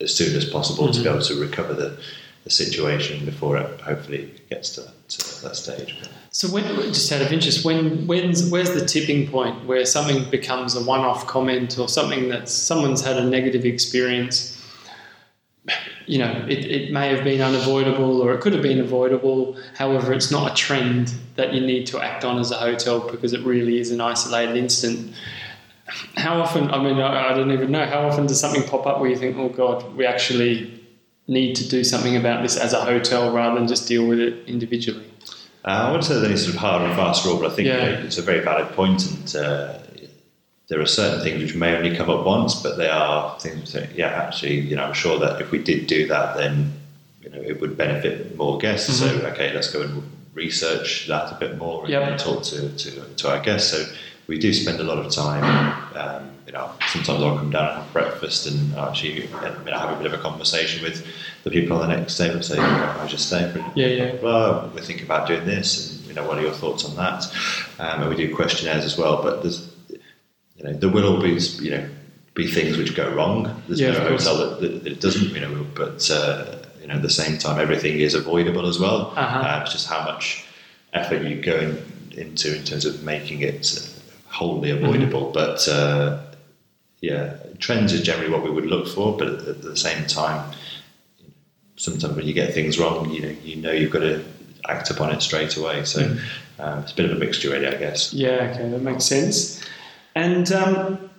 as 0.00 0.14
soon 0.14 0.36
as 0.36 0.44
possible 0.44 0.84
mm-hmm. 0.84 0.92
to 0.92 0.98
be 0.98 1.04
mm-hmm. 1.04 1.16
able 1.16 1.24
to 1.24 1.40
recover 1.40 1.74
the, 1.74 1.98
the 2.44 2.50
situation 2.50 3.24
before 3.24 3.56
it 3.56 3.80
hopefully 3.80 4.34
gets 4.50 4.70
to 4.74 4.82
that, 4.82 5.08
to 5.08 5.42
that 5.42 5.56
stage. 5.56 5.96
So, 6.30 6.48
when, 6.48 6.64
just 6.92 7.12
out 7.12 7.22
of 7.22 7.32
interest, 7.32 7.64
when 7.64 8.06
when's 8.06 8.50
where's 8.50 8.70
the 8.70 8.84
tipping 8.84 9.28
point 9.28 9.66
where 9.66 9.84
something 9.84 10.28
becomes 10.30 10.74
a 10.74 10.82
one-off 10.82 11.26
comment 11.26 11.78
or 11.78 11.88
something 11.88 12.30
that 12.30 12.48
someone's 12.48 13.04
had 13.04 13.16
a 13.16 13.24
negative 13.24 13.64
experience? 13.64 14.58
you 16.06 16.18
know, 16.18 16.44
it, 16.48 16.64
it 16.64 16.92
may 16.92 17.14
have 17.14 17.24
been 17.24 17.40
unavoidable 17.40 18.20
or 18.20 18.34
it 18.34 18.40
could 18.40 18.52
have 18.52 18.62
been 18.62 18.80
avoidable. 18.80 19.56
However, 19.76 20.12
it's 20.12 20.30
not 20.30 20.52
a 20.52 20.54
trend 20.54 21.14
that 21.36 21.52
you 21.52 21.60
need 21.60 21.86
to 21.86 22.00
act 22.00 22.24
on 22.24 22.38
as 22.38 22.50
a 22.50 22.56
hotel 22.56 23.08
because 23.10 23.32
it 23.32 23.40
really 23.44 23.78
is 23.78 23.90
an 23.90 24.00
isolated 24.00 24.56
incident. 24.56 25.14
How 26.16 26.40
often, 26.40 26.70
I 26.70 26.82
mean, 26.82 26.98
I, 26.98 27.30
I 27.30 27.34
don't 27.34 27.50
even 27.50 27.70
know, 27.70 27.86
how 27.86 28.06
often 28.06 28.26
does 28.26 28.40
something 28.40 28.62
pop 28.64 28.86
up 28.86 29.00
where 29.00 29.10
you 29.10 29.16
think, 29.16 29.36
oh 29.36 29.48
God, 29.48 29.94
we 29.96 30.06
actually 30.06 30.80
need 31.28 31.54
to 31.56 31.68
do 31.68 31.84
something 31.84 32.16
about 32.16 32.42
this 32.42 32.56
as 32.56 32.72
a 32.72 32.84
hotel 32.84 33.32
rather 33.32 33.58
than 33.58 33.68
just 33.68 33.88
deal 33.88 34.06
with 34.06 34.18
it 34.18 34.48
individually? 34.48 35.06
Uh, 35.64 35.68
I 35.68 35.86
wouldn't 35.86 36.04
say 36.04 36.14
there's 36.14 36.26
any 36.26 36.36
sort 36.36 36.54
of 36.54 36.60
hard 36.60 36.82
and 36.82 36.94
fast 36.96 37.24
rule, 37.24 37.38
but 37.38 37.52
I 37.52 37.54
think 37.54 37.68
yeah. 37.68 37.86
you 37.86 37.92
know, 37.92 38.04
it's 38.04 38.18
a 38.18 38.22
very 38.22 38.40
valid 38.40 38.72
point 38.74 39.08
and 39.08 39.36
uh, 39.36 39.78
there 40.72 40.80
are 40.80 40.86
certain 40.86 41.20
things 41.20 41.42
which 41.42 41.54
may 41.54 41.76
only 41.76 41.94
come 41.94 42.08
up 42.08 42.24
once, 42.24 42.54
but 42.62 42.78
they 42.78 42.88
are 42.88 43.38
things 43.38 43.74
that, 43.74 43.94
yeah, 43.94 44.06
actually, 44.06 44.60
you 44.60 44.74
know, 44.74 44.84
I'm 44.84 44.94
sure 44.94 45.18
that 45.18 45.40
if 45.40 45.50
we 45.50 45.62
did 45.62 45.86
do 45.86 46.06
that, 46.06 46.36
then, 46.36 46.72
you 47.20 47.28
know, 47.28 47.42
it 47.42 47.60
would 47.60 47.76
benefit 47.76 48.36
more 48.38 48.56
guests. 48.56 48.88
Mm-hmm. 49.00 49.20
So, 49.20 49.26
okay, 49.28 49.52
let's 49.52 49.70
go 49.70 49.82
and 49.82 50.02
research 50.32 51.08
that 51.08 51.30
a 51.30 51.34
bit 51.34 51.58
more 51.58 51.82
and, 51.82 51.92
yep. 51.92 52.08
and 52.08 52.18
talk 52.18 52.42
to, 52.44 52.74
to, 52.74 53.14
to, 53.16 53.30
our 53.30 53.40
guests. 53.40 53.70
So, 53.70 53.84
we 54.32 54.38
do 54.38 54.50
spend 54.54 54.80
a 54.80 54.82
lot 54.82 54.96
of 54.96 55.12
time, 55.12 55.44
um, 55.94 56.30
you 56.46 56.52
know, 56.54 56.70
sometimes 56.88 57.22
I'll 57.22 57.36
come 57.36 57.50
down 57.50 57.68
and 57.68 57.82
have 57.82 57.92
breakfast 57.92 58.46
and 58.46 58.74
actually 58.76 59.24
you 59.24 59.28
know, 59.28 59.78
have 59.78 59.92
a 59.92 60.02
bit 60.02 60.06
of 60.10 60.18
a 60.18 60.22
conversation 60.22 60.82
with 60.82 61.06
the 61.44 61.50
people 61.50 61.76
on 61.76 61.86
the 61.86 61.94
next 61.94 62.16
table 62.16 62.36
and 62.36 62.44
say, 62.44 62.58
I 62.58 63.06
just 63.06 63.26
stay. 63.26 63.52
Yeah, 63.74 63.88
yeah. 63.88 64.14
Well, 64.22 64.72
we're 64.74 64.80
thinking 64.80 65.04
about 65.04 65.28
doing 65.28 65.44
this 65.44 65.68
and, 65.98 66.06
you 66.06 66.14
know, 66.14 66.26
what 66.26 66.38
are 66.38 66.40
your 66.40 66.54
thoughts 66.54 66.82
on 66.86 66.96
that? 66.96 67.26
Um, 67.78 68.00
and 68.00 68.08
we 68.08 68.16
do 68.16 68.34
questionnaires 68.34 68.86
as 68.86 68.96
well, 68.96 69.22
but 69.22 69.42
there's, 69.42 69.70
you 69.90 70.64
know, 70.64 70.72
there 70.72 70.88
will 70.88 71.14
always, 71.14 71.60
you 71.60 71.72
know, 71.72 71.86
be 72.32 72.46
things 72.46 72.78
which 72.78 72.96
go 72.96 73.14
wrong. 73.14 73.62
There's 73.66 73.80
yeah, 73.80 73.92
no 73.92 74.08
hotel 74.08 74.38
that, 74.38 74.60
that, 74.62 74.84
that, 74.84 74.92
it 74.92 75.00
doesn't, 75.02 75.28
you 75.34 75.40
know, 75.40 75.66
but 75.74 76.10
uh, 76.10 76.56
you 76.80 76.86
know, 76.86 76.94
at 76.94 77.02
the 77.02 77.10
same 77.10 77.36
time, 77.36 77.60
everything 77.60 78.00
is 78.00 78.14
avoidable 78.14 78.66
as 78.66 78.78
well. 78.78 79.12
Uh-huh. 79.14 79.40
Uh, 79.40 79.60
it's 79.62 79.72
just 79.72 79.88
how 79.88 80.02
much 80.06 80.46
effort 80.94 81.20
you 81.22 81.42
go 81.42 81.58
in, 81.58 82.18
into 82.18 82.56
in 82.56 82.64
terms 82.64 82.86
of 82.86 83.02
making 83.02 83.42
it 83.42 83.91
wholly 84.32 84.70
avoidable. 84.70 85.32
Mm-hmm. 85.32 85.32
But 85.32 85.68
uh, 85.68 86.22
yeah, 87.00 87.36
trends 87.58 87.92
is 87.92 88.02
generally 88.02 88.30
what 88.30 88.42
we 88.42 88.50
would 88.50 88.66
look 88.66 88.88
for, 88.88 89.16
but 89.16 89.28
at, 89.28 89.46
at 89.46 89.62
the 89.62 89.76
same 89.76 90.06
time, 90.06 90.52
sometimes 91.76 92.14
when 92.16 92.26
you 92.26 92.32
get 92.32 92.54
things 92.54 92.78
wrong, 92.78 93.10
you 93.10 93.22
know, 93.22 93.36
you 93.42 93.56
know 93.56 93.72
you've 93.72 93.92
got 93.92 94.00
to 94.00 94.24
act 94.68 94.90
upon 94.90 95.12
it 95.12 95.20
straight 95.20 95.56
away. 95.56 95.84
So 95.84 96.00
mm-hmm. 96.00 96.62
um, 96.62 96.78
it's 96.80 96.92
a 96.92 96.96
bit 96.96 97.10
of 97.10 97.16
a 97.16 97.20
mixture, 97.20 97.50
really, 97.50 97.66
I 97.66 97.76
guess. 97.76 98.12
Yeah, 98.12 98.50
okay, 98.52 98.68
that 98.68 98.82
makes 98.82 99.04
sense. 99.04 99.62
And 100.14 100.50
um, 100.52 101.10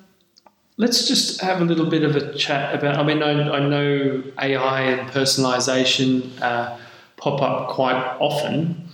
let's 0.78 1.08
just 1.08 1.42
have 1.42 1.62
a 1.62 1.66
little 1.66 1.90
bit 1.90 2.04
of 2.04 2.16
a 2.16 2.34
chat 2.34 2.74
about. 2.76 2.98
I 2.98 3.04
mean, 3.04 3.22
I, 3.22 3.58
I 3.58 3.60
know 3.60 4.24
AI 4.40 4.82
and 4.82 5.10
personalization 5.10 6.42
uh, 6.42 6.78
pop 7.18 7.42
up 7.42 7.70
quite 7.70 8.02
often, 8.20 8.90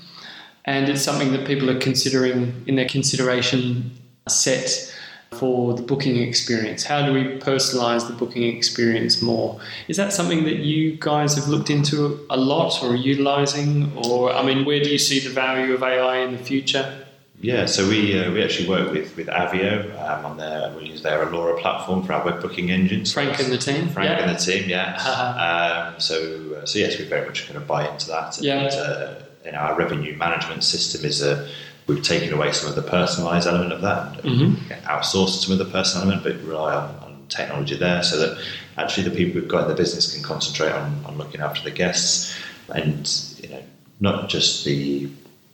and 0.65 0.89
it's 0.89 1.01
something 1.01 1.32
that 1.34 1.45
people 1.45 1.69
are 1.69 1.79
considering 1.79 2.63
in 2.67 2.75
their 2.75 2.88
consideration 2.88 3.91
set 4.27 4.95
for 5.32 5.73
the 5.73 5.82
booking 5.82 6.17
experience? 6.17 6.84
How 6.84 7.05
do 7.05 7.13
we 7.13 7.23
personalize 7.39 8.08
the 8.08 8.13
booking 8.13 8.43
experience 8.43 9.21
more? 9.21 9.60
Is 9.88 9.97
that 9.97 10.12
something 10.12 10.43
that 10.45 10.58
you 10.58 10.97
guys 10.99 11.36
have 11.36 11.47
looked 11.47 11.69
into 11.69 12.25
a 12.29 12.38
lot 12.38 12.82
or 12.84 12.91
are 12.91 12.95
utilizing? 12.95 13.91
Or, 13.95 14.34
I 14.34 14.43
mean, 14.43 14.65
where 14.65 14.82
do 14.84 14.89
you 14.89 14.97
see 14.97 15.19
the 15.19 15.29
value 15.29 15.73
of 15.73 15.84
AI 15.84 16.17
in 16.17 16.32
the 16.34 16.43
future? 16.43 17.05
Yeah, 17.41 17.67
so 17.67 17.88
we 17.88 18.19
uh, 18.19 18.34
we 18.34 18.43
actually 18.43 18.67
work 18.67 18.91
with 18.91 19.15
with 19.15 19.27
Avvio 19.27 19.95
um, 20.03 20.25
on 20.25 20.36
their 20.36 20.75
we 20.75 20.88
use 20.88 21.01
their 21.03 21.25
Allora 21.25 21.58
platform 21.58 22.03
for 22.03 22.12
our 22.12 22.25
web 22.25 22.41
booking 22.41 22.69
engines. 22.69 23.13
Frank 23.13 23.39
and 23.39 23.49
the 23.49 23.58
team. 23.58 23.88
Frank 23.88 24.10
yeah. 24.10 24.25
and 24.25 24.36
the 24.36 24.39
team, 24.39 24.69
yeah. 24.69 24.97
Uh-huh. 24.99 25.93
Um, 25.93 25.99
so 26.01 26.58
uh, 26.58 26.65
so 26.65 26.79
yes, 26.79 26.99
we 26.99 27.05
very 27.05 27.25
much 27.25 27.45
kind 27.45 27.55
of 27.55 27.65
buy 27.65 27.89
into 27.89 28.08
that. 28.08 28.36
And, 28.38 28.45
yeah. 28.45 28.65
Uh, 28.65 29.23
you 29.45 29.53
know, 29.53 29.60
our 29.60 29.75
revenue 29.77 30.17
management 30.17 30.65
system 30.65 31.05
is 31.05 31.21
a 31.21 31.49
we've 31.89 32.04
taken 32.04 32.34
away 32.34 32.52
some 32.52 32.69
of 32.69 32.75
the 32.75 32.89
personalised 32.89 33.47
element 33.47 33.73
of 33.73 33.82
that, 33.82 34.23
mm-hmm. 34.23 34.54
outsourced 34.86 35.43
some 35.43 35.52
of 35.52 35.58
the 35.60 35.65
personal 35.65 36.08
element, 36.08 36.23
but 36.23 36.41
rely 36.47 36.73
on, 36.75 36.95
on, 37.04 37.10
technology 37.30 37.78
there 37.78 38.02
so 38.02 38.17
that 38.17 38.43
actually 38.75 39.08
the 39.08 39.15
people 39.15 39.39
we've 39.39 39.47
got 39.47 39.62
in 39.62 39.67
the 39.67 39.75
business 39.75 40.12
can 40.15 40.23
concentrate 40.23 40.71
on, 40.71 41.06
on 41.06 41.15
looking 41.15 41.42
after 41.42 41.62
the 41.62 41.69
guests 41.69 42.35
and 42.69 43.08
you 43.40 43.48
know 43.50 43.62
not 44.00 44.27
just 44.27 44.65
the 44.65 45.08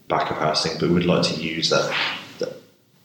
back 0.07 0.31
of 0.31 0.37
house 0.37 0.63
thing, 0.63 0.77
but 0.79 0.89
we'd 0.89 1.03
like 1.03 1.23
to 1.23 1.41
use 1.41 1.69
that, 1.69 1.93
that, 2.39 2.53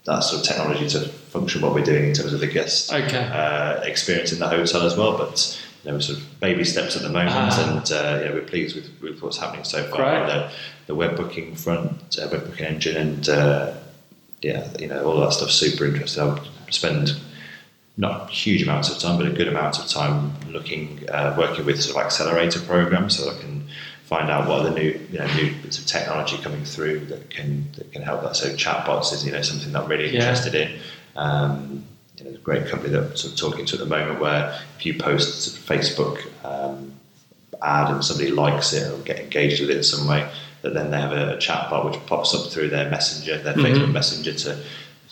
that 0.05 0.21
sort 0.21 0.43
of 0.43 0.47
technology 0.47 0.89
to 0.89 1.01
function 1.01 1.63
what 1.63 1.75
we're 1.75 1.85
doing 1.85 2.09
in 2.09 2.15
terms 2.15 2.33
of 2.33 2.41
the 2.41 2.47
guest 2.47 2.93
okay. 2.93 3.29
uh, 3.33 3.81
experience 3.83 4.33
in 4.33 4.39
the 4.39 4.49
hotel 4.49 4.83
as 4.83 4.97
well. 4.97 5.17
But 5.17 5.61
you 5.85 5.93
know, 5.93 5.99
sort 5.99 6.19
of 6.19 6.41
baby 6.41 6.65
steps 6.65 6.97
at 6.97 7.03
the 7.03 7.09
moment, 7.09 7.53
uh, 7.53 7.67
and 7.69 7.93
uh, 7.93 8.25
yeah, 8.25 8.33
we're 8.33 8.43
pleased 8.43 8.77
with, 8.77 8.91
with 9.01 9.23
what's 9.23 9.39
happening 9.39 9.65
so 9.65 9.83
far 9.85 10.03
on 10.03 10.27
the, 10.27 10.53
the 10.87 10.95
web 10.95 11.17
booking 11.17 11.55
front, 11.55 12.19
uh, 12.19 12.29
web 12.31 12.45
booking 12.47 12.67
engine, 12.67 12.97
and 12.97 13.29
uh, 13.29 13.75
yeah, 14.43 14.69
you 14.79 14.87
know, 14.87 15.05
all 15.05 15.21
that 15.21 15.33
stuff 15.33 15.51
super 15.51 15.87
interesting. 15.87 16.23
I 16.23 16.71
spend 16.71 17.19
not 17.97 18.31
huge 18.31 18.63
amounts 18.63 18.91
of 18.91 18.99
time, 18.99 19.19
but 19.19 19.27
a 19.27 19.31
good 19.31 19.49
amount 19.49 19.79
of 19.79 19.87
time 19.87 20.33
looking, 20.49 21.09
uh, 21.11 21.35
working 21.39 21.65
with 21.65 21.83
sort 21.83 21.97
of 21.97 22.05
accelerator 22.05 22.61
programs, 22.61 23.19
so 23.19 23.31
I 23.31 23.39
can 23.41 23.67
find 24.05 24.29
out 24.29 24.49
what 24.49 24.61
are 24.61 24.71
the 24.71 24.75
new 24.75 25.01
you 25.13 25.19
know 25.19 25.35
new 25.35 25.55
bits 25.63 25.79
of 25.79 25.87
technology 25.87 26.37
coming 26.39 26.65
through 26.65 26.99
that 27.07 27.31
can 27.31 27.71
that 27.77 27.93
can 27.93 28.03
help 28.03 28.23
that. 28.23 28.37
So 28.37 28.49
chatbots 28.55 29.13
is 29.13 29.25
you 29.25 29.33
know 29.33 29.43
something 29.43 29.73
that 29.73 29.83
I'm 29.83 29.89
really 29.89 30.11
yeah. 30.11 30.21
interested 30.21 30.55
in. 30.55 30.79
Um, 31.17 31.85
you 32.21 32.31
know, 32.31 32.37
a 32.37 32.39
great 32.39 32.67
company 32.69 32.93
that 32.93 33.03
I'm 33.03 33.17
sort 33.17 33.33
of 33.33 33.39
talking 33.39 33.67
to 33.67 33.75
at 33.75 33.81
the 33.81 33.87
moment 33.87 34.21
where 34.21 34.59
if 34.79 34.87
you 34.87 34.95
post 34.99 35.57
a 35.57 35.61
Facebook 35.61 36.27
um, 36.45 36.93
ad 37.63 37.93
and 37.93 38.05
somebody 38.05 38.31
likes 38.31 38.73
it 38.73 38.93
or 38.93 38.99
get 39.03 39.19
engaged 39.19 39.61
with 39.61 39.71
it 39.71 39.79
in 39.79 39.83
some 39.83 40.07
way, 40.07 40.31
that 40.63 40.75
then 40.75 40.91
they 40.91 41.01
have 41.01 41.13
a, 41.13 41.37
a 41.37 41.39
chat 41.39 41.71
bot 41.71 41.85
which 41.85 42.07
pops 42.07 42.35
up 42.35 42.51
through 42.53 42.69
their 42.69 42.91
messenger, 42.91 43.39
their 43.39 43.55
mm-hmm. 43.55 43.67
Facebook 43.67 43.93
messenger 43.93 44.35
to 44.35 44.63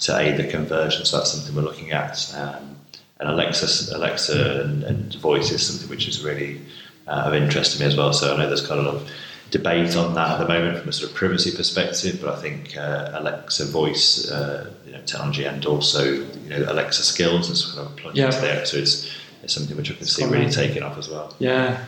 to 0.00 0.16
aid 0.16 0.36
the 0.36 0.46
conversion. 0.46 1.04
So 1.04 1.16
that's 1.16 1.32
something 1.32 1.54
we're 1.54 1.62
looking 1.62 1.90
at. 1.90 2.32
Um, 2.36 2.76
and 3.20 3.28
Alexa, 3.28 3.96
Alexa 3.96 4.62
and, 4.62 4.84
and, 4.84 5.14
voice 5.16 5.50
is 5.50 5.66
something 5.66 5.88
which 5.88 6.06
is 6.06 6.22
really 6.22 6.60
uh, 7.08 7.24
of 7.26 7.34
interest 7.34 7.72
to 7.72 7.80
me 7.80 7.86
as 7.86 7.96
well. 7.96 8.12
So 8.12 8.32
I 8.32 8.36
know 8.36 8.46
there's 8.46 8.64
quite 8.64 8.78
a 8.78 8.82
lot 8.82 8.94
of 8.94 9.10
debate 9.50 9.96
on 9.96 10.14
that 10.14 10.32
at 10.32 10.38
the 10.38 10.48
moment 10.48 10.78
from 10.78 10.88
a 10.88 10.92
sort 10.92 11.10
of 11.10 11.16
privacy 11.16 11.54
perspective, 11.56 12.18
but 12.20 12.34
I 12.34 12.40
think 12.40 12.76
uh, 12.76 13.10
Alexa 13.14 13.66
voice 13.66 14.30
uh, 14.30 14.70
you 14.84 14.92
know, 14.92 15.00
technology 15.02 15.44
and 15.44 15.64
also 15.64 16.04
you 16.04 16.50
know 16.50 16.64
Alexa 16.68 17.02
skills 17.02 17.48
is 17.48 17.74
kind 17.74 17.86
of 17.86 17.96
plugged 17.96 18.16
yeah. 18.16 18.26
into 18.26 18.40
there. 18.40 18.66
So 18.66 18.76
it's, 18.76 19.10
it's 19.42 19.54
something 19.54 19.76
which 19.76 19.90
I 19.90 19.94
can 19.94 20.02
it's 20.02 20.14
see 20.14 20.24
really 20.24 20.50
taking 20.50 20.82
off 20.82 20.98
as 20.98 21.08
well. 21.08 21.34
Yeah. 21.38 21.84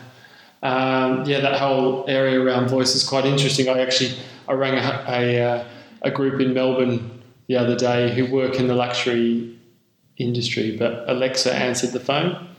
Um, 0.63 1.25
yeah, 1.25 1.41
that 1.41 1.59
whole 1.59 2.05
area 2.09 2.41
around 2.41 2.69
voice 2.69 2.95
is 2.95 3.07
quite 3.07 3.25
interesting. 3.25 3.69
I 3.69 3.81
actually 3.81 4.15
I 4.49 4.53
rang 4.53 4.75
a, 4.75 5.05
a, 5.09 5.43
uh, 5.43 5.65
a 6.03 6.11
group 6.11 6.41
in 6.41 6.55
Melbourne 6.55 7.23
the 7.47 7.57
other 7.57 7.77
day 7.77 8.15
who 8.15 8.27
work 8.33 8.57
in 8.57 8.69
the 8.69 8.75
luxury 8.75 9.59
industry, 10.17 10.77
but 10.77 11.05
Alexa 11.09 11.55
answered 11.55 11.93
the 11.93 12.01
phone 12.01 12.50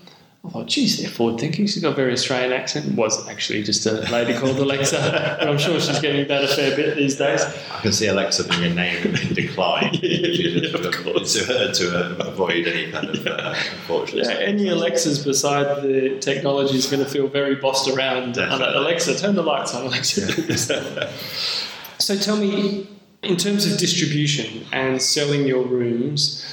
I 0.43 0.49
thought, 0.49 0.67
geez, 0.67 0.99
they're 0.99 1.07
forward 1.07 1.39
thinking. 1.39 1.67
She's 1.67 1.83
got 1.83 1.93
a 1.93 1.95
very 1.95 2.13
Australian 2.13 2.51
accent. 2.51 2.87
It 2.87 2.95
was 2.95 3.27
actually 3.27 3.61
just 3.61 3.85
a 3.85 4.01
lady 4.11 4.33
called 4.33 4.57
Alexa, 4.57 5.37
but 5.39 5.47
I'm 5.47 5.59
sure 5.59 5.79
she's 5.79 5.99
getting 5.99 6.27
that 6.29 6.43
a 6.43 6.47
fair 6.47 6.75
bit 6.75 6.97
these 6.97 7.15
days. 7.15 7.41
I 7.71 7.79
can 7.81 7.91
see 7.91 8.07
Alexa 8.07 8.47
being 8.47 8.63
a 8.63 8.73
name 8.73 9.05
in 9.05 9.33
decline 9.35 9.93
yeah, 10.01 10.75
of 10.75 10.91
course. 10.95 11.33
To, 11.45 11.71
to 11.71 12.27
avoid 12.27 12.67
any 12.67 12.91
kind 12.91 13.09
of 13.09 13.27
uh, 13.27 13.53
unfortunate. 13.71 14.25
Yeah, 14.25 14.33
any 14.39 14.67
Alexas 14.69 15.23
beside 15.23 15.83
the 15.83 16.17
technology 16.19 16.75
is 16.75 16.87
going 16.87 17.03
to 17.03 17.09
feel 17.09 17.27
very 17.27 17.55
bossed 17.55 17.87
around. 17.87 18.37
Alexa, 18.37 19.19
turn 19.19 19.35
the 19.35 19.43
lights 19.43 19.75
on. 19.75 19.85
Alexa, 19.85 20.21
yeah. 20.21 21.11
so 21.99 22.17
tell 22.17 22.37
me, 22.37 22.87
in 23.21 23.37
terms 23.37 23.71
of 23.71 23.77
distribution 23.77 24.65
and 24.71 24.99
selling 24.99 25.45
your 25.45 25.63
rooms 25.63 26.43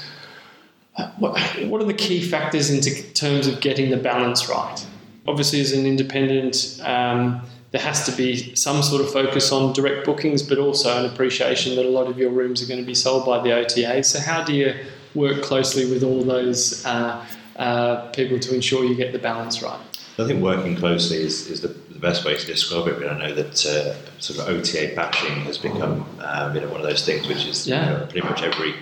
what, 1.18 1.38
what 1.66 1.80
are 1.80 1.86
the 1.86 1.94
key 1.94 2.22
factors 2.22 2.70
in 2.70 2.80
terms 3.14 3.46
of 3.46 3.60
getting 3.60 3.90
the 3.90 3.96
balance 3.96 4.48
right? 4.48 4.86
Obviously, 5.26 5.60
as 5.60 5.72
an 5.72 5.84
independent, 5.84 6.80
um, 6.84 7.42
there 7.70 7.82
has 7.82 8.06
to 8.06 8.12
be 8.12 8.54
some 8.54 8.82
sort 8.82 9.02
of 9.02 9.12
focus 9.12 9.52
on 9.52 9.74
direct 9.74 10.06
bookings, 10.06 10.42
but 10.42 10.58
also 10.58 11.04
an 11.04 11.10
appreciation 11.10 11.76
that 11.76 11.84
a 11.84 11.90
lot 11.90 12.06
of 12.06 12.18
your 12.18 12.30
rooms 12.30 12.62
are 12.62 12.66
going 12.66 12.80
to 12.80 12.86
be 12.86 12.94
sold 12.94 13.26
by 13.26 13.42
the 13.42 13.52
OTA. 13.52 14.02
So, 14.04 14.20
how 14.20 14.42
do 14.42 14.54
you 14.54 14.74
work 15.14 15.42
closely 15.42 15.90
with 15.90 16.02
all 16.02 16.22
those 16.22 16.84
uh, 16.86 17.24
uh, 17.56 18.10
people 18.12 18.38
to 18.38 18.54
ensure 18.54 18.84
you 18.84 18.94
get 18.94 19.12
the 19.12 19.18
balance 19.18 19.62
right? 19.62 19.80
I 20.18 20.26
think 20.26 20.42
working 20.42 20.74
closely 20.74 21.18
is, 21.18 21.48
is 21.48 21.60
the, 21.60 21.68
the 21.68 21.98
best 21.98 22.24
way 22.24 22.36
to 22.36 22.46
describe 22.46 22.88
it. 22.88 22.98
But 22.98 23.08
I 23.08 23.18
know 23.18 23.34
that 23.34 23.66
uh, 23.66 23.94
sort 24.20 24.40
of 24.40 24.48
OTA 24.48 24.94
bashing 24.96 25.42
has 25.42 25.58
become 25.58 26.06
um, 26.20 26.54
you 26.54 26.62
know 26.62 26.68
one 26.68 26.80
of 26.80 26.86
those 26.86 27.04
things 27.04 27.28
which 27.28 27.46
is 27.46 27.68
yeah. 27.68 27.84
you 27.84 27.98
know, 27.98 28.06
pretty 28.06 28.26
much 28.26 28.42
every 28.42 28.74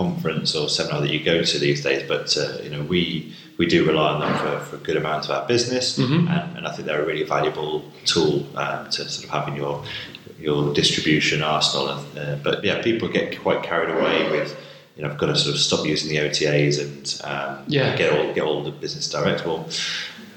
conference 0.00 0.56
or 0.56 0.66
seminar 0.68 1.00
that 1.02 1.10
you 1.10 1.22
go 1.22 1.42
to 1.42 1.58
these 1.58 1.82
days, 1.82 2.02
but 2.08 2.34
uh, 2.42 2.62
you 2.64 2.70
know 2.70 2.82
we 2.94 3.34
we 3.58 3.66
do 3.66 3.86
rely 3.86 4.08
on 4.14 4.20
them 4.22 4.34
for, 4.42 4.64
for 4.64 4.76
a 4.76 4.84
good 4.88 4.96
amount 4.96 5.26
of 5.26 5.30
our 5.30 5.46
business, 5.46 5.98
mm-hmm. 5.98 6.28
and, 6.28 6.56
and, 6.56 6.66
I 6.66 6.72
think 6.72 6.86
they're 6.86 7.02
a 7.02 7.06
really 7.12 7.24
valuable 7.24 7.84
tool 8.06 8.34
um, 8.56 8.88
to 8.94 9.00
sort 9.14 9.24
of 9.26 9.30
have 9.30 9.48
in 9.48 9.56
your 9.56 9.84
your 10.38 10.72
distribution 10.72 11.42
arsenal. 11.42 11.88
Uh, 11.88 12.36
but 12.46 12.64
yeah, 12.64 12.80
people 12.82 13.08
get 13.08 13.38
quite 13.46 13.62
carried 13.62 13.90
away 13.96 14.30
with. 14.30 14.50
You 14.96 15.02
know, 15.02 15.10
I've 15.10 15.18
got 15.18 15.26
to 15.26 15.36
sort 15.36 15.54
of 15.54 15.60
stop 15.60 15.86
using 15.86 16.08
the 16.08 16.18
OTAs 16.26 16.76
and 16.84 17.04
um, 17.30 17.64
yeah. 17.68 17.96
get 17.96 18.08
all 18.16 18.32
get 18.36 18.44
all 18.44 18.62
the 18.64 18.70
business 18.70 19.10
direct. 19.10 19.44
Well, 19.44 19.68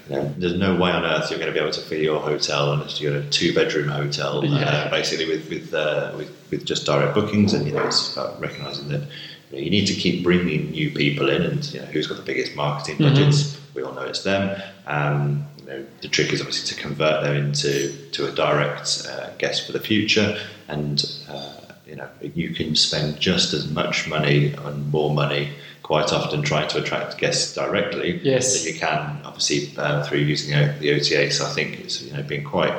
you 0.08 0.16
know, 0.16 0.34
there's 0.36 0.58
no 0.58 0.76
way 0.76 0.90
on 0.90 1.04
earth 1.04 1.30
you're 1.30 1.38
going 1.38 1.52
to 1.52 1.58
be 1.58 1.64
able 1.66 1.72
to 1.72 1.80
fill 1.80 2.02
your 2.10 2.20
hotel 2.20 2.72
unless 2.72 3.00
you're 3.00 3.16
a 3.16 3.24
two 3.38 3.54
bedroom 3.54 3.88
hotel, 3.88 4.32
uh, 4.40 4.42
yeah. 4.42 4.66
uh, 4.66 4.90
basically 4.90 5.26
with 5.26 5.48
with, 5.48 5.72
uh, 5.72 6.12
with, 6.18 6.30
with 6.50 6.62
just 6.66 6.84
direct 6.84 7.14
bookings. 7.14 7.54
And 7.54 7.66
you 7.66 7.72
know, 7.72 7.86
it's 7.86 8.12
about 8.12 8.38
recognizing 8.38 8.88
that 8.88 9.08
you, 9.50 9.56
know, 9.56 9.62
you 9.64 9.70
need 9.70 9.86
to 9.86 9.94
keep 9.94 10.22
bringing 10.22 10.70
new 10.70 10.90
people 10.90 11.28
in, 11.28 11.42
and 11.42 11.72
you 11.72 11.80
know, 11.80 11.86
who's 11.86 12.06
got 12.06 12.16
the 12.16 12.22
biggest 12.22 12.54
marketing 12.54 12.98
budgets? 12.98 13.42
Mm-hmm. 13.42 13.60
We 13.74 13.82
all 13.82 13.92
know 13.92 14.02
it's 14.02 14.22
them. 14.22 14.60
Um, 14.86 15.46
you 15.58 15.66
know, 15.66 15.86
the 16.02 16.08
trick 16.08 16.32
is 16.32 16.40
obviously 16.40 16.74
to 16.74 16.80
convert 16.80 17.22
them 17.24 17.36
into 17.36 17.92
to 18.12 18.28
a 18.28 18.32
direct 18.32 19.06
uh, 19.08 19.30
guest 19.38 19.66
for 19.66 19.72
the 19.72 19.80
future, 19.80 20.38
and 20.68 21.04
uh, 21.28 21.60
you 21.86 21.96
know 21.96 22.08
you 22.20 22.54
can 22.54 22.74
spend 22.74 23.18
just 23.20 23.52
as 23.52 23.70
much 23.70 24.08
money 24.08 24.52
and 24.52 24.90
more 24.92 25.12
money 25.12 25.50
quite 25.84 26.12
often 26.12 26.42
trying 26.42 26.66
to 26.66 26.82
attract 26.82 27.18
guests 27.18 27.54
directly 27.54 28.18
yes. 28.24 28.64
than 28.64 28.72
you 28.72 28.80
can 28.80 29.20
obviously 29.24 29.72
uh, 29.76 30.02
through 30.04 30.18
using 30.18 30.50
the 30.80 30.94
OTA. 30.94 31.30
So 31.30 31.46
I 31.46 31.50
think 31.50 31.80
it's 31.80 32.02
you 32.02 32.12
know 32.12 32.22
being 32.22 32.42
quite 32.42 32.74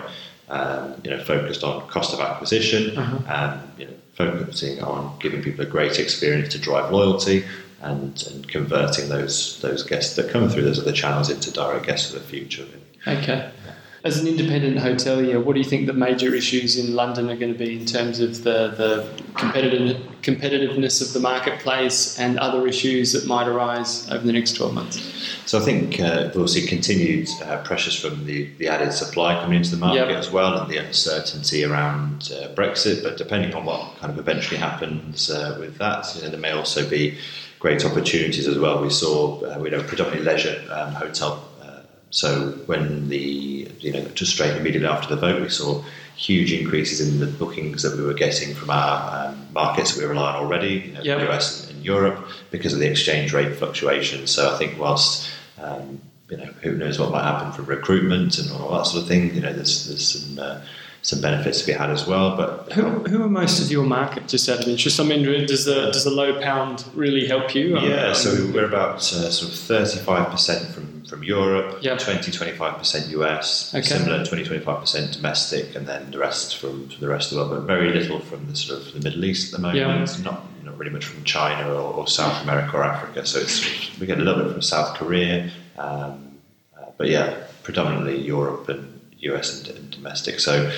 um, 0.49 0.95
you 1.03 1.11
know 1.11 1.23
focused 1.23 1.63
on 1.63 1.87
cost 1.87 2.13
of 2.13 2.19
acquisition 2.19 2.97
uh-huh. 2.97 3.17
and 3.27 3.79
you 3.79 3.85
know 3.85 3.93
focusing 4.15 4.81
on 4.81 5.17
giving 5.19 5.41
people 5.41 5.65
a 5.65 5.67
great 5.67 5.99
experience 5.99 6.49
to 6.53 6.59
drive 6.59 6.91
loyalty 6.91 7.45
and, 7.81 8.23
and 8.31 8.47
converting 8.47 9.09
those 9.09 9.61
those 9.61 9.83
guests 9.83 10.15
that 10.15 10.29
come 10.29 10.49
through 10.49 10.63
those 10.63 10.79
other 10.79 10.93
channels 10.93 11.29
into 11.29 11.51
direct 11.51 11.85
guests 11.85 12.11
for 12.11 12.19
the 12.19 12.25
future. 12.25 12.65
Okay. 13.07 13.51
As 14.05 14.19
an 14.19 14.27
independent 14.27 14.77
hotelier, 14.77 15.43
what 15.43 15.53
do 15.53 15.59
you 15.59 15.65
think 15.65 15.87
the 15.87 15.93
major 15.93 16.35
issues 16.35 16.77
in 16.77 16.95
London 16.95 17.27
are 17.27 17.35
going 17.35 17.51
to 17.51 17.57
be 17.57 17.79
in 17.79 17.87
terms 17.87 18.19
of 18.19 18.43
the, 18.43 18.67
the 18.77 19.23
competitive, 19.33 19.97
competitiveness 20.21 21.01
of 21.01 21.11
the 21.11 21.19
marketplace 21.19 22.19
and 22.19 22.37
other 22.37 22.67
issues 22.67 23.13
that 23.13 23.25
might 23.25 23.47
arise 23.47 24.07
over 24.11 24.23
the 24.23 24.31
next 24.31 24.57
12 24.57 24.73
months? 24.75 24.99
So 25.47 25.59
I 25.59 25.63
think 25.63 25.99
uh, 25.99 26.29
we'll 26.35 26.47
see 26.47 26.67
continued 26.67 27.29
uh, 27.45 27.63
pressures 27.63 27.99
from 27.99 28.25
the, 28.27 28.45
the 28.59 28.67
added 28.67 28.93
supply 28.93 29.41
coming 29.41 29.57
into 29.57 29.71
the 29.71 29.77
market 29.77 30.09
yep. 30.09 30.19
as 30.19 30.29
well 30.29 30.55
and 30.55 30.69
the 30.69 30.77
uncertainty 30.77 31.63
around 31.63 32.31
uh, 32.31 32.49
Brexit. 32.53 33.01
But 33.01 33.17
depending 33.17 33.55
on 33.55 33.65
what 33.65 33.97
kind 33.97 34.13
of 34.13 34.19
eventually 34.19 34.57
happens 34.57 35.31
uh, 35.31 35.57
with 35.59 35.79
that, 35.79 36.15
you 36.15 36.21
know, 36.21 36.29
there 36.29 36.39
may 36.39 36.51
also 36.51 36.87
be 36.87 37.17
great 37.57 37.83
opportunities 37.83 38.47
as 38.47 38.59
well. 38.59 38.83
We 38.83 38.91
saw, 38.91 39.41
uh, 39.41 39.57
we 39.57 39.71
know, 39.71 39.81
predominantly 39.81 40.31
leisure 40.31 40.63
um, 40.71 40.93
hotel 40.93 41.44
so 42.15 42.51
when 42.65 43.09
the 43.09 43.69
you 43.81 43.91
know 43.91 44.05
just 44.19 44.31
straight 44.31 44.55
immediately 44.55 44.87
after 44.87 45.13
the 45.13 45.19
vote, 45.19 45.41
we 45.41 45.49
saw 45.49 45.83
huge 46.15 46.53
increases 46.53 47.05
in 47.05 47.19
the 47.19 47.27
bookings 47.27 47.83
that 47.83 47.97
we 47.97 48.05
were 48.05 48.13
getting 48.13 48.55
from 48.55 48.69
our 48.69 49.27
um, 49.27 49.47
markets 49.51 49.93
that 49.93 50.01
we 50.01 50.07
rely 50.07 50.33
on 50.33 50.35
already, 50.37 50.75
you 50.75 50.93
know, 50.93 51.01
yep. 51.01 51.19
the 51.19 51.29
US 51.29 51.69
and 51.69 51.83
Europe, 51.83 52.25
because 52.51 52.71
of 52.71 52.79
the 52.79 52.89
exchange 52.89 53.33
rate 53.33 53.53
fluctuations. 53.57 54.31
So 54.31 54.49
I 54.49 54.57
think 54.57 54.79
whilst 54.79 55.29
um, 55.61 55.99
you 56.29 56.37
know 56.37 56.45
who 56.61 56.77
knows 56.77 56.97
what 56.97 57.11
might 57.11 57.23
happen 57.23 57.51
for 57.51 57.63
recruitment 57.63 58.37
and 58.37 58.49
all 58.53 58.77
that 58.77 58.85
sort 58.85 59.03
of 59.03 59.09
thing, 59.09 59.35
you 59.35 59.41
know, 59.41 59.51
there's 59.51 59.85
there's 59.85 60.07
some 60.07 60.39
uh, 60.39 60.61
some 61.05 61.21
benefits 61.21 61.59
to 61.61 61.67
be 61.67 61.71
had 61.71 61.91
as 61.91 62.07
well. 62.07 62.35
But 62.35 62.73
who, 62.73 62.81
who 62.81 63.23
are 63.23 63.29
most 63.29 63.61
of 63.61 63.69
your 63.69 63.85
market? 63.85 64.27
Just 64.27 64.49
out 64.49 64.59
of 64.59 64.67
interest, 64.67 64.99
I 64.99 65.03
mean, 65.03 65.23
does 65.45 65.63
the 65.65 65.91
does 65.91 66.03
the 66.03 66.09
low 66.09 66.41
pound 66.41 66.83
really 66.95 67.27
help 67.27 67.53
you? 67.53 67.79
Yeah, 67.79 68.13
so 68.13 68.31
we're 68.51 68.65
about 68.65 68.95
uh, 68.95 69.29
sort 69.29 69.51
of 69.51 69.57
thirty 69.57 69.99
five 69.99 70.29
percent 70.31 70.67
from 70.73 71.05
from 71.05 71.23
Europe, 71.23 71.83
yep. 71.83 71.99
20 71.99 72.31
25 72.31 72.77
percent 72.79 73.09
US, 73.09 73.75
okay. 73.75 73.85
similar 73.85 74.25
20 74.25 74.43
25 74.43 74.79
percent 74.79 75.13
domestic, 75.13 75.75
and 75.75 75.85
then 75.85 76.09
the 76.09 76.17
rest 76.17 76.57
from, 76.57 76.89
from, 76.89 76.99
the 76.99 77.07
rest 77.07 77.31
of 77.31 77.37
the 77.37 77.43
world. 77.45 77.67
But 77.67 77.67
very 77.67 77.93
little 77.93 78.19
from 78.19 78.47
the 78.47 78.55
sort 78.55 78.81
of 78.81 78.93
the 78.93 78.99
Middle 79.01 79.23
East 79.23 79.53
at 79.53 79.61
the 79.61 79.61
moment. 79.61 80.09
Yep. 80.09 80.25
Not 80.25 80.43
not 80.63 80.75
really 80.79 80.91
much 80.91 81.05
from 81.05 81.23
China 81.23 81.71
or, 81.71 81.93
or, 81.93 82.07
South 82.07 82.41
America 82.41 82.75
or 82.77 82.83
Africa. 82.83 83.23
So 83.27 83.37
it's 83.37 83.99
we 83.99 84.07
get 84.07 84.17
a 84.17 84.23
little 84.23 84.43
bit 84.43 84.53
from 84.53 84.63
South 84.63 84.97
Korea, 84.97 85.51
um, 85.77 86.39
uh, 86.75 86.85
but 86.97 87.07
yeah, 87.09 87.43
predominantly 87.61 88.19
Europe 88.19 88.67
and 88.69 88.94
US 89.33 89.59
and, 89.59 89.77
and 89.77 89.91
domestic. 89.91 90.39
So 90.39 90.71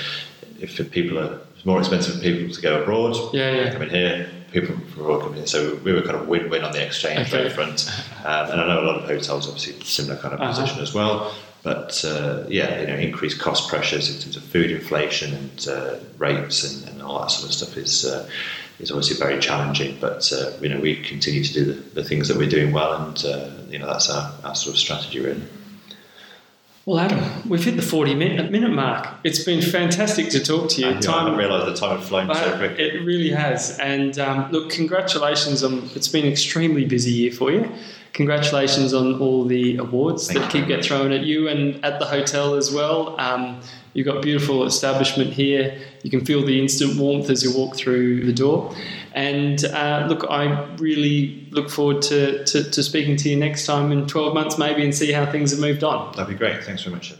if 0.60 0.92
people 0.92 1.20
are 1.20 1.40
it's 1.58 1.66
more 1.66 1.80
expensive 1.80 2.16
for 2.16 2.22
people 2.22 2.54
to 2.54 2.62
go 2.62 2.82
abroad, 2.84 3.16
yeah, 3.34 3.52
yeah. 3.52 3.74
coming 3.74 3.90
here, 3.90 4.30
people 4.52 4.76
from 4.76 5.02
abroad 5.02 5.22
coming 5.24 5.40
in. 5.40 5.48
So 5.48 5.76
we 5.84 5.92
were 5.92 6.04
kind 6.04 6.16
of 6.16 6.28
win-win 6.28 6.64
on 6.64 6.72
the 6.72 6.86
exchange 6.86 7.30
okay. 7.30 7.46
rate 7.46 7.52
front. 7.52 7.90
Um, 8.24 8.52
and 8.52 8.62
I 8.62 8.68
know 8.68 8.82
a 8.82 8.86
lot 8.86 9.02
of 9.02 9.06
hotels 9.06 9.48
obviously 9.48 9.84
similar 9.84 10.18
kind 10.18 10.36
of 10.36 10.42
uh-huh. 10.42 10.52
position 10.52 10.82
as 10.84 10.94
well. 10.94 11.34
But 11.64 12.06
uh, 12.06 12.44
yeah, 12.48 12.82
you 12.82 12.88
know, 12.88 12.96
increased 12.96 13.40
cost 13.40 13.70
pressures 13.70 14.16
in 14.16 14.22
terms 14.22 14.38
of 14.38 14.44
food 14.44 14.70
inflation 14.70 15.34
and 15.34 15.68
uh, 15.68 15.96
rates 16.18 16.64
and, 16.64 16.88
and, 16.90 17.02
all 17.02 17.20
that 17.20 17.32
sort 17.32 17.50
of 17.50 17.54
stuff 17.54 17.76
is 17.76 18.06
uh, 18.06 18.30
is 18.80 18.92
obviously 18.92 19.18
very 19.18 19.40
challenging. 19.40 19.98
But 20.00 20.32
uh, 20.32 20.52
you 20.62 20.70
know, 20.70 20.80
we 20.80 21.02
continue 21.02 21.44
to 21.44 21.54
do 21.54 21.66
the, 21.66 21.74
the, 22.02 22.04
things 22.04 22.28
that 22.28 22.38
we're 22.38 22.50
doing 22.50 22.72
well, 22.72 22.94
and 22.94 23.26
uh, 23.26 23.50
you 23.70 23.80
know, 23.80 23.88
that's 23.88 24.10
our, 24.10 24.32
our 24.44 24.56
sort 24.56 24.76
of 24.76 24.80
strategy 24.80 25.20
really. 25.20 25.42
Well, 26.88 27.00
Adam, 27.00 27.50
we've 27.50 27.66
hit 27.66 27.76
the 27.76 27.82
40 27.82 28.16
minute, 28.16 28.50
minute 28.50 28.72
mark. 28.72 29.10
It's 29.26 29.44
been 29.44 29.62
fantastic 29.62 30.30
to 30.30 30.40
talk 30.40 30.70
to 30.70 30.82
you. 30.82 30.92
I, 30.92 30.94
time, 30.94 31.34
I 31.34 31.38
realised 31.38 31.68
the 31.68 31.76
time 31.76 31.98
had 31.98 32.08
flown 32.08 32.34
so 32.34 32.58
quick. 32.58 32.80
It 32.80 33.04
really 33.04 33.30
has. 33.32 33.78
And 33.78 34.18
um, 34.18 34.50
look, 34.54 34.70
congratulations. 34.70 35.66
On, 35.66 35.90
it's 35.96 36.08
been 36.08 36.26
an 36.26 36.32
extremely 36.32 36.86
busy 36.86 37.12
year 37.12 37.34
for 37.34 37.52
you. 37.52 37.70
Congratulations 38.14 38.94
on 38.94 39.20
all 39.20 39.46
the 39.46 39.78
awards 39.78 40.28
Thank 40.28 40.40
that 40.40 40.52
keep 40.52 40.68
get 40.68 40.84
thrown 40.84 41.12
at 41.12 41.22
you 41.22 41.48
and 41.48 41.84
at 41.84 42.00
the 42.00 42.06
hotel 42.06 42.56
as 42.56 42.74
well. 42.74 43.20
Um, 43.20 43.62
you've 43.94 44.06
got 44.06 44.22
beautiful 44.22 44.66
establishment 44.66 45.34
here. 45.34 45.78
You 46.04 46.10
can 46.10 46.26
feel 46.26 46.46
the 46.46 46.60
instant 46.60 46.98
warmth 46.98 47.30
as 47.30 47.44
you 47.44 47.56
walk 47.56 47.76
through 47.76 48.26
the 48.26 48.34
door. 48.34 48.76
And 49.14 49.64
uh, 49.66 50.06
look, 50.08 50.26
I 50.30 50.66
really 50.76 51.48
look 51.52 51.70
forward 51.70 52.02
to, 52.04 52.46
to, 52.46 52.70
to, 52.70 52.84
speaking 52.84 53.16
to 53.18 53.30
you 53.30 53.36
next 53.36 53.66
time 53.66 53.92
in 53.92 54.06
12 54.06 54.34
months, 54.34 54.58
maybe, 54.60 54.84
and 54.84 54.94
see 54.94 55.12
how 55.12 55.26
things 55.26 55.52
have 55.52 55.60
moved 55.60 55.84
on. 55.84 56.16
That'd 56.16 56.30
be 56.30 56.38
great. 56.38 56.64
Thanks 56.64 56.84
very 56.84 56.96
much. 56.96 57.16